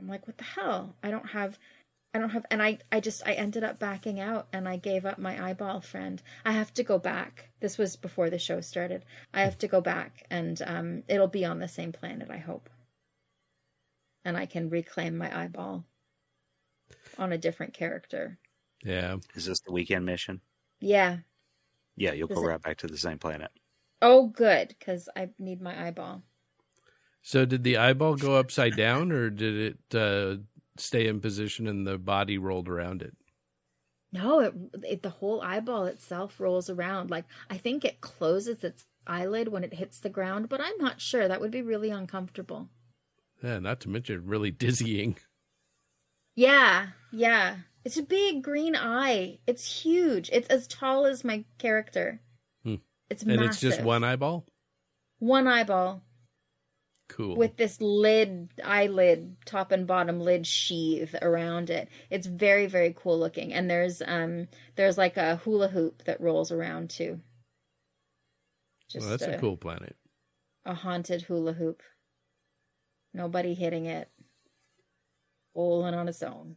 I'm 0.00 0.08
like 0.08 0.26
what 0.26 0.38
the 0.38 0.44
hell? 0.44 0.94
I 1.02 1.10
don't 1.10 1.30
have 1.30 1.58
I 2.14 2.18
don't 2.18 2.30
have 2.30 2.44
and 2.50 2.62
I 2.62 2.78
I 2.90 3.00
just 3.00 3.22
I 3.26 3.32
ended 3.32 3.64
up 3.64 3.78
backing 3.78 4.20
out 4.20 4.46
and 4.52 4.68
I 4.68 4.76
gave 4.76 5.06
up 5.06 5.18
my 5.18 5.42
eyeball 5.48 5.80
friend. 5.80 6.22
I 6.44 6.52
have 6.52 6.72
to 6.74 6.82
go 6.82 6.98
back. 6.98 7.48
This 7.60 7.78
was 7.78 7.96
before 7.96 8.28
the 8.28 8.38
show 8.38 8.60
started. 8.60 9.04
I 9.32 9.42
have 9.42 9.56
to 9.58 9.68
go 9.68 9.80
back 9.80 10.26
and 10.30 10.60
um 10.66 11.02
it'll 11.08 11.26
be 11.28 11.44
on 11.46 11.58
the 11.58 11.68
same 11.68 11.92
planet, 11.92 12.28
I 12.30 12.36
hope. 12.38 12.68
And 14.24 14.36
I 14.36 14.46
can 14.46 14.68
reclaim 14.68 15.16
my 15.16 15.36
eyeball 15.44 15.84
on 17.18 17.32
a 17.32 17.38
different 17.38 17.72
character. 17.74 18.38
yeah. 18.84 19.16
Is 19.34 19.46
this 19.46 19.60
the 19.60 19.72
weekend 19.72 20.04
mission? 20.04 20.40
Yeah. 20.80 21.18
Yeah, 21.96 22.12
you'll 22.12 22.28
Does 22.28 22.36
go 22.38 22.44
it- 22.44 22.48
right 22.48 22.62
back 22.62 22.76
to 22.78 22.86
the 22.86 22.98
same 22.98 23.18
planet. 23.18 23.50
Oh 24.02 24.26
good, 24.26 24.74
cuz 24.80 25.08
I 25.16 25.30
need 25.38 25.60
my 25.62 25.86
eyeball. 25.86 26.22
So 27.22 27.44
did 27.44 27.62
the 27.62 27.76
eyeball 27.76 28.16
go 28.16 28.34
upside 28.36 28.76
down, 28.76 29.12
or 29.12 29.30
did 29.30 29.76
it 29.90 29.94
uh, 29.94 30.36
stay 30.76 31.06
in 31.06 31.20
position 31.20 31.66
and 31.66 31.86
the 31.86 31.98
body 31.98 32.38
rolled 32.38 32.68
around 32.68 33.02
it? 33.02 33.14
No, 34.12 34.40
it, 34.40 34.54
it 34.84 35.02
the 35.02 35.10
whole 35.10 35.40
eyeball 35.40 35.86
itself 35.86 36.38
rolls 36.38 36.68
around. 36.68 37.10
Like 37.10 37.24
I 37.48 37.56
think 37.56 37.84
it 37.84 38.00
closes 38.00 38.62
its 38.62 38.84
eyelid 39.06 39.48
when 39.48 39.64
it 39.64 39.74
hits 39.74 39.98
the 40.00 40.10
ground, 40.10 40.48
but 40.48 40.60
I'm 40.60 40.76
not 40.78 41.00
sure. 41.00 41.26
That 41.28 41.40
would 41.40 41.50
be 41.50 41.62
really 41.62 41.90
uncomfortable. 41.90 42.68
Yeah, 43.42 43.58
not 43.58 43.80
to 43.80 43.88
mention 43.88 44.26
really 44.26 44.50
dizzying. 44.64 45.16
Yeah, 46.34 46.88
yeah. 47.10 47.56
It's 47.84 47.96
a 47.96 48.02
big 48.02 48.42
green 48.42 48.76
eye. 48.76 49.38
It's 49.46 49.82
huge. 49.82 50.30
It's 50.32 50.48
as 50.48 50.68
tall 50.68 51.04
as 51.06 51.24
my 51.24 51.44
character. 51.58 52.20
Hmm. 52.64 52.76
It's 53.10 53.22
And 53.22 53.32
massive. 53.36 53.46
it's 53.50 53.60
just 53.60 53.82
one 53.82 54.04
eyeball? 54.04 54.46
one 55.18 55.46
eyeball 55.46 56.02
Cool. 57.12 57.36
with 57.36 57.56
this 57.56 57.80
lid, 57.80 58.50
eyelid, 58.64 59.36
top 59.44 59.70
and 59.70 59.86
bottom 59.86 60.20
lid 60.20 60.46
sheath 60.46 61.14
around 61.20 61.68
it. 61.70 61.88
It's 62.10 62.26
very, 62.26 62.66
very 62.66 62.94
cool 62.96 63.18
looking. 63.18 63.52
And 63.52 63.68
there's 63.68 64.02
um 64.06 64.48
there's 64.76 64.96
like 64.98 65.16
a 65.16 65.36
hula 65.36 65.68
hoop 65.68 66.04
that 66.04 66.20
rolls 66.20 66.50
around 66.50 66.90
too. 66.90 67.20
Just 68.88 69.06
well, 69.06 69.16
that's 69.16 69.36
a 69.36 69.38
cool 69.38 69.56
planet. 69.56 69.96
a 70.64 70.74
haunted 70.74 71.22
hula 71.22 71.52
hoop. 71.52 71.82
Nobody 73.14 73.54
hitting 73.54 73.86
it. 73.86 74.08
Bowling 75.54 75.94
on 75.94 76.08
its 76.08 76.22
own. 76.22 76.56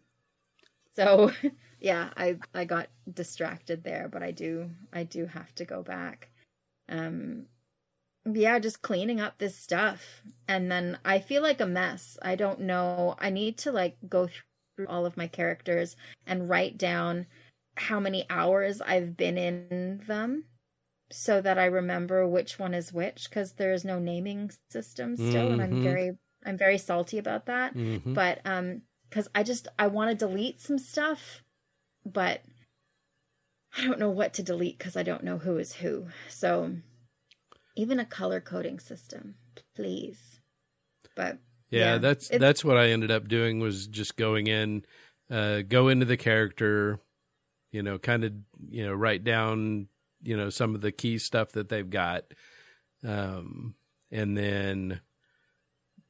So 0.96 1.32
yeah, 1.80 2.10
I 2.16 2.38
I 2.54 2.66
got 2.66 2.88
distracted 3.12 3.84
there, 3.84 4.08
but 4.12 4.24
I 4.24 4.32
do 4.32 4.70
I 4.94 5.04
do 5.04 5.26
have 5.26 5.54
to 5.56 5.66
go 5.66 5.84
back. 5.84 6.30
Um 6.88 7.48
yeah, 8.26 8.60
just 8.60 8.82
cleaning 8.82 9.20
up 9.20 9.38
this 9.38 9.58
stuff. 9.58 10.22
And 10.48 10.72
then 10.72 11.00
I 11.06 11.20
feel 11.20 11.42
like 11.42 11.62
a 11.62 11.66
mess. 11.66 12.18
I 12.22 12.36
don't 12.36 12.62
know. 12.62 13.16
I 13.20 13.30
need 13.30 13.58
to 13.60 13.72
like 13.72 13.98
go 14.10 14.28
through 14.28 14.88
all 14.88 15.06
of 15.06 15.18
my 15.18 15.28
characters 15.28 15.96
and 16.26 16.50
write 16.50 16.78
down 16.78 17.28
how 17.78 18.00
many 18.00 18.26
hours 18.30 18.82
I've 18.82 19.18
been 19.18 19.38
in 19.38 20.00
them 20.08 20.46
so 21.12 21.42
that 21.42 21.60
I 21.60 21.66
remember 21.66 22.28
which 22.28 22.60
one 22.60 22.74
is 22.74 22.94
which 22.94 23.30
because 23.30 23.54
there 23.54 23.74
is 23.74 23.86
no 23.86 24.00
naming 24.00 24.52
system 24.72 25.18
still 25.18 25.52
and 25.52 25.62
Mhm. 25.62 25.64
I'm 25.64 25.80
very 25.82 26.18
I'm 26.46 26.58
very 26.58 26.78
salty 26.80 27.18
about 27.20 27.46
that. 27.48 27.74
hmm 27.74 28.14
But 28.14 28.42
um 28.46 28.84
cuz 29.12 29.28
I 29.36 29.44
just 29.44 29.68
I 29.80 29.88
want 29.88 30.12
to 30.12 30.28
delete 30.28 30.62
some 30.62 30.80
stuff 30.80 31.44
but 32.06 32.42
I 33.78 33.86
don't 33.86 34.00
know 34.00 34.10
what 34.10 34.34
to 34.36 34.44
delete 34.44 34.80
cuz 34.80 34.96
I 34.98 35.04
don't 35.04 35.24
know 35.24 35.38
who 35.38 35.58
is 35.60 35.74
who. 35.76 36.08
So 36.30 36.78
even 37.76 38.00
a 38.00 38.06
color 38.06 38.40
coding 38.40 38.80
system, 38.80 39.36
please. 39.76 40.40
But 41.16 41.40
Yeah, 41.70 41.94
Yeah, 41.94 41.98
that's 41.98 42.30
that's 42.30 42.64
what 42.64 42.78
I 42.78 42.90
ended 42.90 43.12
up 43.12 43.28
doing 43.28 43.60
was 43.60 43.88
just 43.88 44.18
going 44.18 44.48
in, 44.48 44.86
uh, 45.30 45.62
go 45.62 45.90
into 45.90 46.06
the 46.06 46.18
character, 46.18 47.00
you 47.72 47.84
know, 47.84 47.98
kind 47.98 48.24
of 48.24 48.34
you 48.68 48.86
know 48.86 48.94
write 48.94 49.24
down 49.24 49.88
you 50.24 50.38
know 50.38 50.50
some 50.50 50.76
of 50.76 50.82
the 50.82 50.92
key 50.92 51.18
stuff 51.18 51.52
that 51.54 51.70
they've 51.70 51.90
got, 51.90 52.24
um, 53.04 53.76
and 54.12 54.38
then 54.38 55.02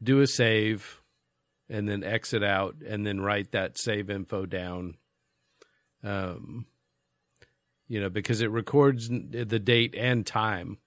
do 0.02 0.22
a 0.22 0.28
save, 0.28 1.02
and 1.70 1.88
then 1.88 2.04
exit 2.04 2.44
out, 2.44 2.76
and 2.88 3.06
then 3.06 3.22
write 3.22 3.52
that 3.52 3.78
save 3.78 4.10
info 4.10 4.46
down. 4.46 4.96
Um, 6.04 6.68
you 7.88 8.00
know, 8.00 8.10
because 8.10 8.42
it 8.42 8.50
records 8.52 9.10
the 9.10 9.60
date 9.60 9.96
and 9.96 10.26
time 10.26 10.78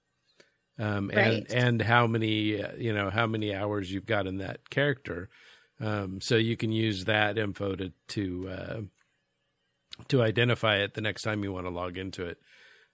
um, 0.79 1.11
and 1.11 1.17
Right. 1.17 1.47
and 1.51 1.83
how 1.83 2.07
many 2.07 2.63
uh, 2.63 2.73
you 2.77 2.93
know 2.93 3.11
how 3.11 3.27
many 3.27 3.55
hours 3.55 3.93
you've 3.93 4.07
got 4.07 4.27
in 4.27 4.39
that 4.39 4.71
character, 4.71 5.29
um, 5.81 6.21
so 6.21 6.37
you 6.37 6.57
can 6.57 6.73
use 6.73 7.05
that 7.07 7.37
info 7.39 7.75
to 7.77 7.93
to 8.09 8.49
uh, 8.49 8.81
to 10.09 10.23
identify 10.23 10.77
it 10.77 10.95
the 10.95 11.01
next 11.01 11.23
time 11.23 11.43
you 11.43 11.53
want 11.53 11.67
to 11.67 11.71
log 11.71 11.99
into 11.99 12.25
it. 12.25 12.39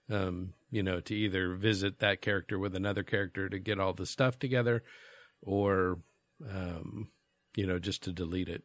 Um, 0.09 0.53
you 0.69 0.83
know, 0.83 0.99
to 0.99 1.15
either 1.15 1.55
visit 1.55 1.99
that 1.99 2.21
character 2.21 2.59
with 2.59 2.75
another 2.75 3.03
character 3.03 3.49
to 3.49 3.59
get 3.59 3.79
all 3.79 3.93
the 3.93 4.05
stuff 4.05 4.37
together, 4.37 4.83
or 5.41 5.99
um, 6.49 7.09
you 7.55 7.65
know, 7.65 7.79
just 7.79 8.03
to 8.03 8.11
delete 8.11 8.49
it. 8.49 8.63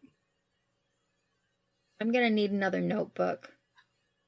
I'm 2.01 2.13
going 2.13 2.25
to 2.27 2.35
need 2.35 2.51
another 2.51 2.81
notebook. 2.81 3.53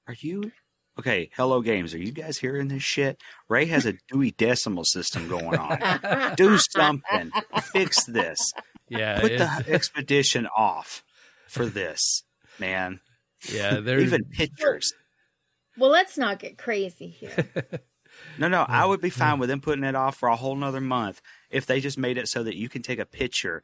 Are 0.07 0.17
you 0.19 0.53
okay? 0.99 1.31
Hello 1.37 1.61
Games. 1.63 1.95
Are 1.95 1.99
you 1.99 2.13
guys 2.13 2.39
hearing 2.39 2.69
this 2.69 2.83
shit? 2.83 3.21
Ray 3.49 3.67
has 3.67 3.87
a 3.87 3.95
Dewey 4.11 4.33
Decimal 4.33 4.85
System 4.85 5.29
going 5.29 5.57
on. 5.59 6.35
Do 6.37 6.59
something. 6.59 7.31
Fix 7.73 8.05
this. 8.05 8.39
Yeah, 8.89 9.21
Put 9.21 9.39
the 9.39 9.65
expedition 9.69 10.47
off 10.57 11.03
for 11.49 11.67
this, 11.67 12.25
man. 12.59 13.01
yeah. 13.51 13.81
They're 13.81 14.01
Even 14.01 14.25
pictures. 14.25 14.93
Well, 15.79 15.91
let's 15.91 16.19
not 16.19 16.39
get 16.39 16.59
crazy 16.59 17.09
here. 17.09 17.49
No, 18.39 18.49
no, 18.49 18.67
I 18.69 18.85
would 18.85 19.01
be 19.01 19.09
fine 19.09 19.39
with 19.39 19.49
them 19.49 19.63
putting 19.63 19.85
it 19.85 19.95
off 19.95 20.17
for 20.19 20.29
a 20.29 20.37
whole 20.37 20.55
nother 20.55 20.83
month 20.83 21.23
if 21.51 21.65
they 21.65 21.81
just 21.81 21.97
made 21.97 22.19
it 22.19 22.29
so 22.29 22.43
that 22.43 22.57
you 22.57 22.69
can 22.69 22.83
take 22.83 22.99
a 22.99 23.07
picture 23.07 23.63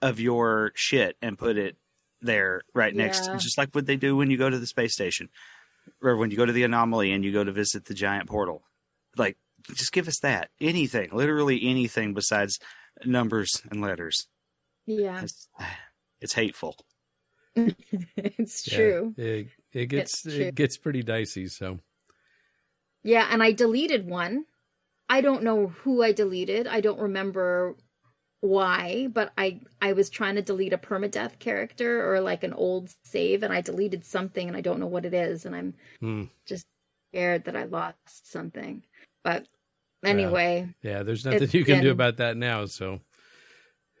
of 0.00 0.18
your 0.18 0.72
shit 0.74 1.16
and 1.20 1.36
put 1.38 1.58
it 1.58 1.76
there 2.22 2.62
right 2.74 2.94
next, 2.94 3.26
Yeah. 3.26 3.36
just 3.36 3.58
like 3.58 3.74
what 3.74 3.84
they 3.84 3.96
do 3.96 4.16
when 4.16 4.30
you 4.30 4.38
go 4.38 4.48
to 4.48 4.58
the 4.58 4.66
space 4.66 4.94
station 4.94 5.28
or 6.02 6.16
when 6.16 6.30
you 6.30 6.36
go 6.36 6.46
to 6.46 6.52
the 6.52 6.64
anomaly 6.64 7.12
and 7.12 7.24
you 7.24 7.32
go 7.32 7.44
to 7.44 7.52
visit 7.52 7.86
the 7.86 7.94
giant 7.94 8.28
portal. 8.28 8.62
Like, 9.16 9.36
just 9.74 9.92
give 9.92 10.08
us 10.08 10.18
that. 10.20 10.50
Anything, 10.60 11.10
literally 11.12 11.60
anything 11.68 12.14
besides 12.14 12.58
numbers 13.04 13.50
and 13.70 13.80
letters. 13.80 14.26
Yeah, 14.86 15.22
It's, 15.22 15.48
it's 16.20 16.34
hateful. 16.34 16.76
it's 17.56 18.70
yeah, 18.70 18.76
true. 18.76 19.14
It, 19.16 19.48
it 19.72 19.86
gets 19.86 20.24
It's 20.26 20.34
true. 20.34 20.44
it 20.46 20.54
gets 20.54 20.76
pretty 20.76 21.02
dicey. 21.02 21.46
So 21.48 21.78
Yeah, 23.02 23.28
and 23.30 23.42
I 23.42 23.52
deleted 23.52 24.06
one. 24.08 24.44
I 25.08 25.20
don't 25.20 25.42
know 25.42 25.68
who 25.68 26.02
I 26.02 26.12
deleted. 26.12 26.66
I 26.66 26.80
don't 26.80 26.98
remember 27.00 27.76
why, 28.44 29.08
but 29.10 29.32
I 29.38 29.60
I 29.80 29.94
was 29.94 30.10
trying 30.10 30.34
to 30.34 30.42
delete 30.42 30.74
a 30.74 30.78
permadeath 30.78 31.38
character 31.38 32.12
or 32.12 32.20
like 32.20 32.44
an 32.44 32.52
old 32.52 32.90
save 33.04 33.42
and 33.42 33.52
I 33.52 33.62
deleted 33.62 34.04
something 34.04 34.46
and 34.46 34.56
I 34.56 34.60
don't 34.60 34.80
know 34.80 34.86
what 34.86 35.06
it 35.06 35.14
is 35.14 35.46
and 35.46 35.56
I'm 35.56 35.74
hmm. 36.00 36.24
just 36.44 36.66
scared 37.10 37.44
that 37.46 37.56
I 37.56 37.64
lost 37.64 38.30
something. 38.30 38.82
But 39.22 39.46
anyway, 40.04 40.68
yeah, 40.82 41.02
there's 41.04 41.24
nothing 41.24 41.48
you 41.52 41.64
can 41.64 41.82
do 41.82 41.90
about 41.90 42.18
that 42.18 42.36
now. 42.36 42.66
So 42.66 43.00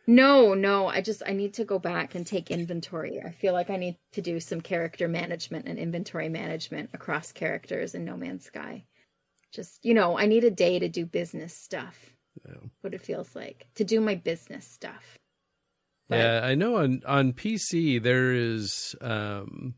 no, 0.06 0.52
no, 0.52 0.88
I 0.88 1.00
just 1.00 1.22
I 1.26 1.32
need 1.32 1.54
to 1.54 1.64
go 1.64 1.78
back 1.78 2.14
and 2.14 2.26
take 2.26 2.50
inventory. 2.50 3.22
I 3.24 3.30
feel 3.30 3.54
like 3.54 3.70
I 3.70 3.76
need 3.76 3.96
to 4.12 4.20
do 4.20 4.40
some 4.40 4.60
character 4.60 5.08
management 5.08 5.68
and 5.68 5.78
inventory 5.78 6.28
management 6.28 6.90
across 6.92 7.32
characters 7.32 7.94
in 7.94 8.04
No 8.04 8.18
Man's 8.18 8.44
Sky. 8.44 8.84
Just, 9.52 9.82
you 9.82 9.94
know, 9.94 10.18
I 10.18 10.26
need 10.26 10.44
a 10.44 10.50
day 10.50 10.80
to 10.80 10.88
do 10.90 11.06
business 11.06 11.56
stuff. 11.56 12.13
Yeah. 12.46 12.54
What 12.80 12.94
it 12.94 13.00
feels 13.02 13.34
like 13.34 13.66
to 13.76 13.84
do 13.84 14.00
my 14.00 14.14
business 14.14 14.66
stuff. 14.66 15.18
But- 16.08 16.16
yeah, 16.18 16.40
I 16.44 16.54
know 16.54 16.76
on 16.76 17.02
on 17.06 17.32
PC 17.32 18.02
there 18.02 18.32
is 18.32 18.94
um 19.00 19.74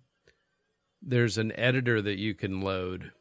there's 1.03 1.39
an 1.39 1.53
editor 1.59 2.03
that 2.03 2.19
you 2.19 2.35
can 2.35 2.61
load 2.61 3.13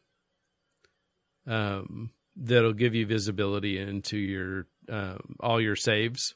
um 1.48 2.10
that'll 2.36 2.74
give 2.74 2.96
you 2.96 3.06
visibility 3.06 3.78
into 3.78 4.18
your 4.18 4.68
um 4.90 5.36
all 5.40 5.62
your 5.62 5.76
saves 5.76 6.36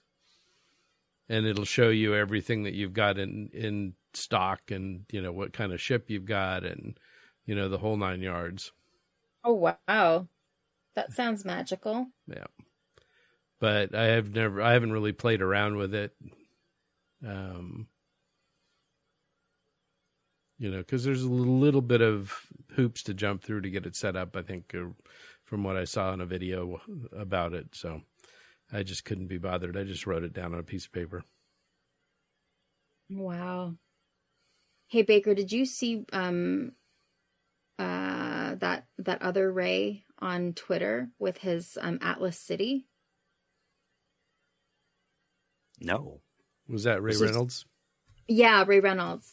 and 1.28 1.46
it'll 1.46 1.66
show 1.66 1.90
you 1.90 2.16
everything 2.16 2.64
that 2.64 2.74
you've 2.74 2.94
got 2.94 3.18
in 3.18 3.50
in 3.54 3.94
stock 4.14 4.72
and 4.72 5.06
you 5.12 5.22
know 5.22 5.32
what 5.32 5.54
kind 5.54 5.72
of 5.74 5.82
ship 5.82 6.06
you've 6.10 6.26
got 6.26 6.64
and 6.64 7.00
you 7.46 7.56
know 7.56 7.70
the 7.70 7.78
whole 7.80 7.98
nine 7.98 8.22
yards 8.22 8.72
Oh 9.44 9.54
wow. 9.88 10.28
That 10.96 11.14
sounds 11.14 11.46
magical. 11.46 12.08
yeah 12.28 12.46
but 13.60 13.94
i 13.96 14.06
have 14.06 14.34
never 14.34 14.62
i 14.62 14.74
haven't 14.74 14.92
really 14.92 15.12
played 15.12 15.42
around 15.42 15.76
with 15.78 15.94
it 15.94 16.14
um 17.26 17.88
you 20.58 20.70
know 20.70 20.80
because 20.80 21.04
there's 21.04 21.24
a 21.24 21.30
little 21.30 21.82
bit 21.82 22.02
of 22.02 22.48
hoops 22.76 23.04
to 23.04 23.14
jump 23.14 23.44
through 23.44 23.62
to 23.62 23.70
get 23.70 23.86
it 23.86 23.96
set 23.96 24.16
up 24.16 24.36
i 24.36 24.42
think 24.42 24.74
uh, 24.76 24.86
from 25.44 25.64
what 25.64 25.78
i 25.78 25.84
saw 25.84 26.14
in 26.14 26.22
a 26.22 26.26
video 26.26 26.80
about 27.16 27.54
it 27.54 27.68
so 27.74 28.02
i 28.72 28.84
just 28.84 29.06
couldn't 29.06 29.28
be 29.28 29.38
bothered 29.38 29.78
i 29.78 29.84
just 29.84 30.08
wrote 30.08 30.24
it 30.24 30.34
down 30.34 30.54
on 30.54 30.60
a 30.60 30.64
piece 30.64 30.86
of 30.86 30.92
paper 30.92 31.24
Wow. 33.10 33.74
Hey 34.88 35.02
Baker, 35.02 35.34
did 35.34 35.52
you 35.52 35.66
see 35.66 36.06
um 36.14 36.74
uh 37.80 38.56
that 38.56 38.86
that 39.00 39.22
other 39.22 39.52
Ray 39.52 40.06
on 40.20 40.54
Twitter 40.54 41.10
with 41.18 41.40
his 41.40 41.78
um 41.82 41.98
Atlas 42.02 42.40
City? 42.40 42.89
No, 45.80 46.22
was 46.68 46.84
that 46.84 47.02
ray 47.02 47.12
This 47.12 47.22
is- 47.22 47.30
reynolds 47.32 47.66
Yeah, 48.28 48.64
Ray 48.68 48.80
Reynolds. 48.80 49.32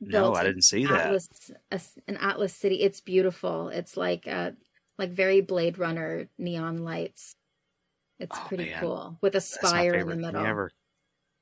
no, 0.00 0.34
I 0.34 0.44
didn't 0.44 0.62
see 0.62 0.84
that. 0.86 1.06
Atlas 1.06 1.28
a, 1.70 1.80
an 2.08 2.16
Atlas 2.18 2.54
City. 2.54 2.82
It's 2.82 3.00
beautiful. 3.00 3.68
It's 3.68 3.96
like 3.96 4.26
uh 4.26 4.50
like 4.98 5.10
very 5.10 5.40
Blade 5.40 5.78
Runner 5.78 6.28
neon 6.38 6.78
lights. 6.84 7.36
It's 8.18 8.36
Oh, 8.38 8.44
pretty 8.48 8.66
man. 8.70 8.80
cool 8.80 9.18
with 9.22 9.34
a 9.34 9.40
spire 9.40 9.94
in 9.94 10.08
the 10.08 10.16
middle. 10.16 10.44
ever. 10.44 10.70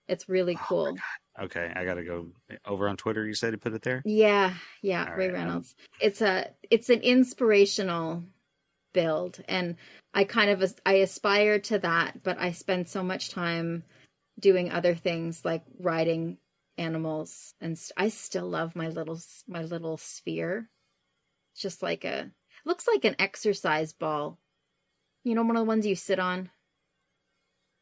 It's 0.09 0.29
really 0.29 0.55
Oh, 0.55 0.59
my 0.61 0.67
cool. 0.67 0.97
Okay, 1.41 1.73
I 1.75 1.85
gotta 1.85 2.05
go 2.05 2.29
over 2.67 2.89
on 2.89 2.97
Twitter. 2.97 3.27
You 3.27 3.35
said 3.35 3.53
to 3.53 3.59
put 3.59 3.73
it 3.73 3.83
there. 3.83 4.03
Yeah, 4.05 4.55
yeah, 4.83 5.07
All 5.11 5.17
Ray 5.17 5.29
right, 5.29 5.35
um, 5.41 5.47
Reynolds. 5.47 5.75
It's 6.01 6.21
a 6.23 6.51
it's 6.71 6.89
an 6.91 7.01
inspirational 7.01 8.23
build 8.93 9.43
and 9.49 9.77
I 10.15 10.25
kind 10.25 10.51
of 10.51 10.75
I 10.85 10.95
aspire 10.95 11.59
to 11.61 11.79
that, 11.79 12.23
but 12.23 12.39
I 12.39 12.53
spend 12.53 12.89
so 12.89 13.03
much 13.03 13.31
time 13.31 13.83
doing 14.39 14.71
other 14.71 14.95
things 14.95 15.45
like 15.45 15.63
riding 15.79 16.39
animals 16.79 17.55
and 17.61 17.79
st- 17.79 17.93
I 17.97 18.09
still 18.09 18.49
love 18.49 18.75
my 18.75 18.89
little 18.89 19.19
my 19.47 19.63
little 19.63 19.97
sphere. 19.99 20.69
It's 21.53 21.61
just 21.63 21.83
like 21.83 22.05
a 22.05 22.31
looks 22.65 22.87
like 22.89 23.05
an 23.05 23.17
exercise 23.19 23.93
ball. 23.93 24.39
You 25.25 25.35
know 25.35 25.43
one 25.43 25.57
of 25.57 25.61
the 25.61 25.69
ones 25.69 25.87
you 25.87 25.95
sit 25.97 26.19
on? 26.19 26.51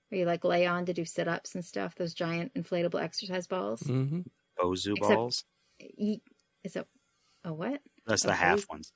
Where 0.09 0.18
you 0.20 0.26
like 0.26 0.44
lay 0.44 0.66
on 0.66 0.86
to 0.86 0.92
do 0.92 1.05
sit-ups 1.05 1.55
and 1.55 1.64
stuff, 1.64 1.94
those 1.94 2.14
giant 2.14 2.53
inflatable 2.55 3.01
exercise 3.01 3.46
balls. 3.46 3.80
mm-hmm. 3.82 4.22
BOSU 4.59 4.96
Except- 4.96 5.14
balls. 5.14 5.44
Ye- 5.78 6.22
Is 6.64 6.74
it 6.76 6.86
a 7.44 7.53
what? 7.55 7.80
That's 8.07 8.22
the 8.24 8.30
okay. 8.30 8.38
half 8.38 8.68
ones. 8.68 8.92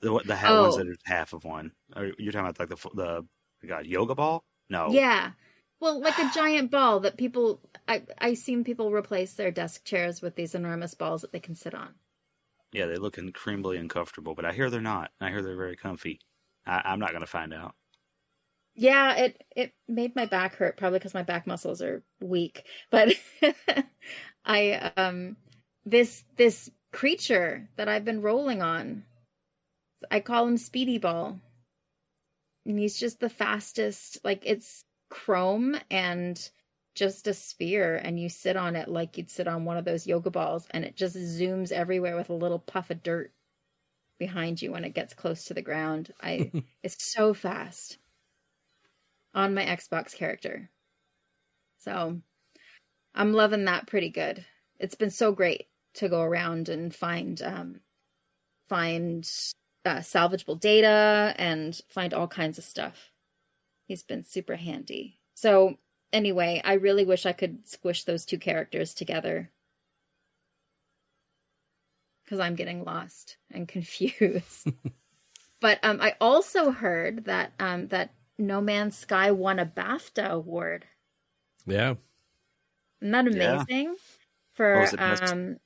The 0.00 0.20
the 0.26 0.34
half 0.36 0.50
Oh. 0.50 0.62
ones 0.64 0.76
that 0.78 0.88
are 0.88 0.96
half 1.04 1.32
of 1.32 1.44
one. 1.44 1.70
Are 1.94 2.06
you're 2.18 2.32
talking 2.32 2.48
about 2.48 2.58
like 2.58 2.68
the 2.70 3.24
the 3.60 3.66
God 3.68 3.86
yoga 3.86 4.16
ball? 4.16 4.44
No. 4.68 4.90
Yeah. 4.90 5.30
Well, 5.82 6.00
like 6.00 6.16
a 6.20 6.30
giant 6.32 6.70
ball 6.70 7.00
that 7.00 7.16
people 7.16 7.60
I 7.88 8.04
I've 8.16 8.38
seen 8.38 8.62
people 8.62 8.92
replace 8.92 9.34
their 9.34 9.50
desk 9.50 9.84
chairs 9.84 10.22
with 10.22 10.36
these 10.36 10.54
enormous 10.54 10.94
balls 10.94 11.22
that 11.22 11.32
they 11.32 11.40
can 11.40 11.56
sit 11.56 11.74
on. 11.74 11.92
Yeah, 12.72 12.86
they 12.86 12.98
look 12.98 13.18
incredibly 13.18 13.78
uncomfortable, 13.78 14.36
but 14.36 14.44
I 14.44 14.52
hear 14.52 14.70
they're 14.70 14.80
not. 14.80 15.10
I 15.20 15.30
hear 15.30 15.42
they're 15.42 15.56
very 15.56 15.74
comfy. 15.74 16.20
I, 16.64 16.82
I'm 16.84 17.00
not 17.00 17.12
gonna 17.12 17.26
find 17.26 17.52
out. 17.52 17.74
Yeah, 18.76 19.16
it 19.16 19.42
it 19.56 19.74
made 19.88 20.14
my 20.14 20.26
back 20.26 20.54
hurt 20.54 20.76
probably 20.76 21.00
because 21.00 21.14
my 21.14 21.24
back 21.24 21.48
muscles 21.48 21.82
are 21.82 22.04
weak. 22.20 22.64
But 22.92 23.14
I 24.44 24.92
um 24.96 25.36
this 25.84 26.22
this 26.36 26.70
creature 26.92 27.68
that 27.74 27.88
I've 27.88 28.04
been 28.04 28.22
rolling 28.22 28.62
on, 28.62 29.02
I 30.12 30.20
call 30.20 30.46
him 30.46 30.58
Speedy 30.58 30.98
Ball. 30.98 31.40
And 32.66 32.78
he's 32.78 32.96
just 32.96 33.18
the 33.18 33.28
fastest. 33.28 34.18
Like 34.22 34.44
it's 34.46 34.84
chrome 35.12 35.76
and 35.90 36.50
just 36.94 37.26
a 37.26 37.34
sphere, 37.34 37.96
and 37.96 38.18
you 38.18 38.30
sit 38.30 38.56
on 38.56 38.76
it 38.76 38.88
like 38.88 39.18
you'd 39.18 39.30
sit 39.30 39.46
on 39.46 39.64
one 39.64 39.76
of 39.76 39.84
those 39.84 40.06
yoga 40.06 40.30
balls, 40.30 40.66
and 40.70 40.84
it 40.84 40.96
just 40.96 41.16
zooms 41.16 41.70
everywhere 41.70 42.16
with 42.16 42.30
a 42.30 42.34
little 42.34 42.58
puff 42.58 42.90
of 42.90 43.02
dirt 43.02 43.30
behind 44.18 44.62
you 44.62 44.72
when 44.72 44.84
it 44.84 44.94
gets 44.94 45.12
close 45.12 45.44
to 45.44 45.54
the 45.54 45.62
ground. 45.62 46.12
I 46.20 46.50
it's 46.82 47.12
so 47.12 47.34
fast 47.34 47.98
on 49.34 49.54
my 49.54 49.64
Xbox 49.64 50.14
character. 50.14 50.70
So 51.80 52.20
I'm 53.14 53.32
loving 53.34 53.66
that 53.66 53.86
pretty 53.86 54.08
good. 54.10 54.44
It's 54.78 54.94
been 54.94 55.10
so 55.10 55.32
great 55.32 55.66
to 55.94 56.08
go 56.08 56.22
around 56.22 56.70
and 56.70 56.94
find 56.94 57.40
um 57.42 57.80
find 58.68 59.30
uh, 59.84 59.96
salvageable 59.96 60.58
data 60.58 61.34
and 61.36 61.78
find 61.90 62.14
all 62.14 62.28
kinds 62.28 62.56
of 62.56 62.64
stuff. 62.64 63.11
He's 63.86 64.02
been 64.02 64.24
super 64.24 64.56
handy. 64.56 65.20
So 65.34 65.78
anyway, 66.12 66.60
I 66.64 66.74
really 66.74 67.04
wish 67.04 67.26
I 67.26 67.32
could 67.32 67.66
squish 67.68 68.04
those 68.04 68.24
two 68.24 68.38
characters 68.38 68.94
together. 68.94 69.52
Cuz 72.26 72.40
I'm 72.40 72.56
getting 72.56 72.82
lost 72.82 73.38
and 73.50 73.68
confused. 73.76 74.72
but 75.60 75.78
um 75.84 76.00
I 76.00 76.16
also 76.20 76.70
heard 76.72 77.24
that 77.26 77.52
um 77.60 77.88
that 77.88 78.14
No 78.38 78.60
Man's 78.60 78.96
Sky 78.96 79.30
won 79.30 79.58
a 79.58 79.66
BAFTA 79.66 80.28
award. 80.28 80.86
yeah 81.66 81.94
Isn't 83.00 83.12
that 83.12 83.26
Yeah. 83.26 83.64
amazing? 83.66 83.96
For 84.54 84.92
it, 84.92 84.98
best- 85.08 85.36
um 85.36 85.58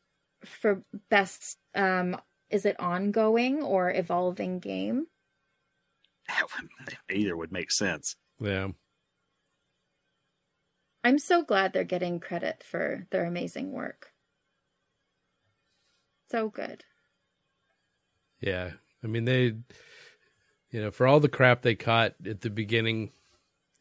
for 0.44 0.84
best 1.08 1.58
um 1.74 2.20
is 2.50 2.64
it 2.66 2.78
ongoing 2.80 3.62
or 3.62 3.90
evolving 3.92 4.58
game? 4.60 5.06
Either 7.10 7.36
would 7.36 7.52
make 7.52 7.70
sense. 7.70 8.16
yeah 8.40 8.68
I'm 11.04 11.18
so 11.18 11.42
glad 11.42 11.72
they're 11.72 11.84
getting 11.84 12.18
credit 12.18 12.64
for 12.68 13.06
their 13.10 13.26
amazing 13.26 13.70
work. 13.70 14.10
So 16.32 16.48
good. 16.48 16.82
Yeah. 18.40 18.72
I 19.04 19.06
mean, 19.06 19.24
they, 19.24 19.54
you 20.72 20.82
know, 20.82 20.90
for 20.90 21.06
all 21.06 21.20
the 21.20 21.28
crap 21.28 21.62
they 21.62 21.76
caught 21.76 22.14
at 22.28 22.40
the 22.40 22.50
beginning 22.50 23.12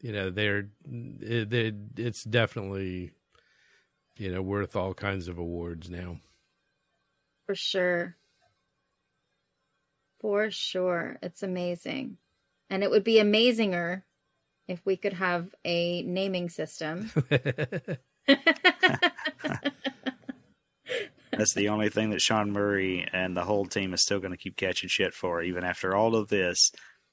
you 0.00 0.12
know 0.12 0.30
they're 0.30 0.68
it, 0.88 1.52
it, 1.52 1.74
it's 1.96 2.24
definitely 2.24 3.12
you 4.16 4.32
know 4.32 4.42
worth 4.42 4.76
all 4.76 4.94
kinds 4.94 5.28
of 5.28 5.38
awards 5.38 5.90
now. 5.90 6.20
For 7.46 7.54
sure. 7.54 8.16
For 10.20 10.50
sure. 10.50 11.18
It's 11.22 11.42
amazing. 11.42 12.18
And 12.70 12.82
it 12.82 12.90
would 12.90 13.04
be 13.04 13.16
amazinger 13.16 14.02
if 14.68 14.80
we 14.84 14.96
could 14.96 15.12
have 15.14 15.54
a 15.64 16.02
naming 16.02 16.48
system. 16.48 17.10
That's 21.32 21.54
the 21.54 21.68
only 21.68 21.90
thing 21.90 22.10
that 22.10 22.20
Sean 22.22 22.50
Murray 22.52 23.06
and 23.12 23.36
the 23.36 23.44
whole 23.44 23.66
team 23.66 23.92
is 23.92 24.02
still 24.02 24.20
going 24.20 24.30
to 24.30 24.38
keep 24.38 24.56
catching 24.56 24.88
shit 24.88 25.12
for, 25.12 25.42
even 25.42 25.64
after 25.64 25.94
all 25.94 26.16
of 26.16 26.28
this 26.28 26.70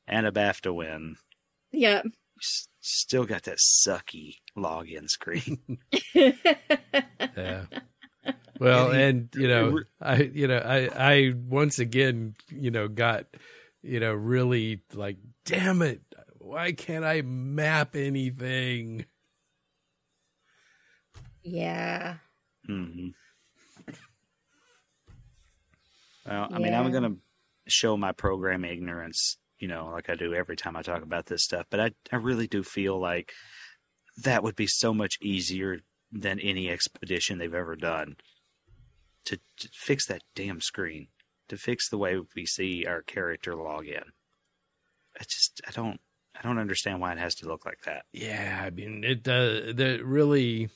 and 0.08 0.26
a 0.26 0.32
BAFTA 0.32 0.74
win. 0.74 1.16
yeah. 1.72 2.01
S- 2.39 2.68
Still 2.86 3.24
got 3.26 3.43
that 3.43 3.60
sucky 3.88 4.36
login 4.58 5.08
screen. 5.10 5.78
yeah. 6.14 7.66
Well, 8.60 8.91
And 8.91 8.95
he- 8.97 9.01
and 9.01 9.30
you 9.36 9.47
know, 9.47 9.80
I 10.01 10.16
you 10.24 10.47
know, 10.47 10.58
I 10.58 10.89
I 10.93 11.34
once 11.47 11.80
again, 11.80 12.36
you 12.49 12.72
know, 12.72 12.89
got 12.89 13.26
you 13.84 14.00
know, 14.00 14.14
really 14.14 14.82
like, 14.94 15.18
damn 15.46 15.82
it, 15.82 16.02
why 16.40 16.72
can't 16.72 17.06
I 17.06 17.22
map 17.22 17.96
anything? 17.96 19.06
yeah. 21.44 22.18
hmm 22.66 23.10
Well, 26.26 26.50
I 26.52 26.60
mean, 26.60 26.74
I'm 26.74 26.92
going 26.92 27.04
to 27.04 27.18
show 27.68 27.98
my 27.98 28.12
program 28.14 28.64
ignorance, 28.64 29.38
you 29.60 29.68
know, 29.68 29.90
like 29.92 30.10
I 30.10 30.16
do 30.16 30.34
every 30.34 30.56
time 30.56 30.76
I 30.76 30.82
talk 30.82 31.02
about 31.04 31.26
this 31.26 31.44
stuff. 31.44 31.66
But 31.70 31.80
I, 31.80 31.92
I 32.12 32.16
really 32.18 32.48
do 32.48 32.64
feel 32.64 33.00
like 33.00 33.34
that 34.18 34.44
would 34.44 34.56
be 34.56 34.68
so 34.68 34.94
much 34.94 35.18
easier 35.22 35.80
than 36.12 36.40
any 36.40 36.70
expedition 36.70 37.38
they've 37.38 37.54
ever 37.54 37.76
done 37.76 38.16
to, 39.26 39.38
to 39.58 39.70
fix 39.74 40.06
that 40.08 40.22
damn 40.36 40.62
screen, 40.62 41.08
to 41.54 41.62
fix 41.62 41.89
the 41.89 41.97
way 41.97 42.20
we 42.36 42.45
see 42.45 42.86
our 42.86 43.01
character 43.01 43.56
log 43.56 43.88
in. 43.88 44.04
I 45.20 45.24
just, 45.24 45.62
I 45.68 45.72
don't, 45.72 45.99
I 46.36 46.41
don't 46.41 46.58
understand 46.58 46.99
why 46.99 47.12
it 47.12 47.20
has 47.20 47.36
to 47.36 47.47
look 47.47 47.66
like 47.66 47.84
that. 47.86 48.06
Yeah, 48.12 48.62
I 48.64 48.70
mean, 48.70 49.04
it 49.04 49.28
uh, 49.28 49.74
that 49.74 50.01
really. 50.04 50.70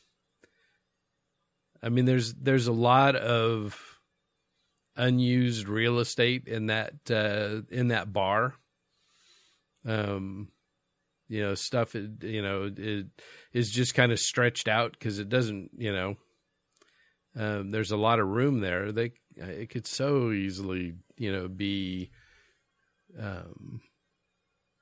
I 1.82 1.90
mean, 1.90 2.06
there's 2.06 2.34
there's 2.36 2.68
a 2.68 2.74
lot 2.74 3.16
of 3.16 4.00
unused 4.96 5.68
real 5.68 6.00
estate 6.00 6.48
in 6.48 6.68
that 6.68 6.94
uh, 7.10 7.62
in 7.70 7.90
that 7.90 8.14
bar. 8.14 8.54
Um, 9.86 10.50
you 11.28 11.42
know, 11.42 11.56
stuff. 11.56 11.96
You 11.96 12.42
know, 12.42 12.72
it 12.76 13.08
is 13.54 13.72
just 13.72 13.96
kind 13.96 14.12
of 14.12 14.20
stretched 14.20 14.68
out 14.68 14.92
because 14.92 15.18
it 15.20 15.30
doesn't. 15.30 15.72
You 15.78 15.92
know, 15.92 16.16
um, 17.38 17.72
there's 17.72 17.92
a 17.92 17.98
lot 17.98 18.20
of 18.20 18.28
room 18.28 18.62
there. 18.62 18.92
They 18.92 19.12
it 19.36 19.70
could 19.70 19.86
so 19.86 20.32
easily 20.32 20.96
you 21.18 21.32
know 21.32 21.48
be, 21.48 22.10
um, 23.20 23.82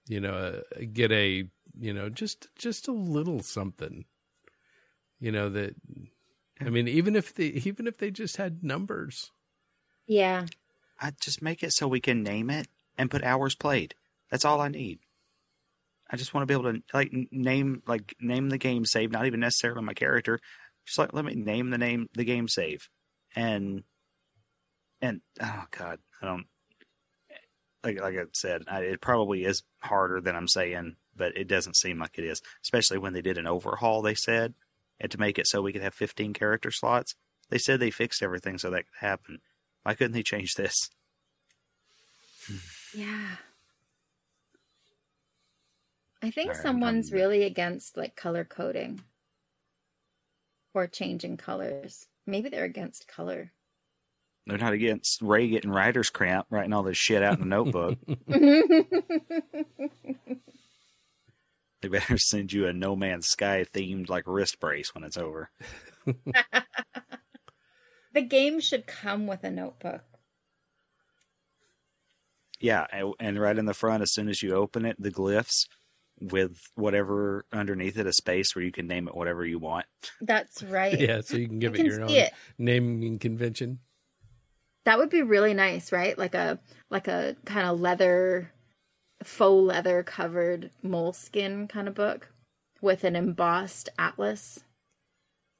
you 0.07 0.19
know, 0.19 0.33
uh, 0.33 0.85
get 0.93 1.11
a 1.11 1.47
you 1.79 1.93
know 1.93 2.09
just 2.09 2.47
just 2.57 2.87
a 2.87 2.93
little 2.93 3.41
something. 3.41 4.05
You 5.19 5.31
know 5.31 5.49
that. 5.49 5.75
I 6.61 6.69
mean, 6.69 6.87
even 6.87 7.15
if 7.15 7.33
they 7.33 7.47
even 7.47 7.87
if 7.87 7.97
they 7.97 8.11
just 8.11 8.37
had 8.37 8.63
numbers. 8.63 9.31
Yeah. 10.07 10.45
I 11.01 11.11
just 11.19 11.41
make 11.41 11.63
it 11.63 11.73
so 11.73 11.87
we 11.87 11.99
can 11.99 12.23
name 12.23 12.49
it 12.49 12.67
and 12.97 13.11
put 13.11 13.23
hours 13.23 13.55
played. 13.55 13.95
That's 14.31 14.45
all 14.45 14.61
I 14.61 14.69
need. 14.69 14.99
I 16.09 16.17
just 16.17 16.33
want 16.33 16.43
to 16.43 16.45
be 16.45 16.53
able 16.53 16.71
to 16.73 16.83
like 16.93 17.11
name 17.31 17.81
like 17.87 18.15
name 18.21 18.49
the 18.49 18.57
game 18.57 18.85
save, 18.85 19.11
not 19.11 19.25
even 19.25 19.39
necessarily 19.39 19.81
my 19.81 19.93
character. 19.93 20.39
Just 20.85 20.97
like 20.97 21.13
let 21.13 21.25
me 21.25 21.35
name 21.35 21.69
the 21.69 21.77
name 21.77 22.09
the 22.13 22.23
game 22.23 22.47
save, 22.47 22.89
and 23.35 23.83
and 25.01 25.21
oh 25.41 25.63
god, 25.71 25.99
I 26.21 26.25
don't 26.25 26.45
like 27.83 28.01
like 28.01 28.15
I 28.17 28.23
said, 28.33 28.63
I, 28.67 28.81
it 28.81 29.01
probably 29.01 29.45
is 29.45 29.63
harder 29.79 30.19
than 30.19 30.35
I'm 30.35 30.47
saying, 30.47 30.95
but 31.15 31.37
it 31.37 31.47
doesn't 31.47 31.77
seem 31.77 31.99
like 31.99 32.17
it 32.17 32.25
is. 32.25 32.41
Especially 32.63 32.97
when 32.97 33.13
they 33.13 33.21
did 33.21 33.37
an 33.37 33.47
overhaul, 33.47 34.01
they 34.01 34.15
said, 34.15 34.53
and 34.99 35.11
to 35.11 35.19
make 35.19 35.37
it 35.37 35.47
so 35.47 35.61
we 35.61 35.71
could 35.71 35.83
have 35.83 35.93
15 35.93 36.33
character 36.33 36.71
slots. 36.71 37.15
They 37.49 37.59
said 37.59 37.79
they 37.79 37.91
fixed 37.91 38.23
everything 38.23 38.57
so 38.57 38.71
that 38.71 38.85
could 38.87 39.07
happen. 39.07 39.39
Why 39.83 39.93
couldn't 39.93 40.13
they 40.13 40.23
change 40.23 40.53
this? 40.55 40.89
Yeah. 42.93 43.35
I 46.23 46.31
think 46.31 46.51
Alright, 46.51 46.65
I'm 46.65 46.71
someone's 46.75 47.11
really 47.11 47.43
against 47.43 47.97
like 47.97 48.15
color 48.15 48.45
coding 48.45 49.01
or 50.75 50.87
changing 50.87 51.37
colors. 51.37 52.07
Maybe 52.27 52.49
they're 52.49 52.65
against 52.65 53.07
color. 53.07 53.51
They're 54.47 54.57
not 54.57 54.73
against 54.73 55.21
Ray 55.21 55.47
getting 55.47 55.71
writer's 55.71 56.09
cramp 56.09 56.47
writing 56.51 56.73
all 56.73 56.83
this 56.83 56.97
shit 56.97 57.23
out 57.23 57.37
in 57.37 57.43
a 57.43 57.47
notebook. 57.47 57.97
they 58.27 58.73
better 61.87 62.17
send 62.17 62.51
you 62.53 62.67
a 62.67 62.73
No 62.73 62.95
Man's 62.95 63.27
Sky 63.27 63.65
themed 63.73 64.09
like 64.09 64.23
wrist 64.27 64.59
brace 64.59 64.93
when 64.93 65.03
it's 65.03 65.17
over. 65.17 65.49
the 68.13 68.21
game 68.21 68.59
should 68.59 68.85
come 68.85 69.25
with 69.27 69.43
a 69.43 69.51
notebook. 69.51 70.03
Yeah, 72.59 72.85
and- 72.91 73.13
and 73.19 73.39
right 73.39 73.57
in 73.57 73.65
the 73.65 73.73
front, 73.73 74.03
as 74.03 74.13
soon 74.13 74.29
as 74.29 74.43
you 74.43 74.53
open 74.53 74.85
it, 74.85 74.95
the 74.99 75.11
glyphs 75.11 75.67
with 76.21 76.59
whatever 76.75 77.45
underneath 77.51 77.97
it, 77.97 78.07
a 78.07 78.13
space 78.13 78.55
where 78.55 78.63
you 78.63 78.71
can 78.71 78.87
name 78.87 79.07
it 79.07 79.15
whatever 79.15 79.45
you 79.45 79.59
want. 79.59 79.85
That's 80.21 80.63
right. 80.63 80.99
Yeah, 80.99 81.21
so 81.21 81.37
you 81.37 81.47
can 81.47 81.59
give 81.59 81.73
I 81.73 81.75
it 81.75 81.77
can 81.77 81.85
your 81.85 82.01
own 82.03 82.09
it. 82.09 82.33
naming 82.57 83.19
convention. 83.19 83.79
That 84.85 84.97
would 84.99 85.09
be 85.09 85.21
really 85.23 85.53
nice, 85.53 85.91
right? 85.91 86.17
Like 86.17 86.35
a 86.35 86.59
like 86.89 87.07
a 87.07 87.35
kind 87.45 87.67
of 87.67 87.79
leather 87.81 88.51
faux 89.23 89.61
leather 89.67 90.03
covered 90.03 90.71
Moleskine 90.83 91.67
kind 91.69 91.87
of 91.87 91.95
book 91.95 92.31
with 92.81 93.03
an 93.03 93.15
embossed 93.15 93.89
atlas 93.97 94.63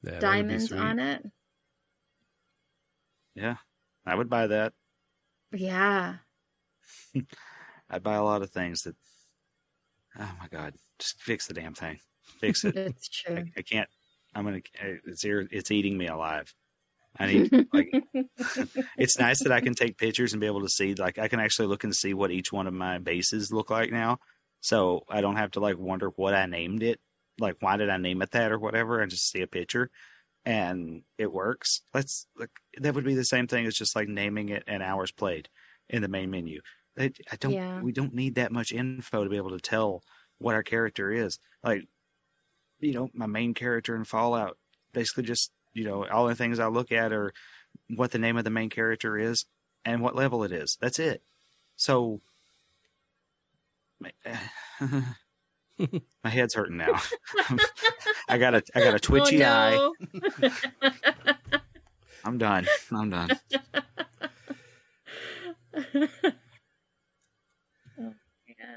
Yeah, 0.03 0.11
that 0.11 0.19
diamonds 0.21 0.71
on 0.71 0.99
it. 0.99 1.25
Yeah, 3.35 3.57
I 4.05 4.15
would 4.15 4.29
buy 4.29 4.47
that. 4.47 4.73
Yeah. 5.51 6.17
I'd 7.89 8.03
buy 8.03 8.15
a 8.15 8.23
lot 8.23 8.41
of 8.41 8.51
things 8.51 8.83
that. 8.83 8.95
Oh 10.20 10.32
my 10.39 10.47
god! 10.49 10.76
Just 10.99 11.22
fix 11.22 11.47
the 11.47 11.53
damn 11.53 11.74
thing. 11.74 11.99
Fix 12.39 12.63
it. 12.63 12.76
It's 12.78 13.09
true. 13.09 13.36
I, 13.38 13.43
I 13.57 13.61
can't. 13.61 13.89
I'm 14.34 14.43
gonna. 14.45 14.61
It's 15.05 15.24
ir- 15.24 15.47
it's 15.51 15.72
eating 15.72 15.97
me 15.97 16.07
alive. 16.07 16.53
I 17.18 17.28
need 17.28 17.68
like. 17.74 17.91
it's 18.97 19.18
nice 19.20 19.43
that 19.43 19.51
I 19.51 19.61
can 19.61 19.74
take 19.74 19.97
pictures 19.97 20.34
and 20.34 20.41
be 20.41 20.47
able 20.47 20.61
to 20.61 20.70
see. 20.70 20.95
Like 20.95 21.18
I 21.18 21.28
can 21.28 21.39
actually 21.39 21.68
look 21.68 21.84
and 21.84 21.95
see 21.95 22.13
what 22.13 22.32
each 22.32 22.51
one 22.51 22.68
of 22.68 22.74
my 22.74 22.97
bases 22.97 23.51
look 23.51 23.70
like 23.70 23.91
now, 23.91 24.20
so 24.61 25.03
I 25.09 25.22
don't 25.22 25.38
have 25.38 25.51
to 25.51 25.59
like 25.59 25.78
wonder 25.78 26.09
what 26.16 26.34
I 26.34 26.45
named 26.45 26.84
it. 26.84 26.99
Like 27.39 27.57
why 27.59 27.78
did 27.78 27.89
I 27.89 27.97
name 27.97 28.22
it 28.22 28.32
that 28.32 28.51
or 28.51 28.59
whatever? 28.59 29.01
I 29.01 29.05
just 29.05 29.30
see 29.30 29.41
a 29.41 29.47
picture, 29.47 29.89
and 30.45 31.03
it 31.18 31.32
works. 31.32 31.82
Let's 31.93 32.28
like 32.38 32.51
that 32.78 32.95
would 32.95 33.05
be 33.05 33.16
the 33.16 33.26
same 33.26 33.47
thing 33.47 33.66
as 33.66 33.76
just 33.76 33.95
like 33.95 34.07
naming 34.09 34.49
it 34.49 34.63
and 34.68 34.84
hours 34.84 35.11
played 35.11 35.49
in 35.89 36.01
the 36.01 36.07
main 36.07 36.32
menu. 36.32 36.61
I, 36.97 37.11
I 37.31 37.35
don't. 37.37 37.51
Yeah. 37.51 37.81
We 37.81 37.91
don't 37.91 38.13
need 38.13 38.35
that 38.35 38.51
much 38.51 38.71
info 38.71 39.23
to 39.23 39.29
be 39.29 39.37
able 39.37 39.51
to 39.51 39.59
tell 39.59 40.03
what 40.37 40.55
our 40.55 40.63
character 40.63 41.11
is. 41.11 41.39
Like 41.63 41.87
you 42.79 42.93
know, 42.93 43.09
my 43.13 43.25
main 43.25 43.53
character 43.53 43.95
in 43.95 44.05
Fallout. 44.05 44.57
Basically, 44.93 45.23
just 45.23 45.51
you 45.73 45.83
know, 45.83 46.07
all 46.07 46.27
the 46.27 46.35
things 46.35 46.59
I 46.59 46.67
look 46.67 46.91
at 46.91 47.11
are 47.11 47.33
what 47.89 48.11
the 48.11 48.19
name 48.19 48.37
of 48.37 48.43
the 48.43 48.49
main 48.49 48.69
character 48.69 49.17
is 49.17 49.45
and 49.83 50.01
what 50.01 50.15
level 50.15 50.43
it 50.43 50.51
is. 50.51 50.77
That's 50.81 50.99
it. 50.99 51.21
So, 51.75 52.21
my, 53.99 54.11
my 56.23 56.29
head's 56.29 56.55
hurting 56.55 56.77
now. 56.77 56.99
I 58.29 58.37
got 58.37 58.55
a 58.55 58.63
I 58.73 58.79
got 58.79 58.91
a 58.91 58.95
oh, 58.95 58.97
twitchy 58.97 59.43
eye. 59.43 59.75
oh, 59.75 59.93
no. 60.13 60.49
I'm 62.23 62.37
done. 62.37 62.65
I'm 62.91 63.09
done. 63.11 63.29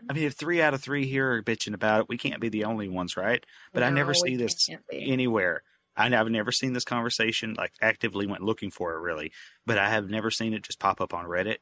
Man. 0.09 0.17
I 0.17 0.19
mean, 0.19 0.27
if 0.27 0.35
three 0.35 0.61
out 0.63 0.75
of 0.75 0.83
three 0.83 1.07
here 1.07 1.33
are 1.33 1.43
bitching 1.43 1.75
about 1.75 2.01
it, 2.01 2.09
we 2.09 2.19
can't 2.19 2.41
be 2.41 2.49
the 2.49 2.65
only 2.65 2.89
ones, 2.89 3.17
right? 3.17 3.45
But 3.73 3.83
I 3.83 3.91
never 3.91 4.15
see 4.15 4.37
this 4.37 4.69
anywhere. 4.93 5.63
I, 5.97 6.07
I've 6.15 6.31
never 6.31 6.53
seen 6.53 6.73
this 6.73 6.85
conversation, 6.85 7.55
like 7.55 7.73
actively 7.83 8.27
went 8.27 8.43
looking 8.43 8.71
for 8.71 8.95
it 8.95 9.01
really, 9.01 9.33
but 9.67 9.79
I 9.79 9.89
have 9.89 10.09
never 10.09 10.31
seen 10.31 10.55
it 10.55 10.63
just 10.63 10.79
pop 10.79 11.01
up 11.01 11.13
on 11.13 11.27
Reddit. 11.27 11.57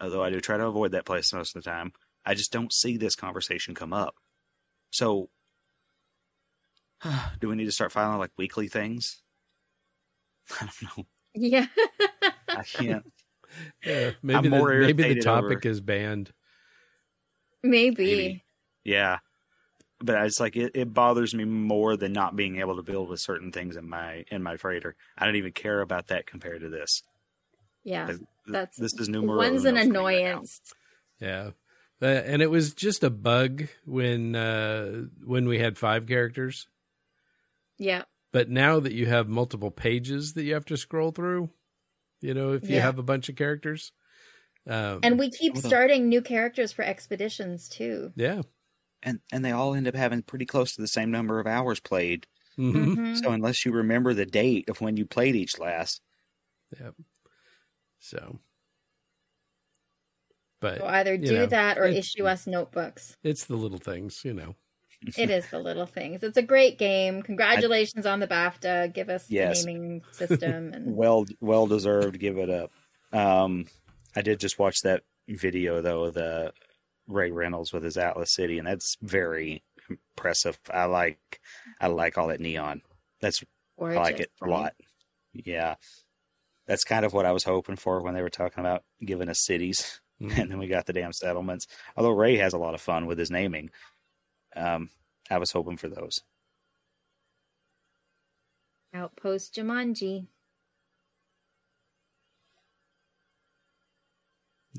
Although 0.00 0.24
I 0.24 0.30
do 0.30 0.40
try 0.40 0.56
to 0.56 0.66
avoid 0.66 0.92
that 0.92 1.04
place 1.04 1.32
most 1.32 1.54
of 1.54 1.62
the 1.62 1.70
time. 1.70 1.92
I 2.24 2.34
just 2.34 2.52
don't 2.52 2.72
see 2.72 2.96
this 2.96 3.14
conversation 3.14 3.74
come 3.74 3.92
up. 3.92 4.14
So, 4.90 5.28
do 7.40 7.48
we 7.48 7.56
need 7.56 7.66
to 7.66 7.72
start 7.72 7.92
filing 7.92 8.18
like 8.18 8.32
weekly 8.38 8.68
things? 8.68 9.22
I 10.60 10.64
don't 10.66 10.96
know. 10.98 11.06
Yeah. 11.34 11.66
I 12.48 12.62
can't. 12.64 13.04
Yeah, 13.84 14.12
maybe 14.22 14.48
the, 14.48 14.56
more 14.56 14.78
maybe 14.78 15.12
the 15.14 15.20
topic 15.20 15.58
over- 15.58 15.68
is 15.68 15.80
banned. 15.80 16.32
Maybe. 17.62 18.04
Maybe. 18.04 18.44
Yeah. 18.84 19.18
but 20.02 20.24
it's 20.24 20.40
like 20.40 20.56
it, 20.56 20.72
it 20.74 20.94
bothers 20.94 21.34
me 21.34 21.44
more 21.44 21.96
than 21.96 22.12
not 22.12 22.34
being 22.36 22.58
able 22.60 22.76
to 22.76 22.82
build 22.82 23.08
with 23.10 23.20
certain 23.20 23.52
things 23.52 23.76
in 23.76 23.88
my 23.88 24.24
in 24.30 24.42
my 24.42 24.56
freighter. 24.56 24.96
I 25.18 25.26
don't 25.26 25.36
even 25.36 25.52
care 25.52 25.80
about 25.82 26.06
that 26.08 26.26
compared 26.26 26.62
to 26.62 26.68
this. 26.70 27.02
Yeah, 27.84 28.12
that's 28.46 28.76
this 28.78 28.94
is 28.94 29.08
numero 29.08 29.36
one's 29.38 29.64
an 29.64 29.76
uno 29.76 29.82
for 29.82 29.88
me 29.88 30.04
right 30.04 30.20
annoyance. 30.24 30.60
Yeah. 31.20 31.50
Uh, 32.02 32.06
and 32.06 32.40
it 32.40 32.50
was 32.50 32.72
just 32.72 33.04
a 33.04 33.10
bug 33.10 33.68
when 33.84 34.34
uh, 34.34 35.02
when 35.26 35.46
we 35.46 35.58
had 35.58 35.76
five 35.76 36.06
characters. 36.06 36.66
yeah, 37.78 38.04
But 38.32 38.48
now 38.48 38.80
that 38.80 38.92
you 38.92 39.04
have 39.06 39.28
multiple 39.28 39.70
pages 39.70 40.32
that 40.32 40.44
you 40.44 40.54
have 40.54 40.64
to 40.66 40.76
scroll 40.78 41.10
through, 41.10 41.50
you 42.22 42.32
know, 42.32 42.52
if 42.52 42.68
you 42.68 42.76
Yeah. 42.76 42.82
have 42.82 42.98
a 42.98 43.02
bunch 43.02 43.28
of 43.28 43.36
characters, 43.36 43.92
um, 44.68 45.00
and 45.02 45.18
we 45.18 45.30
keep 45.30 45.54
Hold 45.54 45.64
on. 45.64 45.68
starting 45.70 46.08
new 46.08 46.20
characters 46.22 46.72
for 46.72 46.82
expeditions 46.82 47.68
too. 47.68 48.12
yeah, 48.16 48.42
And 49.02 49.20
and 49.32 49.44
they 49.44 49.50
all 49.52 49.74
end 49.74 49.88
up 49.88 49.94
having 49.94 50.22
pretty 50.22 50.46
close 50.46 50.74
to 50.74 50.80
the 50.80 50.88
same 50.88 51.10
number 51.10 51.40
of 51.40 51.46
hours 51.46 51.80
played. 51.80 52.26
Mhm. 52.58 52.94
Mhm. 52.96 53.22
So 53.22 53.30
unless 53.32 53.64
you 53.64 53.72
remember 53.72 54.12
the 54.14 54.26
date 54.26 54.68
of 54.68 54.80
when 54.80 54.96
you 54.96 55.06
played 55.06 55.34
each 55.36 55.58
last, 55.58 56.02
Yep. 56.78 56.94
So, 57.98 58.38
but 60.60 60.78
So 60.78 60.86
either 60.86 61.16
do 61.16 61.32
know, 61.38 61.46
that 61.46 61.78
or 61.78 61.86
issue 61.86 62.26
us 62.26 62.46
notebooks. 62.46 63.16
it's 63.22 63.44
the 63.46 63.56
little 63.56 63.78
things, 63.78 64.22
you 64.24 64.34
know. 64.34 64.54
It 65.16 65.30
is 65.30 65.48
the 65.48 65.58
little 65.58 65.86
things. 65.86 66.22
It's 66.22 66.36
a 66.36 66.42
great 66.42 66.76
game. 66.76 67.22
Congratulations 67.22 68.04
on 68.04 68.20
the 68.20 68.26
BAFTA. 68.28 68.92
Give 68.92 69.08
us 69.08 69.30
Yes. 69.30 69.60
the 69.64 69.72
naming 69.72 70.02
system 70.12 70.72
and 70.74 70.94
well 70.96 71.24
well 71.40 71.66
deserved. 71.66 72.18
Give 72.20 72.36
it 72.36 72.50
up. 72.50 72.70
Um, 73.12 73.66
I 74.16 74.22
did 74.22 74.40
just 74.40 74.58
watch 74.58 74.80
that 74.82 75.02
video 75.28 75.80
though 75.80 76.04
of 76.04 76.14
the 76.14 76.52
Ray 77.06 77.30
Reynolds 77.30 77.72
with 77.72 77.82
his 77.84 77.96
Atlas 77.96 78.34
City, 78.34 78.58
and 78.58 78.66
that's 78.66 78.96
very 79.02 79.62
impressive. 79.88 80.58
I 80.72 80.84
like 80.86 81.40
I 81.80 81.86
like 81.88 82.18
all 82.18 82.28
that 82.28 82.40
neon. 82.40 82.82
That's 83.20 83.42
gorgeous. 83.78 83.98
I 83.98 84.02
like 84.02 84.20
it 84.20 84.30
a 84.42 84.46
lot. 84.46 84.74
Yeah, 85.32 85.76
that's 86.66 86.84
kind 86.84 87.04
of 87.04 87.12
what 87.12 87.26
I 87.26 87.32
was 87.32 87.44
hoping 87.44 87.76
for 87.76 88.00
when 88.02 88.14
they 88.14 88.22
were 88.22 88.30
talking 88.30 88.60
about 88.60 88.82
giving 89.04 89.28
us 89.28 89.44
cities, 89.44 90.00
Mhm. 90.20 90.38
and 90.38 90.50
then 90.50 90.58
we 90.58 90.66
got 90.66 90.86
the 90.86 90.92
damn 90.92 91.12
settlements. 91.12 91.66
Although 91.96 92.10
Ray 92.16 92.36
has 92.36 92.52
a 92.52 92.58
lot 92.58 92.74
of 92.74 92.80
fun 92.80 93.06
with 93.06 93.18
his 93.18 93.30
naming, 93.30 93.70
um, 94.56 94.90
I 95.30 95.38
was 95.38 95.52
hoping 95.52 95.76
for 95.76 95.88
those. 95.88 96.18
Outpost 98.92 99.54
Jumanji. 99.54 100.26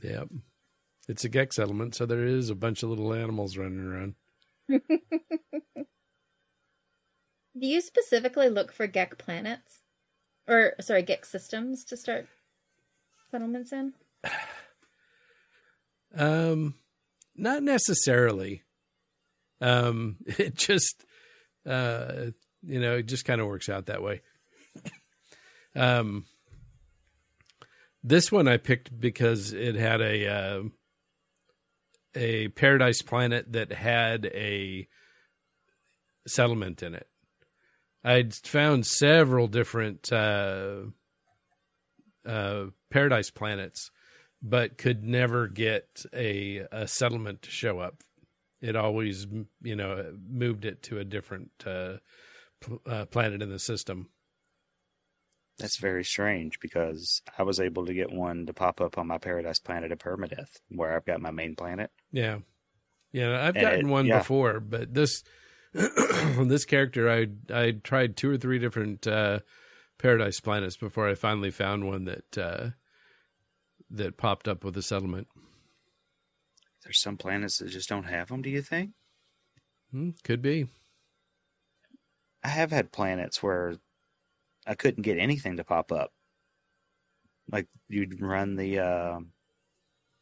Yep. 0.01 0.29
It's 1.07 1.25
a 1.25 1.29
Geks 1.29 1.55
settlement, 1.55 1.95
so 1.95 2.05
there 2.05 2.23
is 2.25 2.49
a 2.49 2.55
bunch 2.55 2.83
of 2.83 2.89
little 2.89 3.13
animals 3.13 3.57
running 3.57 3.79
around. 3.79 4.15
Do 7.59 7.67
you 7.67 7.81
specifically 7.81 8.49
look 8.49 8.71
for 8.71 8.87
Gek 8.87 9.17
planets? 9.17 9.81
Or, 10.47 10.73
sorry, 10.79 11.03
Gek 11.03 11.25
systems 11.25 11.83
to 11.85 11.97
start 11.97 12.27
settlements 13.29 13.71
in? 13.71 13.93
Um, 16.13 16.75
not 17.37 17.63
necessarily. 17.63 18.63
Um, 19.61 20.17
it 20.25 20.55
just, 20.55 21.05
uh, 21.65 22.31
you 22.61 22.81
know, 22.81 22.97
it 22.97 23.05
just 23.05 23.23
kind 23.23 23.39
of 23.39 23.47
works 23.47 23.69
out 23.69 23.85
that 23.85 24.03
way. 24.03 24.21
um, 25.75 26.25
this 28.03 28.31
one 28.31 28.47
I 28.47 28.57
picked 28.57 28.99
because 28.99 29.53
it 29.53 29.75
had 29.75 30.01
a 30.01 30.27
uh, 30.27 30.63
a 32.15 32.47
paradise 32.49 33.01
planet 33.01 33.53
that 33.53 33.71
had 33.71 34.25
a 34.25 34.87
settlement 36.27 36.83
in 36.83 36.95
it. 36.95 37.07
I'd 38.03 38.33
found 38.33 38.85
several 38.85 39.47
different 39.47 40.11
uh, 40.11 40.81
uh, 42.25 42.65
paradise 42.89 43.29
planets 43.29 43.91
but 44.41 44.77
could 44.77 45.03
never 45.03 45.47
get 45.47 46.03
a, 46.13 46.65
a 46.71 46.87
settlement 46.87 47.43
to 47.43 47.51
show 47.51 47.79
up. 47.79 48.01
It 48.59 48.75
always, 48.75 49.27
you 49.61 49.75
know, 49.75 50.13
moved 50.27 50.65
it 50.65 50.83
to 50.83 50.99
a 50.99 51.03
different 51.03 51.51
uh, 51.65 51.97
pl- 52.59 52.81
uh, 52.87 53.05
planet 53.05 53.41
in 53.41 53.49
the 53.49 53.59
system. 53.59 54.09
That's 55.61 55.77
very 55.77 56.03
strange 56.03 56.59
because 56.59 57.21
I 57.37 57.43
was 57.43 57.59
able 57.59 57.85
to 57.85 57.93
get 57.93 58.11
one 58.11 58.45
to 58.45 58.53
pop 58.53 58.81
up 58.81 58.97
on 58.97 59.07
my 59.07 59.17
Paradise 59.17 59.59
Planet 59.59 59.91
of 59.91 59.99
Permadeath, 59.99 60.59
where 60.69 60.95
I've 60.95 61.05
got 61.05 61.21
my 61.21 61.31
main 61.31 61.55
planet. 61.55 61.91
Yeah, 62.11 62.39
yeah. 63.11 63.45
I've 63.45 63.55
gotten 63.55 63.87
it- 63.87 63.91
one 63.91 64.05
yeah. 64.05 64.19
before, 64.19 64.59
but 64.59 64.93
this 64.93 65.23
this 65.73 66.65
character, 66.65 67.09
I 67.09 67.27
I 67.53 67.71
tried 67.71 68.17
two 68.17 68.29
or 68.29 68.37
three 68.37 68.59
different 68.59 69.07
uh, 69.07 69.39
paradise 69.97 70.39
planets 70.39 70.75
before 70.75 71.07
I 71.07 71.15
finally 71.15 71.51
found 71.51 71.87
one 71.87 72.05
that 72.05 72.37
uh, 72.37 72.69
that 73.89 74.17
popped 74.17 74.47
up 74.47 74.63
with 74.63 74.75
a 74.75 74.81
settlement. 74.81 75.27
There's 76.83 77.01
some 77.01 77.17
planets 77.17 77.59
that 77.59 77.69
just 77.69 77.89
don't 77.89 78.05
have 78.05 78.29
them. 78.29 78.41
Do 78.41 78.49
you 78.49 78.61
think? 78.61 78.91
Hmm, 79.91 80.11
could 80.23 80.41
be. 80.41 80.67
I 82.43 82.47
have 82.47 82.71
had 82.71 82.91
planets 82.91 83.43
where 83.43 83.75
I 84.67 84.75
couldn't 84.75 85.03
get 85.03 85.17
anything 85.17 85.57
to 85.57 85.63
pop 85.63 85.91
up. 85.91 86.11
Like 87.51 87.67
you'd 87.89 88.21
run 88.21 88.55
the 88.55 88.79
uh, 88.79 89.19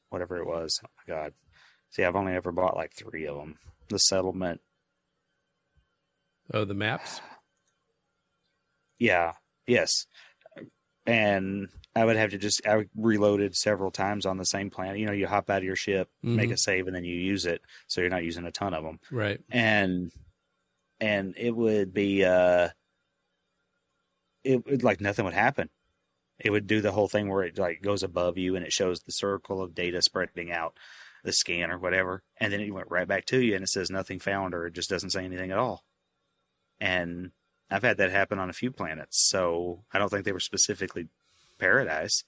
whatever 0.09 0.37
it 0.37 0.47
was. 0.47 0.79
Oh 0.83 0.89
my 1.07 1.13
god! 1.13 1.33
See, 1.91 2.03
I've 2.03 2.15
only 2.15 2.33
ever 2.33 2.51
bought 2.51 2.75
like 2.77 2.93
three 2.93 3.27
of 3.27 3.37
them. 3.37 3.57
The 3.89 3.99
settlement, 3.99 4.61
Oh, 6.53 6.65
the 6.65 6.73
maps. 6.73 7.21
yeah, 8.97 9.33
yes, 9.67 10.05
and 11.05 11.69
I 11.95 12.05
would 12.05 12.15
have 12.17 12.31
to 12.31 12.37
just 12.37 12.65
I 12.67 12.85
reloaded 12.95 13.55
several 13.55 13.91
times 13.91 14.25
on 14.25 14.37
the 14.37 14.45
same 14.45 14.69
planet. 14.69 14.97
You 14.99 15.05
know, 15.05 15.11
you 15.11 15.27
hop 15.27 15.49
out 15.49 15.59
of 15.59 15.63
your 15.63 15.75
ship, 15.75 16.09
make 16.23 16.49
Mhm. 16.49 16.53
a 16.53 16.57
save, 16.57 16.87
and 16.87 16.95
then 16.95 17.03
you 17.03 17.15
use 17.15 17.45
it, 17.45 17.61
so 17.87 18.01
you're 18.01 18.09
not 18.09 18.23
using 18.23 18.45
a 18.45 18.51
ton 18.51 18.73
of 18.73 18.83
them. 18.83 18.99
Right. 19.11 19.41
and 19.51 20.11
and 21.01 21.33
it 21.37 21.51
would 21.55 21.93
be 21.93 22.25
uh 22.25 22.69
it 24.43 24.65
would 24.65 24.83
like 24.83 25.01
nothing 25.01 25.25
would 25.25 25.33
happen. 25.33 25.69
It 26.39 26.51
would 26.51 26.67
do 26.67 26.81
the 26.81 26.91
whole 26.91 27.09
thing 27.09 27.29
where 27.29 27.43
it 27.43 27.57
like 27.57 27.81
goes 27.81 28.03
above 28.03 28.37
you 28.37 28.55
and 28.55 28.65
it 28.65 28.71
shows 28.71 29.01
the 29.01 29.11
circle 29.11 29.61
of 29.61 29.75
data 29.75 30.01
spreading 30.01 30.51
out 30.51 30.77
the 31.23 31.33
scan 31.33 31.69
or 31.69 31.77
whatever 31.77 32.23
and 32.37 32.53
then 32.53 32.61
it 32.61 32.73
went 32.73 32.89
right 32.89 33.07
back 33.07 33.25
to 33.25 33.41
you 33.41 33.53
and 33.53 33.63
it 33.63 33.67
says 33.67 33.89
nothing 33.89 34.19
found 34.19 34.53
or 34.53 34.65
it 34.67 34.73
just 34.73 34.89
doesn't 34.89 35.09
say 35.09 35.25
anything 35.25 35.51
at 35.51 35.57
all. 35.57 35.83
And 36.79 37.31
i've 37.71 37.83
had 37.83 37.97
that 37.97 38.09
happen 38.09 38.39
on 38.39 38.49
a 38.49 38.53
few 38.53 38.71
planets 38.71 39.29
so 39.29 39.83
i 39.93 39.99
don't 39.99 40.09
think 40.09 40.25
they 40.25 40.31
were 40.31 40.39
specifically 40.39 41.07
paradise. 41.59 42.23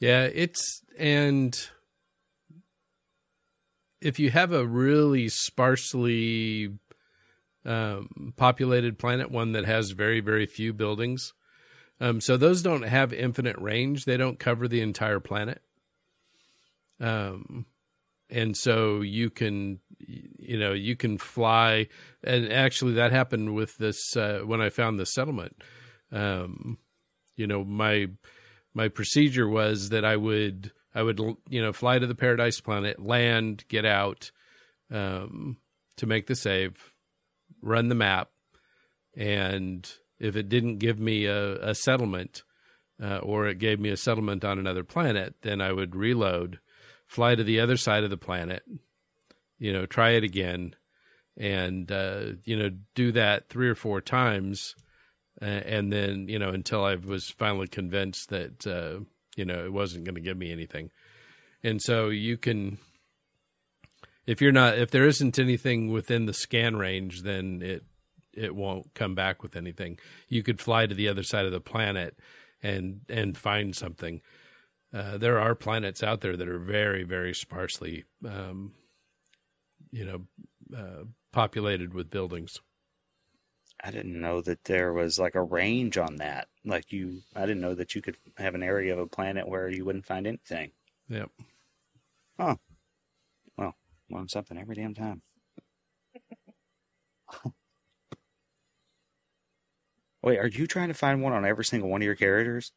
Yeah, 0.00 0.24
it's 0.24 0.82
and 0.98 1.56
if 4.00 4.18
you 4.18 4.30
have 4.30 4.52
a 4.52 4.66
really 4.66 5.28
sparsely 5.28 6.72
um, 7.64 8.34
populated 8.36 8.98
planet, 8.98 9.30
one 9.30 9.52
that 9.52 9.64
has 9.64 9.90
very 9.90 10.20
very 10.20 10.46
few 10.46 10.72
buildings, 10.72 11.32
um, 12.00 12.20
so 12.20 12.36
those 12.36 12.62
don't 12.62 12.82
have 12.82 13.12
infinite 13.12 13.58
range. 13.58 14.04
They 14.04 14.16
don't 14.16 14.38
cover 14.38 14.66
the 14.66 14.80
entire 14.80 15.20
planet, 15.20 15.62
um, 17.00 17.66
and 18.28 18.56
so 18.56 19.00
you 19.00 19.30
can 19.30 19.80
you 19.98 20.58
know 20.58 20.72
you 20.72 20.96
can 20.96 21.18
fly. 21.18 21.88
And 22.24 22.52
actually, 22.52 22.94
that 22.94 23.12
happened 23.12 23.54
with 23.54 23.76
this 23.78 24.16
uh, 24.16 24.40
when 24.44 24.60
I 24.60 24.70
found 24.70 24.98
the 24.98 25.06
settlement. 25.06 25.62
Um, 26.10 26.78
you 27.36 27.46
know 27.46 27.64
my 27.64 28.08
my 28.74 28.88
procedure 28.88 29.48
was 29.48 29.90
that 29.90 30.04
I 30.04 30.16
would 30.16 30.72
I 30.94 31.02
would 31.02 31.18
you 31.48 31.62
know 31.62 31.72
fly 31.72 31.98
to 31.98 32.06
the 32.06 32.14
paradise 32.14 32.60
planet, 32.60 33.00
land, 33.00 33.64
get 33.68 33.84
out 33.84 34.30
um, 34.90 35.58
to 35.96 36.06
make 36.06 36.26
the 36.26 36.34
save, 36.34 36.91
run 37.62 37.88
the 37.88 37.94
map, 37.94 38.30
and 39.16 39.90
if 40.18 40.36
it 40.36 40.48
didn't 40.48 40.78
give 40.78 40.98
me 40.98 41.26
a, 41.26 41.70
a 41.70 41.74
settlement 41.74 42.42
uh, 43.02 43.18
or 43.18 43.46
it 43.46 43.58
gave 43.58 43.80
me 43.80 43.88
a 43.88 43.96
settlement 43.96 44.44
on 44.44 44.58
another 44.58 44.84
planet, 44.84 45.34
then 45.42 45.60
I 45.60 45.72
would 45.72 45.96
reload, 45.96 46.60
fly 47.06 47.34
to 47.34 47.44
the 47.44 47.60
other 47.60 47.76
side 47.76 48.04
of 48.04 48.10
the 48.10 48.16
planet, 48.16 48.62
you 49.58 49.72
know, 49.72 49.86
try 49.86 50.10
it 50.10 50.24
again, 50.24 50.76
and 51.36 51.90
uh, 51.90 52.24
you 52.44 52.56
know 52.56 52.70
do 52.94 53.12
that 53.12 53.48
three 53.48 53.68
or 53.68 53.74
four 53.74 54.00
times 54.00 54.74
uh, 55.40 55.44
and 55.44 55.92
then 55.92 56.28
you 56.28 56.38
know 56.38 56.50
until 56.50 56.84
I 56.84 56.94
was 56.96 57.30
finally 57.30 57.66
convinced 57.66 58.28
that 58.28 58.66
uh, 58.66 59.04
you 59.36 59.44
know 59.44 59.64
it 59.64 59.72
wasn't 59.72 60.04
going 60.04 60.14
to 60.14 60.20
give 60.20 60.36
me 60.36 60.52
anything. 60.52 60.90
And 61.64 61.80
so 61.80 62.08
you 62.08 62.38
can, 62.38 62.78
if 64.26 64.40
you're 64.40 64.52
not, 64.52 64.78
if 64.78 64.90
there 64.90 65.06
isn't 65.06 65.38
anything 65.38 65.90
within 65.90 66.26
the 66.26 66.34
scan 66.34 66.76
range, 66.76 67.22
then 67.22 67.60
it 67.62 67.84
it 68.32 68.54
won't 68.54 68.94
come 68.94 69.14
back 69.14 69.42
with 69.42 69.56
anything. 69.56 69.98
You 70.28 70.42
could 70.42 70.60
fly 70.60 70.86
to 70.86 70.94
the 70.94 71.08
other 71.08 71.22
side 71.22 71.46
of 71.46 71.52
the 71.52 71.60
planet 71.60 72.18
and 72.62 73.00
and 73.08 73.36
find 73.36 73.74
something. 73.74 74.20
Uh, 74.92 75.16
there 75.18 75.38
are 75.38 75.54
planets 75.54 76.02
out 76.02 76.20
there 76.20 76.36
that 76.36 76.48
are 76.48 76.58
very 76.58 77.02
very 77.02 77.34
sparsely, 77.34 78.04
um, 78.26 78.72
you 79.90 80.04
know, 80.04 80.76
uh, 80.76 81.04
populated 81.32 81.94
with 81.94 82.10
buildings. 82.10 82.60
I 83.84 83.90
didn't 83.90 84.20
know 84.20 84.40
that 84.42 84.64
there 84.64 84.92
was 84.92 85.18
like 85.18 85.34
a 85.34 85.42
range 85.42 85.98
on 85.98 86.16
that. 86.16 86.46
Like 86.64 86.92
you, 86.92 87.22
I 87.34 87.40
didn't 87.40 87.62
know 87.62 87.74
that 87.74 87.96
you 87.96 88.02
could 88.02 88.16
have 88.36 88.54
an 88.54 88.62
area 88.62 88.92
of 88.92 89.00
a 89.00 89.06
planet 89.06 89.48
where 89.48 89.68
you 89.68 89.84
wouldn't 89.84 90.06
find 90.06 90.26
anything. 90.26 90.70
Yep. 91.08 91.30
Learn 94.12 94.28
something 94.28 94.58
every 94.58 94.74
damn 94.76 94.94
time. 94.94 95.22
Wait, 100.22 100.38
are 100.38 100.46
you 100.46 100.66
trying 100.66 100.88
to 100.88 100.94
find 100.94 101.22
one 101.22 101.32
on 101.32 101.44
every 101.44 101.64
single 101.64 101.88
one 101.88 102.02
of 102.02 102.06
your 102.06 102.14
characters? 102.14 102.72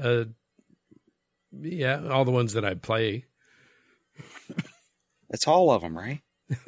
Uh, 0.00 0.24
yeah, 1.52 2.06
all 2.08 2.24
the 2.24 2.30
ones 2.30 2.52
that 2.52 2.64
I 2.64 2.74
play. 2.74 3.24
That's 5.28 5.48
all 5.48 5.70
of 5.72 5.82
them, 5.82 5.98
right? 5.98 6.20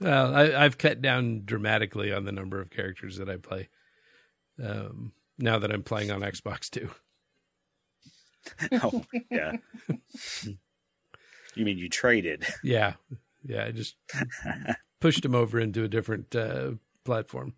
Well, 0.00 0.34
I, 0.34 0.64
I've 0.64 0.78
cut 0.78 1.02
down 1.02 1.42
dramatically 1.44 2.12
on 2.12 2.24
the 2.24 2.32
number 2.32 2.60
of 2.60 2.70
characters 2.70 3.16
that 3.16 3.28
I 3.28 3.36
play. 3.36 3.68
Um, 4.62 5.12
now 5.38 5.58
that 5.58 5.72
I'm 5.72 5.82
playing 5.82 6.10
on 6.10 6.20
Xbox 6.20 6.70
too. 6.70 6.90
oh, 8.82 9.04
yeah. 9.30 9.56
You 11.58 11.64
mean 11.64 11.78
you 11.78 11.88
traded? 11.88 12.46
Yeah, 12.62 12.94
yeah. 13.44 13.64
I 13.64 13.70
just 13.70 13.96
pushed 15.00 15.24
him 15.24 15.34
over 15.34 15.58
into 15.58 15.84
a 15.84 15.88
different 15.88 16.34
uh, 16.34 16.72
platform. 17.04 17.54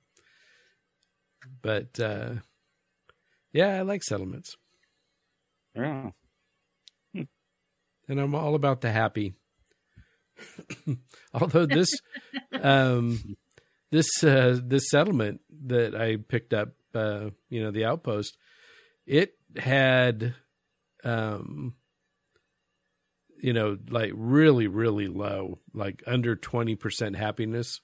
But 1.62 1.98
uh, 1.98 2.34
yeah, 3.52 3.78
I 3.78 3.82
like 3.82 4.02
settlements, 4.02 4.56
Oh, 5.76 6.12
and 7.14 8.20
I'm 8.20 8.34
all 8.34 8.54
about 8.54 8.80
the 8.80 8.90
happy. 8.90 9.34
Although 11.34 11.66
this, 11.66 11.88
um, 12.60 13.36
this 13.90 14.22
uh, 14.24 14.58
this 14.62 14.90
settlement 14.90 15.40
that 15.66 15.94
I 15.94 16.16
picked 16.16 16.52
up, 16.52 16.70
uh, 16.94 17.30
you 17.48 17.62
know, 17.62 17.70
the 17.70 17.84
outpost, 17.84 18.36
it 19.06 19.34
had, 19.56 20.34
um, 21.04 21.74
you 23.42 23.52
know, 23.52 23.78
like 23.88 24.12
really, 24.14 24.66
really 24.66 25.08
low, 25.08 25.58
like 25.74 26.02
under 26.06 26.36
twenty 26.36 26.76
percent 26.76 27.16
happiness 27.16 27.80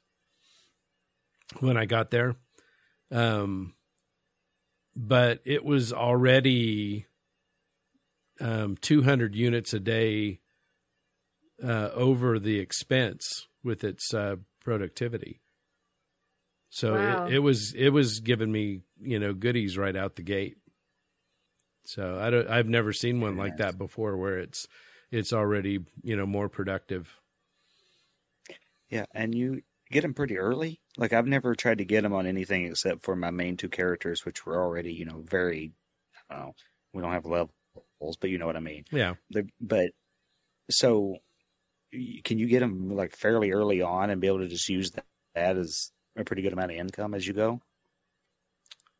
when 1.60 1.76
I 1.76 1.86
got 1.86 2.10
there. 2.10 2.36
Um, 3.10 3.74
but 4.96 5.40
it 5.44 5.64
was 5.64 5.92
already 5.92 7.06
um, 8.40 8.76
200 8.80 9.34
units 9.34 9.72
a 9.72 9.80
day 9.80 10.40
uh, 11.62 11.90
over 11.94 12.38
the 12.38 12.58
expense 12.58 13.46
with 13.62 13.84
its 13.84 14.12
uh, 14.12 14.36
productivity. 14.60 15.40
So 16.70 16.94
Wow. 16.94 17.26
it, 17.26 17.34
it 17.34 17.38
was 17.38 17.72
it 17.74 17.90
was 17.90 18.20
giving 18.20 18.52
me 18.52 18.80
you 19.00 19.18
know 19.18 19.32
goodies 19.32 19.78
right 19.78 19.96
out 19.96 20.16
the 20.16 20.22
gate. 20.22 20.58
So 21.86 22.18
I 22.20 22.30
don't 22.30 22.48
I've 22.48 22.68
never 22.68 22.92
seen 22.92 23.20
one 23.20 23.36
like 23.36 23.58
that 23.58 23.78
before 23.78 24.16
where 24.16 24.38
it's 24.38 24.66
it's 25.16 25.32
already 25.32 25.80
you 26.02 26.16
know 26.16 26.26
more 26.26 26.48
productive. 26.48 27.08
yeah. 28.90 29.06
And 29.14 29.34
you 29.34 29.62
get 29.90 30.02
them 30.02 30.14
pretty 30.14 30.38
early. 30.38 30.80
Like 30.96 31.12
I've 31.12 31.26
never 31.26 31.54
tried 31.54 31.78
to 31.78 31.84
get 31.84 32.02
them 32.02 32.12
on 32.12 32.26
anything 32.26 32.66
except 32.66 33.02
for 33.02 33.16
my 33.16 33.30
main 33.30 33.56
two 33.56 33.68
characters, 33.68 34.24
which 34.24 34.46
were 34.46 34.60
already, 34.62 34.92
you 34.92 35.04
know, 35.04 35.22
very. 35.24 35.72
I 36.30 36.34
don't 36.34 36.46
know. 36.46 36.54
We 36.92 37.02
don't 37.02 37.12
have 37.12 37.26
levels, 37.26 37.52
but 38.20 38.30
you 38.30 38.38
know 38.38 38.46
what 38.46 38.56
I 38.56 38.60
mean. 38.60 38.84
Yeah. 38.90 39.14
The, 39.30 39.48
but 39.60 39.90
so, 40.70 41.18
can 42.24 42.38
you 42.38 42.46
get 42.46 42.60
them 42.60 42.90
like 42.90 43.14
fairly 43.16 43.52
early 43.52 43.82
on 43.82 44.10
and 44.10 44.20
be 44.20 44.26
able 44.26 44.40
to 44.40 44.48
just 44.48 44.68
use 44.68 44.90
that, 44.92 45.06
that 45.34 45.56
as 45.56 45.92
a 46.16 46.24
pretty 46.24 46.42
good 46.42 46.52
amount 46.52 46.72
of 46.72 46.78
income 46.78 47.14
as 47.14 47.26
you 47.26 47.32
go? 47.32 47.60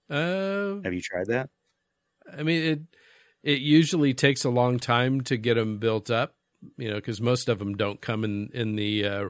Uh, 0.09 0.81
Have 0.85 0.95
you 0.95 1.01
tried 1.01 1.27
that? 1.29 1.51
I 2.37 2.43
mean, 2.43 2.63
it 2.63 2.81
it 3.47 3.61
usually 3.61 4.13
takes 4.13 4.45
a 4.45 4.51
long 4.51 4.81
time 4.81 5.21
to 5.21 5.37
get 5.37 5.55
them 5.55 5.79
built 5.79 6.11
up, 6.11 6.35
you 6.77 6.89
know, 6.91 6.97
because 6.97 7.21
most 7.21 7.49
of 7.49 7.61
them 7.61 7.77
don't 7.77 8.01
come 8.01 8.25
in 8.25 8.51
in 8.53 8.75
the 8.75 9.07
uh, 9.07 9.27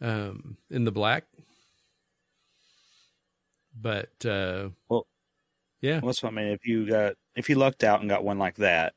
um, 0.00 0.56
in 0.70 0.84
the 0.84 0.90
black. 0.90 1.24
But 3.78 4.24
uh, 4.24 4.70
Well- 4.88 5.06
yeah, 5.82 6.00
Well, 6.00 6.06
that's 6.06 6.22
what 6.22 6.32
I 6.32 6.36
mean. 6.36 6.46
If 6.46 6.66
you 6.66 6.88
got 6.88 7.16
if 7.34 7.50
you 7.50 7.56
lucked 7.56 7.84
out 7.84 8.00
and 8.00 8.08
got 8.08 8.24
one 8.24 8.38
like 8.38 8.56
that, 8.56 8.94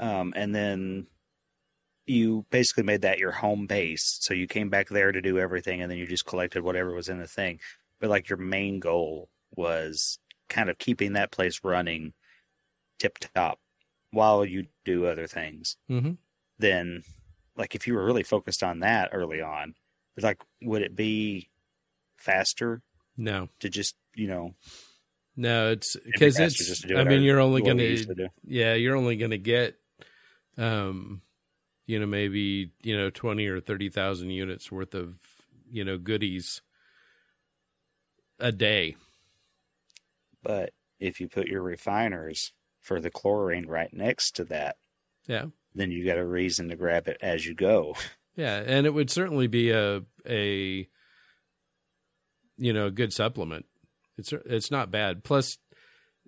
um, 0.00 0.34
and 0.34 0.52
then 0.52 1.06
you 2.06 2.44
basically 2.50 2.82
made 2.82 3.02
that 3.02 3.20
your 3.20 3.30
home 3.30 3.68
base, 3.68 4.18
so 4.20 4.34
you 4.34 4.48
came 4.48 4.68
back 4.68 4.88
there 4.88 5.12
to 5.12 5.22
do 5.22 5.38
everything, 5.38 5.80
and 5.80 5.88
then 5.88 5.96
you 5.96 6.08
just 6.08 6.26
collected 6.26 6.64
whatever 6.64 6.92
was 6.92 7.08
in 7.08 7.20
the 7.20 7.28
thing. 7.28 7.60
But 8.00 8.10
like 8.10 8.28
your 8.28 8.38
main 8.38 8.80
goal 8.80 9.28
was 9.54 10.18
kind 10.48 10.68
of 10.68 10.78
keeping 10.78 11.12
that 11.12 11.30
place 11.30 11.60
running 11.62 12.14
tip 12.98 13.18
top 13.34 13.58
while 14.10 14.44
you 14.44 14.66
do 14.84 15.06
other 15.06 15.26
things. 15.26 15.76
hmm 15.88 16.12
Then, 16.58 17.02
like 17.56 17.74
if 17.74 17.86
you 17.86 17.94
were 17.94 18.04
really 18.04 18.22
focused 18.22 18.62
on 18.62 18.80
that 18.80 19.10
early 19.12 19.40
on, 19.40 19.74
like 20.20 20.40
would 20.62 20.82
it 20.82 20.96
be 20.96 21.48
faster 22.16 22.82
no, 23.16 23.48
to 23.60 23.68
just 23.68 23.94
you 24.14 24.26
know 24.28 24.54
no, 25.36 25.70
it's 25.70 25.96
because 25.96 26.38
it's. 26.40 26.56
just 26.56 26.82
to 26.82 26.88
do 26.88 26.98
I 26.98 27.04
mean, 27.04 27.22
you're 27.22 27.40
only 27.40 27.62
gonna 27.62 27.96
to 27.96 28.28
yeah, 28.44 28.74
you're 28.74 28.96
only 28.96 29.16
gonna 29.16 29.38
get, 29.38 29.76
um, 30.56 31.22
you 31.86 32.00
know, 32.00 32.06
maybe 32.06 32.72
you 32.82 32.96
know 32.96 33.10
twenty 33.10 33.46
or 33.46 33.60
thirty 33.60 33.88
thousand 33.88 34.30
units 34.30 34.72
worth 34.72 34.94
of 34.94 35.14
you 35.70 35.84
know 35.84 35.96
goodies 35.96 36.60
a 38.40 38.50
day. 38.50 38.96
But 40.42 40.72
if 40.98 41.20
you 41.20 41.28
put 41.28 41.46
your 41.46 41.62
refiners 41.62 42.52
for 42.88 43.00
the 43.00 43.10
chlorine 43.10 43.66
right 43.68 43.92
next 43.92 44.32
to 44.36 44.44
that, 44.46 44.76
Yeah. 45.26 45.46
then 45.74 45.90
you 45.92 46.04
got 46.04 46.18
a 46.18 46.26
reason 46.26 46.68
to 46.70 46.76
grab 46.76 47.06
it 47.06 47.18
as 47.20 47.46
you 47.46 47.54
go. 47.54 47.94
Yeah, 48.36 48.62
and 48.64 48.86
it 48.86 48.94
would 48.94 49.10
certainly 49.10 49.48
be 49.48 49.70
a 49.72 50.02
a 50.24 50.86
you 52.56 52.72
know 52.72 52.86
a 52.86 52.90
good 52.92 53.12
supplement. 53.12 53.66
It's 54.16 54.32
it's 54.32 54.70
not 54.70 54.92
bad. 54.92 55.24
Plus, 55.24 55.58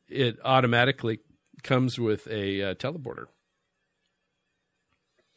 it 0.08 0.36
automatically 0.44 1.20
comes 1.62 2.00
with 2.00 2.26
a 2.26 2.62
uh, 2.70 2.74
teleporter. 2.74 3.26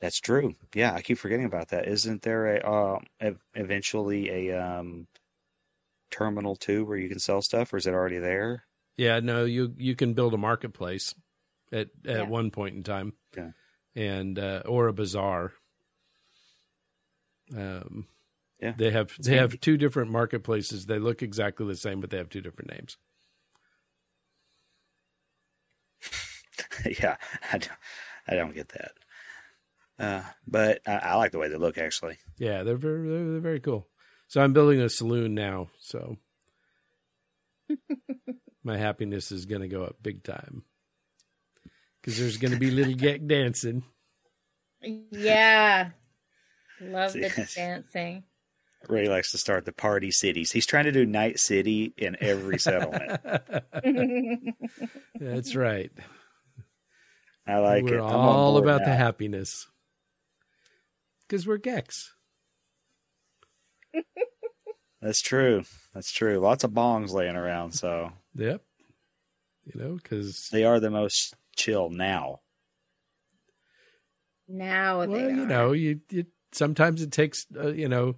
That's 0.01 0.19
true. 0.19 0.55
Yeah, 0.73 0.93
I 0.95 1.01
keep 1.03 1.19
forgetting 1.19 1.45
about 1.45 1.67
that. 1.69 1.87
Isn't 1.87 2.23
there 2.23 2.55
a 2.57 2.99
ev- 3.19 3.39
eventually 3.53 4.49
a 4.49 4.59
um, 4.59 5.05
terminal 6.09 6.55
too 6.55 6.85
where 6.85 6.97
you 6.97 7.07
can 7.07 7.19
sell 7.19 7.43
stuff, 7.43 7.71
or 7.71 7.77
is 7.77 7.85
it 7.85 7.93
already 7.93 8.17
there? 8.17 8.63
Yeah, 8.97 9.19
no, 9.21 9.45
you 9.45 9.73
you 9.77 9.95
can 9.95 10.13
build 10.13 10.33
a 10.33 10.37
marketplace 10.37 11.15
at 11.71 11.89
at 12.05 12.17
Yeah. 12.17 12.23
one 12.23 12.51
point 12.51 12.75
in 12.75 12.83
time, 12.83 13.13
Yeah. 13.35 13.51
and 13.95 14.37
uh, 14.37 14.63
or 14.65 14.87
a 14.87 14.93
bazaar. 14.93 15.53
Um, 17.55 18.07
Yeah. 18.61 18.73
they 18.77 18.91
have 18.91 19.11
they 19.19 19.37
have 19.37 19.59
two 19.59 19.77
different 19.77 20.11
marketplaces. 20.11 20.85
They 20.85 20.99
look 20.99 21.21
exactly 21.23 21.65
the 21.67 21.75
same, 21.75 21.99
but 22.01 22.09
they 22.11 22.17
have 22.17 22.29
two 22.29 22.41
different 22.41 22.71
names. 22.71 22.97
yeah, 26.99 27.17
I 27.51 27.57
don't, 27.57 27.71
I 28.27 28.35
don't 28.35 28.53
get 28.53 28.69
that. 28.69 28.91
Uh, 29.99 30.23
but 30.47 30.81
I, 30.87 30.95
I 30.97 31.15
like 31.15 31.31
the 31.31 31.39
way 31.39 31.49
they 31.49 31.55
look 31.55 31.77
actually. 31.77 32.17
Yeah, 32.37 32.63
they're 32.63 32.77
very 32.77 33.07
they're, 33.07 33.31
they're 33.31 33.39
very 33.39 33.59
cool. 33.59 33.87
So 34.27 34.41
I'm 34.41 34.53
building 34.53 34.79
a 34.81 34.89
saloon 34.89 35.33
now. 35.35 35.69
So 35.79 36.17
my 38.63 38.77
happiness 38.77 39.31
is 39.31 39.45
going 39.45 39.61
to 39.61 39.67
go 39.67 39.83
up 39.83 39.97
big 40.01 40.23
time 40.23 40.63
because 42.01 42.17
there's 42.17 42.37
going 42.37 42.53
to 42.53 42.59
be 42.59 42.71
little 42.71 42.93
Gek 42.93 43.27
dancing. 43.27 43.83
Yeah. 44.81 45.91
Love 46.81 47.13
the 47.13 47.19
Yes. 47.21 47.55
dancing. 47.55 48.23
Ray 48.89 49.07
likes 49.07 49.31
to 49.31 49.37
start 49.37 49.63
the 49.63 49.71
party 49.71 50.11
cities. 50.11 50.51
He's 50.51 50.65
trying 50.65 50.83
to 50.85 50.91
do 50.91 51.05
night 51.05 51.39
city 51.39 51.93
in 51.97 52.17
every 52.19 52.59
settlement. 52.59 53.21
That's 55.19 55.55
right. 55.55 55.91
I 57.47 57.59
like 57.59 57.83
we're 57.85 57.99
it. 57.99 58.01
I'm 58.03 58.13
all 58.13 58.53
board 58.53 58.65
about 58.65 58.83
the 58.83 58.93
happiness 58.93 59.67
because 61.27 61.47
we're 61.47 61.57
Geks. 61.57 62.13
That's 65.01 65.21
true. 65.21 65.63
That's 65.93 66.11
true. 66.11 66.39
Lots 66.39 66.63
of 66.65 66.71
bongs 66.71 67.11
laying 67.11 67.35
around, 67.37 67.73
so 67.73 68.11
Yep. 68.35 68.63
You 69.65 69.81
know, 69.81 69.95
because 69.95 70.49
they 70.51 70.63
are 70.63 70.79
the 70.79 70.89
most 70.91 71.35
chill 71.55 71.89
now. 71.89 72.41
now 74.47 75.05
they 75.05 75.07
well, 75.07 75.29
you 75.29 75.43
are. 75.43 75.45
know, 75.45 75.71
you, 75.71 76.01
you 76.09 76.25
sometimes 76.51 77.01
it 77.01 77.11
takes 77.11 77.45
uh, 77.57 77.69
you 77.71 77.87
know 77.87 78.15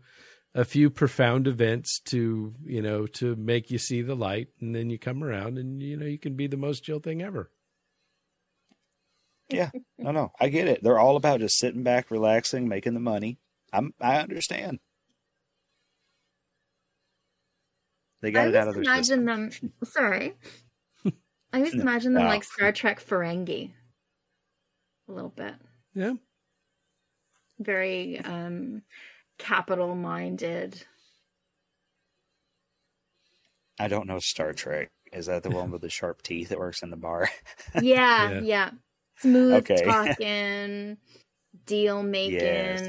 a 0.53 0.66
few 0.66 0.89
profound 0.89 1.47
events 1.47 1.99
to 2.05 2.53
you 2.63 2.82
know 2.82 3.05
to 3.07 3.36
make 3.36 3.70
you 3.70 3.78
see 3.78 4.01
the 4.01 4.16
light, 4.16 4.47
and 4.59 4.76
then 4.76 4.89
you 4.89 4.97
come 4.97 5.24
around, 5.24 5.57
and 5.57 5.82
you 5.84 5.97
know 5.97 6.05
you 6.05 6.18
can 6.20 6.36
be 6.36 6.47
the 6.47 6.57
most 6.57 6.84
chill 6.84 6.99
thing 6.99 7.22
ever. 7.22 7.51
Yeah, 9.49 9.70
no, 9.99 10.11
no, 10.11 10.32
I 10.39 10.49
get 10.49 10.68
it. 10.68 10.82
They're 10.82 10.97
all 10.99 11.18
about 11.18 11.41
just 11.41 11.59
sitting 11.59 11.84
back, 11.84 12.09
relaxing, 12.09 12.68
making 12.68 12.95
the 12.95 12.99
money. 12.99 13.38
I'm, 13.72 13.93
I 14.01 14.18
understand. 14.18 14.80
They 18.26 18.32
got 18.32 18.47
I 18.47 18.47
it 18.47 18.55
out 18.55 18.67
of 18.67 18.73
always 18.73 18.76
their 18.76 18.84
imagine 18.86 19.26
system. 19.26 19.26
them. 19.26 19.71
Sorry, 19.84 20.34
I 21.53 21.57
always 21.59 21.76
No, 21.76 21.84
imagine 21.84 22.13
them 22.15 22.23
no. 22.23 22.30
like 22.30 22.43
Star 22.43 22.71
Trek 22.71 22.99
Ferengi. 22.99 23.71
A 25.07 25.11
little 25.11 25.30
bit, 25.30 25.53
Yeah. 25.93 26.15
very 27.59 28.19
um, 28.19 28.82
capital 29.38 29.93
minded. 29.93 30.84
I 33.80 33.88
don't 33.88 34.07
know 34.07 34.19
Star 34.19 34.53
Trek. 34.53 34.89
Is 35.13 35.28
that 35.28 35.43
the 35.43 35.51
one 35.51 35.69
with 35.71 35.82
the 35.82 35.89
sharp 35.89 36.21
teeth 36.23 36.49
that 36.49 36.57
works 36.59 36.82
in 36.82 36.89
the 36.89 36.97
bar? 36.97 37.30
Yeah, 37.76 38.32
Yeah. 38.32 38.41
yeah, 38.41 38.71
smooth 39.19 39.53
Okay. 39.57 39.86
talking, 39.86 40.97
deal 41.67 42.03
making. 42.03 42.34
Yes. 42.34 42.82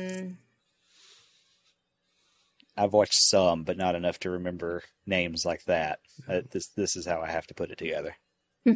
I've 2.77 2.93
watched 2.93 3.15
some, 3.15 3.65
but 3.65 3.79
not 3.79 3.95
enough 3.95 4.19
to 4.21 4.31
remember 4.31 4.83
names 5.07 5.45
like 5.45 5.65
that. 5.65 6.01
Uh, 6.29 6.43
this 6.51 6.69
this 6.77 6.97
is 6.97 7.07
how 7.07 7.21
I 7.21 7.31
have 7.31 7.47
to 7.49 7.55
put 7.55 7.71
it 7.71 7.79
together. 7.79 8.17
Yeah. 8.65 8.75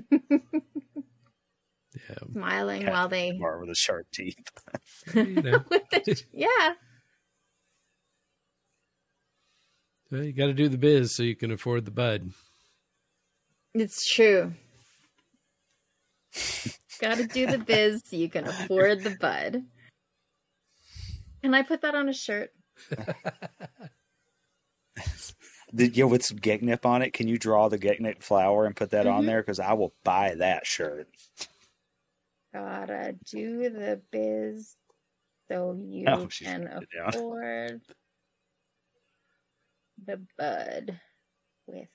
Smiling 2.32 2.82
Cat 2.82 2.92
while 2.92 3.08
they, 3.08 3.32
Bar 3.32 3.58
with 3.58 3.68
the 3.68 3.74
sharp 3.74 4.06
teeth. 4.12 4.36
You 5.12 5.42
know, 5.42 5.64
yeah, 6.32 6.74
well, 10.10 10.24
you 10.24 10.32
got 10.32 10.46
to 10.46 10.54
do 10.54 10.68
the 10.68 10.78
biz 10.78 11.14
so 11.14 11.22
you 11.22 11.36
can 11.36 11.52
afford 11.52 11.84
the 11.84 11.92
bud. 11.92 12.30
it's 13.74 14.12
true. 14.12 14.52
Got 17.00 17.18
to 17.18 17.26
do 17.26 17.46
the 17.46 17.58
biz 17.58 18.02
so 18.04 18.16
you 18.16 18.28
can 18.28 18.46
afford 18.46 19.02
the 19.04 19.16
bud. 19.20 19.62
Can 21.42 21.54
I 21.54 21.62
put 21.62 21.82
that 21.82 21.94
on 21.94 22.08
a 22.08 22.12
shirt? 22.12 22.50
Did 25.74 25.96
you 25.96 26.08
with 26.08 26.24
some 26.24 26.38
Geknip 26.38 26.84
on 26.84 27.00
it? 27.02 27.12
Can 27.12 27.28
you 27.28 27.38
draw 27.38 27.68
the 27.68 27.78
Geknip 27.78 28.22
flower 28.22 28.66
and 28.66 28.74
put 28.74 28.90
that 28.90 29.06
on 29.06 29.22
Mhm. 29.22 29.26
there? 29.26 29.42
Because 29.42 29.60
I 29.60 29.72
will 29.74 29.94
buy 30.02 30.34
that 30.34 30.66
shirt. 30.66 31.08
Gotta 32.52 33.16
do 33.26 33.70
the 33.70 34.02
biz 34.10 34.76
so 35.48 35.72
you 35.80 36.06
Oh, 36.08 36.26
can 36.28 36.68
put 36.68 36.82
it 36.82 36.88
down. 36.96 37.08
afford 37.08 37.82
the 40.04 40.26
bud 40.36 41.00
with 41.68 41.88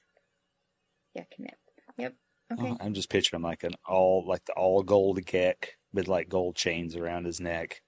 Geknip. 1.17 1.57
Yep. 1.97 2.15
Okay. 2.53 2.69
Oh, 2.69 2.77
I'm 2.79 2.93
just 2.93 3.09
picturing 3.09 3.41
like 3.41 3.63
an 3.63 3.73
all 3.85 4.25
like 4.25 4.45
the 4.45 4.53
all 4.53 4.83
gold 4.83 5.19
Gek 5.23 5.71
with 5.91 6.07
like 6.07 6.29
gold 6.29 6.55
chains 6.55 6.95
around 6.95 7.25
his 7.25 7.41
neck, 7.41 7.81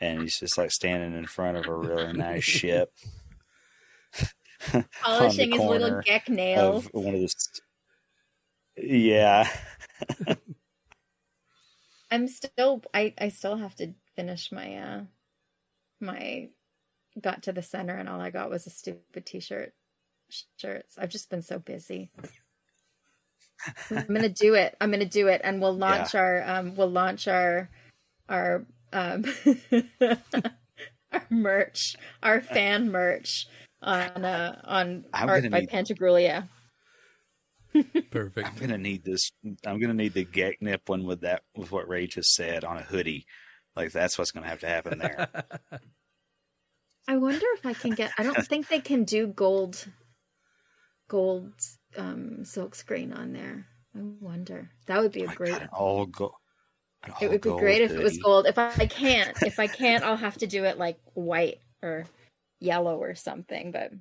and 0.00 0.22
he's 0.22 0.38
just 0.38 0.58
like 0.58 0.70
standing 0.70 1.16
in 1.16 1.26
front 1.26 1.56
of 1.56 1.66
a 1.66 1.74
really 1.74 2.12
nice 2.12 2.44
ship. 2.60 2.90
Polishing 5.02 5.50
his 5.52 5.60
little 5.60 5.88
corner 5.90 6.02
Gek 6.06 6.28
nails. 6.28 6.86
of 6.86 6.94
one 6.94 7.14
of 7.14 7.20
the. 7.20 7.24
s- 7.26 7.60
Yeah, 8.76 9.48
I'm 12.10 12.28
still 12.28 12.82
I, 12.92 13.14
I 13.18 13.28
still 13.28 13.56
have 13.56 13.74
to 13.76 13.94
finish 14.16 14.52
my 14.52 14.76
uh 14.76 15.00
my 16.00 16.48
got 17.20 17.42
to 17.44 17.52
the 17.52 17.62
center 17.62 17.94
and 17.96 18.08
all 18.08 18.20
I 18.20 18.30
got 18.30 18.50
was 18.50 18.66
a 18.66 18.70
stupid 18.70 19.24
t-shirt 19.26 19.72
shirts. 20.56 20.96
I've 20.98 21.10
just 21.10 21.30
been 21.30 21.42
so 21.42 21.58
busy. 21.58 22.10
I'm 23.90 24.06
gonna 24.06 24.28
do 24.28 24.54
it. 24.54 24.76
I'm 24.80 24.90
gonna 24.90 25.04
do 25.04 25.28
it 25.28 25.40
and 25.44 25.60
we'll 25.60 25.76
launch 25.76 26.14
our 26.14 26.42
um 26.46 26.76
we'll 26.76 26.90
launch 26.90 27.28
our 27.28 27.68
our 28.28 28.64
um 28.94 29.24
our 31.12 31.26
merch, 31.30 31.96
our 32.22 32.40
fan 32.40 32.90
merch 32.90 33.46
on 33.82 34.24
uh 34.24 34.60
on 34.64 35.04
I'm 35.12 35.28
art 35.28 35.50
by 35.50 35.60
need- 35.60 35.70
Pantagruelia. 35.70 36.48
Perfect. 38.10 38.48
I'm 38.48 38.56
gonna 38.56 38.78
need 38.78 39.04
this. 39.04 39.30
I'm 39.66 39.80
gonna 39.80 39.94
need 39.94 40.14
the 40.14 40.24
Geknip 40.24 40.88
one 40.88 41.04
with 41.04 41.22
that 41.22 41.42
with 41.56 41.72
what 41.72 41.88
Ray 41.88 42.06
just 42.06 42.32
said 42.34 42.64
on 42.64 42.76
a 42.78 42.82
hoodie. 42.82 43.26
Like 43.74 43.90
that's 43.92 44.16
what's 44.16 44.30
gonna 44.30 44.46
have 44.46 44.60
to 44.60 44.68
happen 44.68 44.98
there. 44.98 45.28
I 47.08 47.16
wonder 47.16 47.44
if 47.56 47.66
I 47.66 47.74
can 47.74 47.90
get. 47.90 48.12
I 48.16 48.22
don't 48.22 48.46
think 48.46 48.68
they 48.68 48.78
can 48.80 49.04
do 49.04 49.26
gold, 49.26 49.86
gold 51.08 51.52
um 51.96 52.44
silk 52.44 52.74
screen 52.76 53.12
on 53.12 53.32
there. 53.32 53.66
I 53.96 54.00
wonder. 54.20 54.70
That 54.86 55.02
would 55.02 55.12
be 55.12 55.22
Oh 55.22 55.24
a 55.24 55.28
my 55.28 55.34
great. 55.34 55.52
God, 55.52 55.68
all 55.72 56.06
go. 56.06 56.34
It 57.20 57.30
would 57.30 57.40
be 57.40 57.50
great 57.50 57.82
if 57.82 57.90
it 57.90 58.02
was 58.02 58.18
gold. 58.18 58.46
If 58.46 58.58
I, 58.58 58.72
I 58.76 58.86
can't, 58.86 59.36
if 59.42 59.58
I 59.58 59.66
can't, 59.66 60.04
I'll 60.04 60.16
have 60.16 60.38
to 60.38 60.46
do 60.46 60.64
it 60.64 60.78
like 60.78 60.98
white 61.14 61.60
or 61.82 62.06
yellow 62.60 62.96
or 62.96 63.14
something. 63.14 63.70
But 63.72 63.92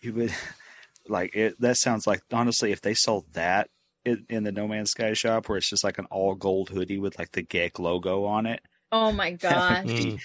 You 0.00 0.12
would 0.14 0.32
like 1.08 1.34
it. 1.36 1.60
That 1.60 1.76
sounds 1.76 2.06
like 2.06 2.22
honestly, 2.32 2.72
if 2.72 2.80
they 2.80 2.94
sold 2.94 3.26
that 3.34 3.68
in, 4.04 4.24
in 4.28 4.44
the 4.44 4.52
No 4.52 4.66
Man's 4.68 4.90
Sky 4.90 5.12
shop, 5.14 5.48
where 5.48 5.58
it's 5.58 5.68
just 5.70 5.84
like 5.84 5.98
an 5.98 6.06
all 6.10 6.34
gold 6.34 6.70
hoodie 6.70 6.98
with 6.98 7.18
like 7.18 7.32
the 7.32 7.42
Gek 7.42 7.78
logo 7.78 8.24
on 8.24 8.46
it, 8.46 8.60
oh 8.92 9.12
my 9.12 9.30
gosh, 9.32 9.84
Mm. 9.86 10.20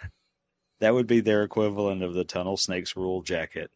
that 0.80 0.94
would 0.94 1.06
be 1.06 1.20
their 1.20 1.42
equivalent 1.42 2.02
of 2.02 2.14
the 2.14 2.24
Tunnel 2.24 2.56
Snakes 2.56 2.96
rule 2.96 3.22
jacket. 3.22 3.70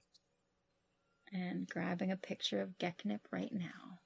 and 1.33 1.69
grabbing 1.69 2.11
a 2.11 2.17
picture 2.17 2.61
of 2.61 2.77
Geknip 2.79 3.21
right 3.31 3.53
now. 3.53 3.99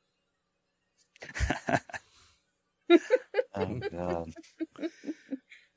Oh 2.91 3.81
god! 3.91 3.93
Um, 3.95 4.33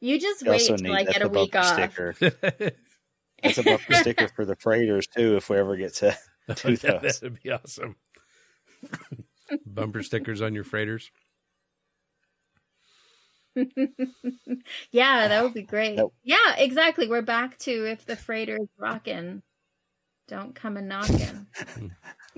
you 0.02 0.20
just 0.20 0.44
You 0.44 0.52
wait 0.52 0.62
also 0.62 0.78
till 0.78 0.92
need 0.92 0.96
I 0.96 1.04
get 1.04 1.22
a 1.22 1.26
a 1.26 1.30
week 1.30 1.56
off. 1.56 1.74
sticker. 1.74 2.16
That's 3.44 3.58
a 3.60 3.64
bumper 3.64 3.94
sticker 3.94 4.28
for 4.30 4.46
the 4.46 4.56
freighters 4.56 5.08
too. 5.08 5.38
If 5.38 5.50
we 5.50 5.58
ever 5.58 5.76
get 5.76 5.94
to 5.96 6.18
do 6.56 6.78
Yeah. 6.84 6.98
That'd 7.00 7.42
be 7.42 7.52
awesome. 7.52 7.96
Bumper 9.66 10.04
stickers 10.04 10.42
on 10.42 10.54
your 10.54 10.64
freighters. 10.64 11.10
yeah, 14.92 15.28
that 15.28 15.44
would 15.44 15.54
be 15.54 15.64
great. 15.64 15.96
Nope. 15.98 16.14
Yeah, 16.24 16.56
exactly. 16.58 17.08
We're 17.08 17.22
back 17.22 17.58
to 17.60 17.90
if 17.90 18.06
the 18.06 18.16
freighter's 18.16 18.68
rocking, 18.78 19.42
don't 20.28 20.54
come 20.54 20.78
a 20.78 20.82
knocking. 20.82 21.48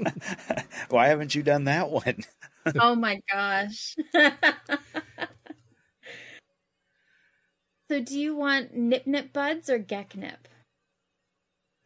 Why 0.90 1.08
haven't 1.08 1.36
you 1.36 1.44
done 1.44 1.66
that 1.66 1.90
one? 1.90 2.24
oh 2.80 2.96
my 2.96 3.22
gosh. 3.32 3.96
so, 7.90 8.02
do 8.02 8.20
you 8.20 8.36
want 8.36 8.74
Nip 8.76 9.06
Nip 9.08 9.34
Buds 9.34 9.70
or 9.70 9.80
Gek 9.80 10.16
Nip? 10.16 10.48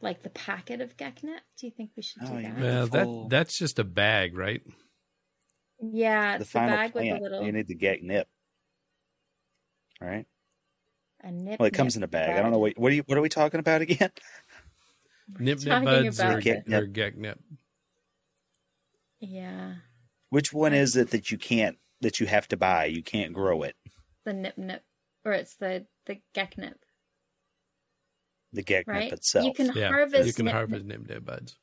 Like 0.01 0.21
the 0.23 0.29
packet 0.29 0.81
of 0.81 0.97
Gek 0.97 1.23
Nip? 1.23 1.41
Do 1.57 1.67
you 1.67 1.71
think 1.71 1.91
we 1.95 2.03
should 2.03 2.21
do 2.23 2.33
Oh, 2.33 2.41
that? 2.41 2.59
Well, 2.59 2.87
that 2.87 3.29
that's 3.29 3.57
just 3.57 3.79
a 3.79 3.83
bag, 3.83 4.37
right? 4.37 4.61
yeah, 5.81 6.37
the 6.37 6.43
it's 6.43 6.51
the, 6.51 6.59
final 6.59 6.77
bag 6.77 6.93
with 6.93 7.03
a 7.03 7.19
little 7.19 7.43
You 7.45 7.51
need 7.51 7.67
the 7.67 7.75
Gek 7.75 8.01
nip, 8.03 8.27
right? 9.99 10.25
a 11.23 11.31
nip. 11.31 11.59
Well, 11.59 11.67
it 11.67 11.73
comes 11.73 11.95
in 11.95 12.03
a 12.03 12.07
bag. 12.07 12.37
I 12.37 12.41
don't 12.41 12.51
know 12.51 12.59
what 12.59 12.77
what 12.77 12.91
are 12.91 12.95
you 12.95 13.03
what 13.05 13.17
are 13.17 13.21
we 13.21 13.29
talking 13.29 13.59
about 13.59 13.81
again? 13.81 14.11
Nip 15.39 15.63
nip 15.63 15.83
buds 15.83 16.19
or, 16.19 16.23
about 16.23 16.43
Get 16.43 16.67
or 16.67 16.81
nip. 16.81 16.93
get 16.93 17.17
nip. 17.17 17.39
Yeah, 19.25 19.75
Which 20.29 20.51
one 20.51 20.73
is 20.73 20.97
it 20.97 21.11
that 21.11 21.31
you 21.31 21.37
can't 21.37 21.77
that 22.01 22.19
you 22.19 22.25
have 22.27 22.47
to 22.49 22.57
buy? 22.57 22.85
You 22.85 23.01
can't 23.01 23.31
grow 23.33 23.61
it. 23.63 23.75
the 24.25 24.33
Nip 24.33 24.57
Nip, 24.57 24.83
or 25.23 25.31
it's 25.31 25.55
the 25.55 25.85
the 26.05 26.19
Gek 26.35 26.57
Nip, 26.57 26.77
The 28.51 28.63
Gek 28.63 28.83
right? 28.85 29.05
nip 29.05 29.13
itself. 29.13 29.45
You 29.45 29.53
can 29.53 29.71
Yeah, 29.75 29.87
harvest. 29.89 30.27
you 30.27 30.33
can 30.33 30.45
Nip 30.45 30.53
harvest 30.53 30.85
Nip, 30.85 30.99
nip 30.99 31.09
nip 31.09 31.25
buds. 31.25 31.55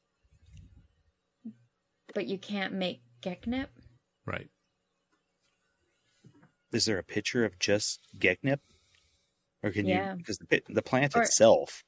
but 2.14 2.26
you 2.26 2.38
can't 2.38 2.72
make 2.72 3.02
Gek 3.22 3.46
Nip. 3.46 3.70
Right. 4.24 4.48
Is 6.72 6.84
there 6.86 6.98
a 6.98 7.02
picture 7.04 7.44
of 7.44 7.58
just 7.58 8.00
Geknip? 8.18 8.60
Or 9.62 9.70
can 9.70 9.86
Yeah. 9.86 10.12
you 10.12 10.16
because 10.18 10.38
the 10.38 10.62
the 10.68 10.82
plant 10.82 11.14
Or- 11.14 11.22
itself? 11.22 11.84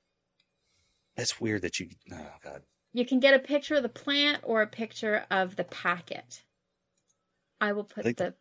That's 1.16 1.40
weird 1.40 1.62
that 1.62 1.80
you. 1.80 1.88
Oh 2.12 2.36
god. 2.42 2.64
You 2.93 3.07
can 3.07 3.20
get 3.20 3.34
a 3.34 3.38
picture 3.38 3.74
of 3.76 3.82
the 3.82 3.88
plant 3.88 4.40
or 4.43 4.62
a 4.62 4.66
picture 4.66 5.24
of 5.30 5.57
the 5.57 5.64
packet. 5.64 6.43
I 7.61 7.72
will 7.72 7.84
put 7.84 8.05
think- 8.05 8.18
the 8.18 8.34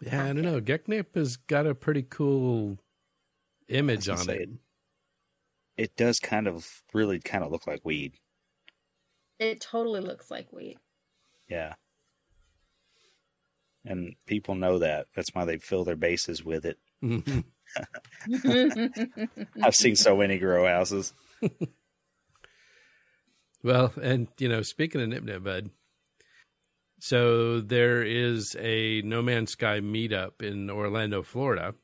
Yeah, 0.00 0.24
I 0.24 0.26
don't 0.32 0.42
know. 0.42 0.60
Geknip 0.60 1.14
has 1.14 1.36
got 1.36 1.66
a 1.66 1.74
pretty 1.74 2.02
cool 2.02 2.78
image 3.68 4.08
on 4.08 4.16
gonna 4.18 4.32
it. 4.32 4.48
It 5.76 5.96
does 5.96 6.18
kind 6.18 6.46
of 6.48 6.82
really 6.92 7.20
kind 7.20 7.44
of 7.44 7.50
look 7.52 7.66
like 7.66 7.84
weed. 7.84 8.14
It 9.38 9.60
totally 9.60 10.00
looks 10.00 10.30
like 10.30 10.52
wheat. 10.52 10.78
Yeah. 11.48 11.74
And 13.84 14.14
people 14.26 14.54
know 14.54 14.78
that. 14.78 15.06
That's 15.14 15.30
why 15.32 15.44
they 15.44 15.58
fill 15.58 15.84
their 15.84 15.96
bases 15.96 16.44
with 16.44 16.64
it. 16.64 16.78
Mhm. 17.02 17.44
I've 19.62 19.74
seen 19.74 19.96
so 19.96 20.16
many 20.16 20.38
grow 20.38 20.66
houses. 20.66 21.12
well, 23.62 23.92
and 24.00 24.28
you 24.38 24.48
know, 24.48 24.62
speaking 24.62 25.00
of 25.00 25.08
nip 25.08 25.24
nip 25.24 25.42
bud, 25.44 25.70
so 27.00 27.60
there 27.60 28.02
is 28.02 28.56
a 28.58 29.02
No 29.02 29.22
Man's 29.22 29.52
Sky 29.52 29.80
meetup 29.80 30.40
in 30.42 30.70
Orlando, 30.70 31.22
Florida, 31.22 31.74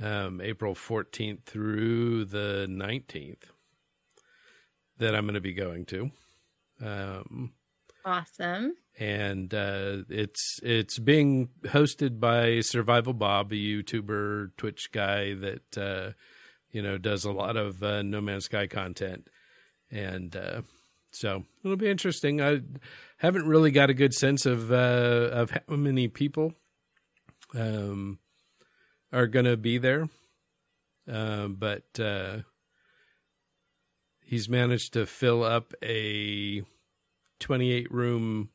um, 0.00 0.40
April 0.40 0.74
14th 0.74 1.44
through 1.44 2.24
the 2.24 2.66
19th 2.68 3.44
that 4.98 5.14
I'm 5.14 5.24
going 5.24 5.34
to 5.34 5.40
be 5.40 5.52
going 5.54 5.84
to. 5.86 6.10
Um, 6.80 7.52
Awesome. 8.04 8.74
and 8.98 9.54
uh, 9.54 9.98
it's 10.08 10.58
it's 10.62 10.98
being 10.98 11.50
hosted 11.66 12.18
by 12.18 12.60
Survival 12.60 13.12
Bob, 13.12 13.52
a 13.52 13.54
YouTuber, 13.54 14.56
Twitch 14.56 14.90
guy 14.90 15.34
that 15.34 15.78
uh, 15.78 16.12
you 16.72 16.82
know 16.82 16.98
does 16.98 17.24
a 17.24 17.30
lot 17.30 17.56
of 17.56 17.80
uh, 17.82 18.02
No 18.02 18.20
Man's 18.20 18.46
Sky 18.46 18.66
content, 18.66 19.28
and 19.92 20.34
uh, 20.34 20.62
so 21.12 21.44
it'll 21.62 21.76
be 21.76 21.90
interesting. 21.90 22.40
I 22.40 22.62
haven't 23.18 23.46
really 23.46 23.70
got 23.70 23.90
a 23.90 23.94
good 23.94 24.14
sense 24.14 24.46
of 24.46 24.72
uh, 24.72 25.28
of 25.32 25.50
how 25.50 25.76
many 25.76 26.08
people 26.08 26.54
um, 27.54 28.18
are 29.12 29.26
going 29.26 29.44
to 29.44 29.56
be 29.56 29.78
there, 29.78 30.08
uh, 31.10 31.48
but 31.48 31.84
uh, 32.00 32.38
he's 34.24 34.48
managed 34.48 34.94
to 34.94 35.06
fill 35.06 35.44
up 35.44 35.74
a 35.84 36.62
28 37.40 37.92
room 37.92 38.48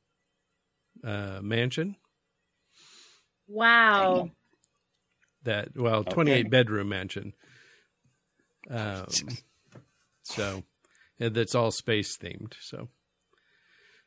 uh, 1.04 1.40
mansion 1.42 1.96
Wow. 3.48 4.32
that 5.44 5.70
well 5.76 6.04
28 6.04 6.42
Okay. 6.42 6.50
bedroom 6.50 6.90
mansion 6.90 7.34
um 8.70 9.06
so 10.24 10.64
and 11.20 11.34
that's 11.36 11.56
all 11.56 11.72
space 11.72 12.18
themed 12.18 12.54
so 12.62 12.90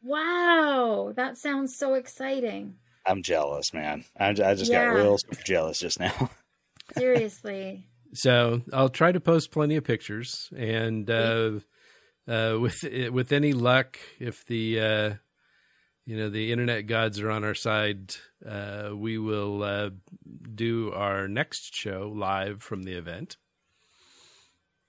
Wow. 0.03 1.13
That 1.15 1.37
sounds 1.37 1.77
so 1.77 1.93
exciting. 1.93 2.77
I'm 3.05 3.23
jealous, 3.23 3.75
man. 3.75 4.05
I, 4.19 4.29
I 4.31 4.55
just 4.55 4.73
Yeah. 4.73 4.87
got 4.89 4.95
real 4.95 5.19
super 5.19 5.43
jealous 5.43 5.79
just 5.81 6.01
now. 6.01 6.31
Seriously. 6.97 7.87
so 8.15 8.63
i'll 8.73 8.89
try 8.89 9.13
to 9.13 9.21
post 9.21 9.53
plenty 9.53 9.77
of 9.77 9.85
pictures 9.85 10.49
and 10.57 11.09
uh 11.09 11.61
uh 12.27 12.57
with 12.59 12.83
with 13.13 13.31
any 13.31 13.53
luck 13.53 13.97
if 14.19 14.45
the 14.47 14.81
uh 14.81 15.15
you 16.05 16.17
know 16.17 16.29
the 16.29 16.51
internet 16.51 16.87
gods 16.89 17.21
are 17.21 17.31
on 17.31 17.45
our 17.45 17.55
side 17.55 18.17
uh 18.45 18.91
we 18.93 19.17
will 19.19 19.63
uh 19.63 19.91
do 20.55 20.91
our 20.93 21.29
next 21.29 21.73
show 21.75 22.13
live 22.13 22.61
from 22.63 22.83
the 22.83 22.95
event 22.95 23.37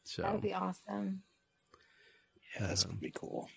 so 0.04 0.24
That 0.24 0.32
would 0.34 0.42
be 0.42 0.54
awesome. 0.56 1.22
Yeah, 2.56 2.68
that's 2.68 2.84
gonna 2.84 2.98
be 2.98 3.12
cool. 3.12 3.50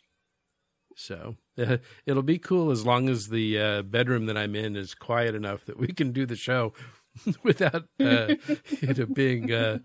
So 0.96 1.36
uh, 1.58 1.78
it'll 2.06 2.22
be 2.22 2.38
cool 2.38 2.70
as 2.70 2.86
long 2.86 3.08
as 3.08 3.28
the 3.28 3.58
uh, 3.58 3.82
bedroom 3.82 4.26
that 4.26 4.36
I'm 4.36 4.54
in 4.54 4.76
is 4.76 4.94
quiet 4.94 5.34
enough 5.34 5.64
that 5.66 5.78
we 5.78 5.88
can 5.88 6.12
do 6.12 6.26
the 6.26 6.36
show 6.36 6.72
without 7.42 7.84
uh, 8.00 8.34
you 8.80 8.94
know 8.94 9.06
being 9.06 9.52
uh, 9.52 9.78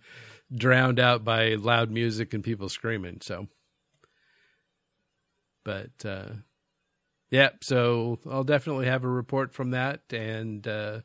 drowned 0.53 0.99
out 0.99 1.23
by 1.23 1.55
loud 1.55 1.91
music 1.91 2.33
and 2.33 2.43
people 2.43 2.69
screaming. 2.69 3.19
So, 3.21 3.47
but 5.63 6.05
uh, 6.05 6.29
yeah, 7.31 7.49
so 7.61 8.19
I'll 8.29 8.43
definitely 8.43 8.87
have 8.87 9.03
a 9.03 9.09
report 9.09 9.53
from 9.53 9.71
that, 9.71 10.01
and 10.11 10.67
uh, 10.67 11.01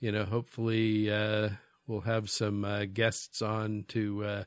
you 0.00 0.12
know, 0.12 0.24
hopefully 0.24 1.10
uh, 1.10 1.50
we'll 1.86 2.02
have 2.02 2.30
some 2.30 2.64
uh, 2.64 2.84
guests 2.86 3.42
on 3.42 3.84
to. 3.88 4.44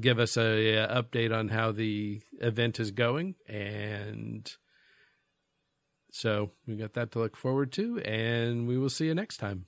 Give 0.00 0.18
us 0.18 0.36
a, 0.36 0.78
uh 0.78 1.02
update 1.02 1.36
on 1.36 1.48
how 1.48 1.72
the 1.72 2.20
event 2.40 2.80
is 2.80 2.90
going 2.90 3.34
and 3.48 4.50
so 6.10 6.50
we 6.66 6.76
got 6.76 6.92
that 6.94 7.10
to 7.12 7.18
look 7.18 7.36
forward 7.36 7.72
to 7.72 8.00
and 8.00 8.66
we 8.66 8.76
will 8.76 8.90
see 8.90 9.06
you 9.06 9.14
next 9.14 9.38
time 9.38 9.66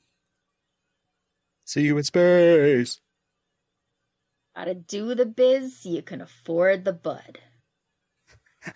See 1.66 1.82
you 1.82 1.96
in 1.96 2.04
space. 2.04 3.00
Gotta 4.54 4.74
do 4.74 5.14
the 5.14 5.24
biz 5.24 5.80
so 5.80 5.88
you 5.88 6.02
can 6.02 6.20
afford 6.20 6.84
the 6.84 6.92
bud. 6.92 7.38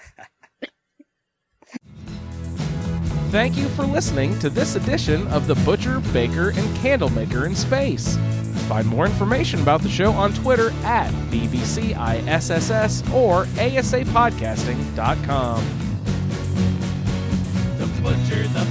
Thank 3.31 3.59
you 3.59 3.69
for 3.69 3.85
listening 3.85 4.39
to 4.39 4.49
this 4.49 4.75
edition 4.75 5.29
of 5.29 5.47
The 5.47 5.55
Butcher, 5.57 6.01
Baker, 6.15 6.49
and 6.49 6.77
Candlemaker 6.77 7.45
in 7.45 7.55
Space. 7.55 8.17
Find 8.69 8.87
more 8.87 9.07
information 9.07 9.63
about 9.63 9.81
the 9.81 9.89
show 9.89 10.13
on 10.13 10.35
Twitter 10.35 10.73
at 10.85 11.11
BBCISSS 11.31 13.11
or 13.15 13.47
ASAPodcasting.com. 13.47 15.65
The 17.79 17.87
butcher, 18.03 18.47
the 18.49 18.67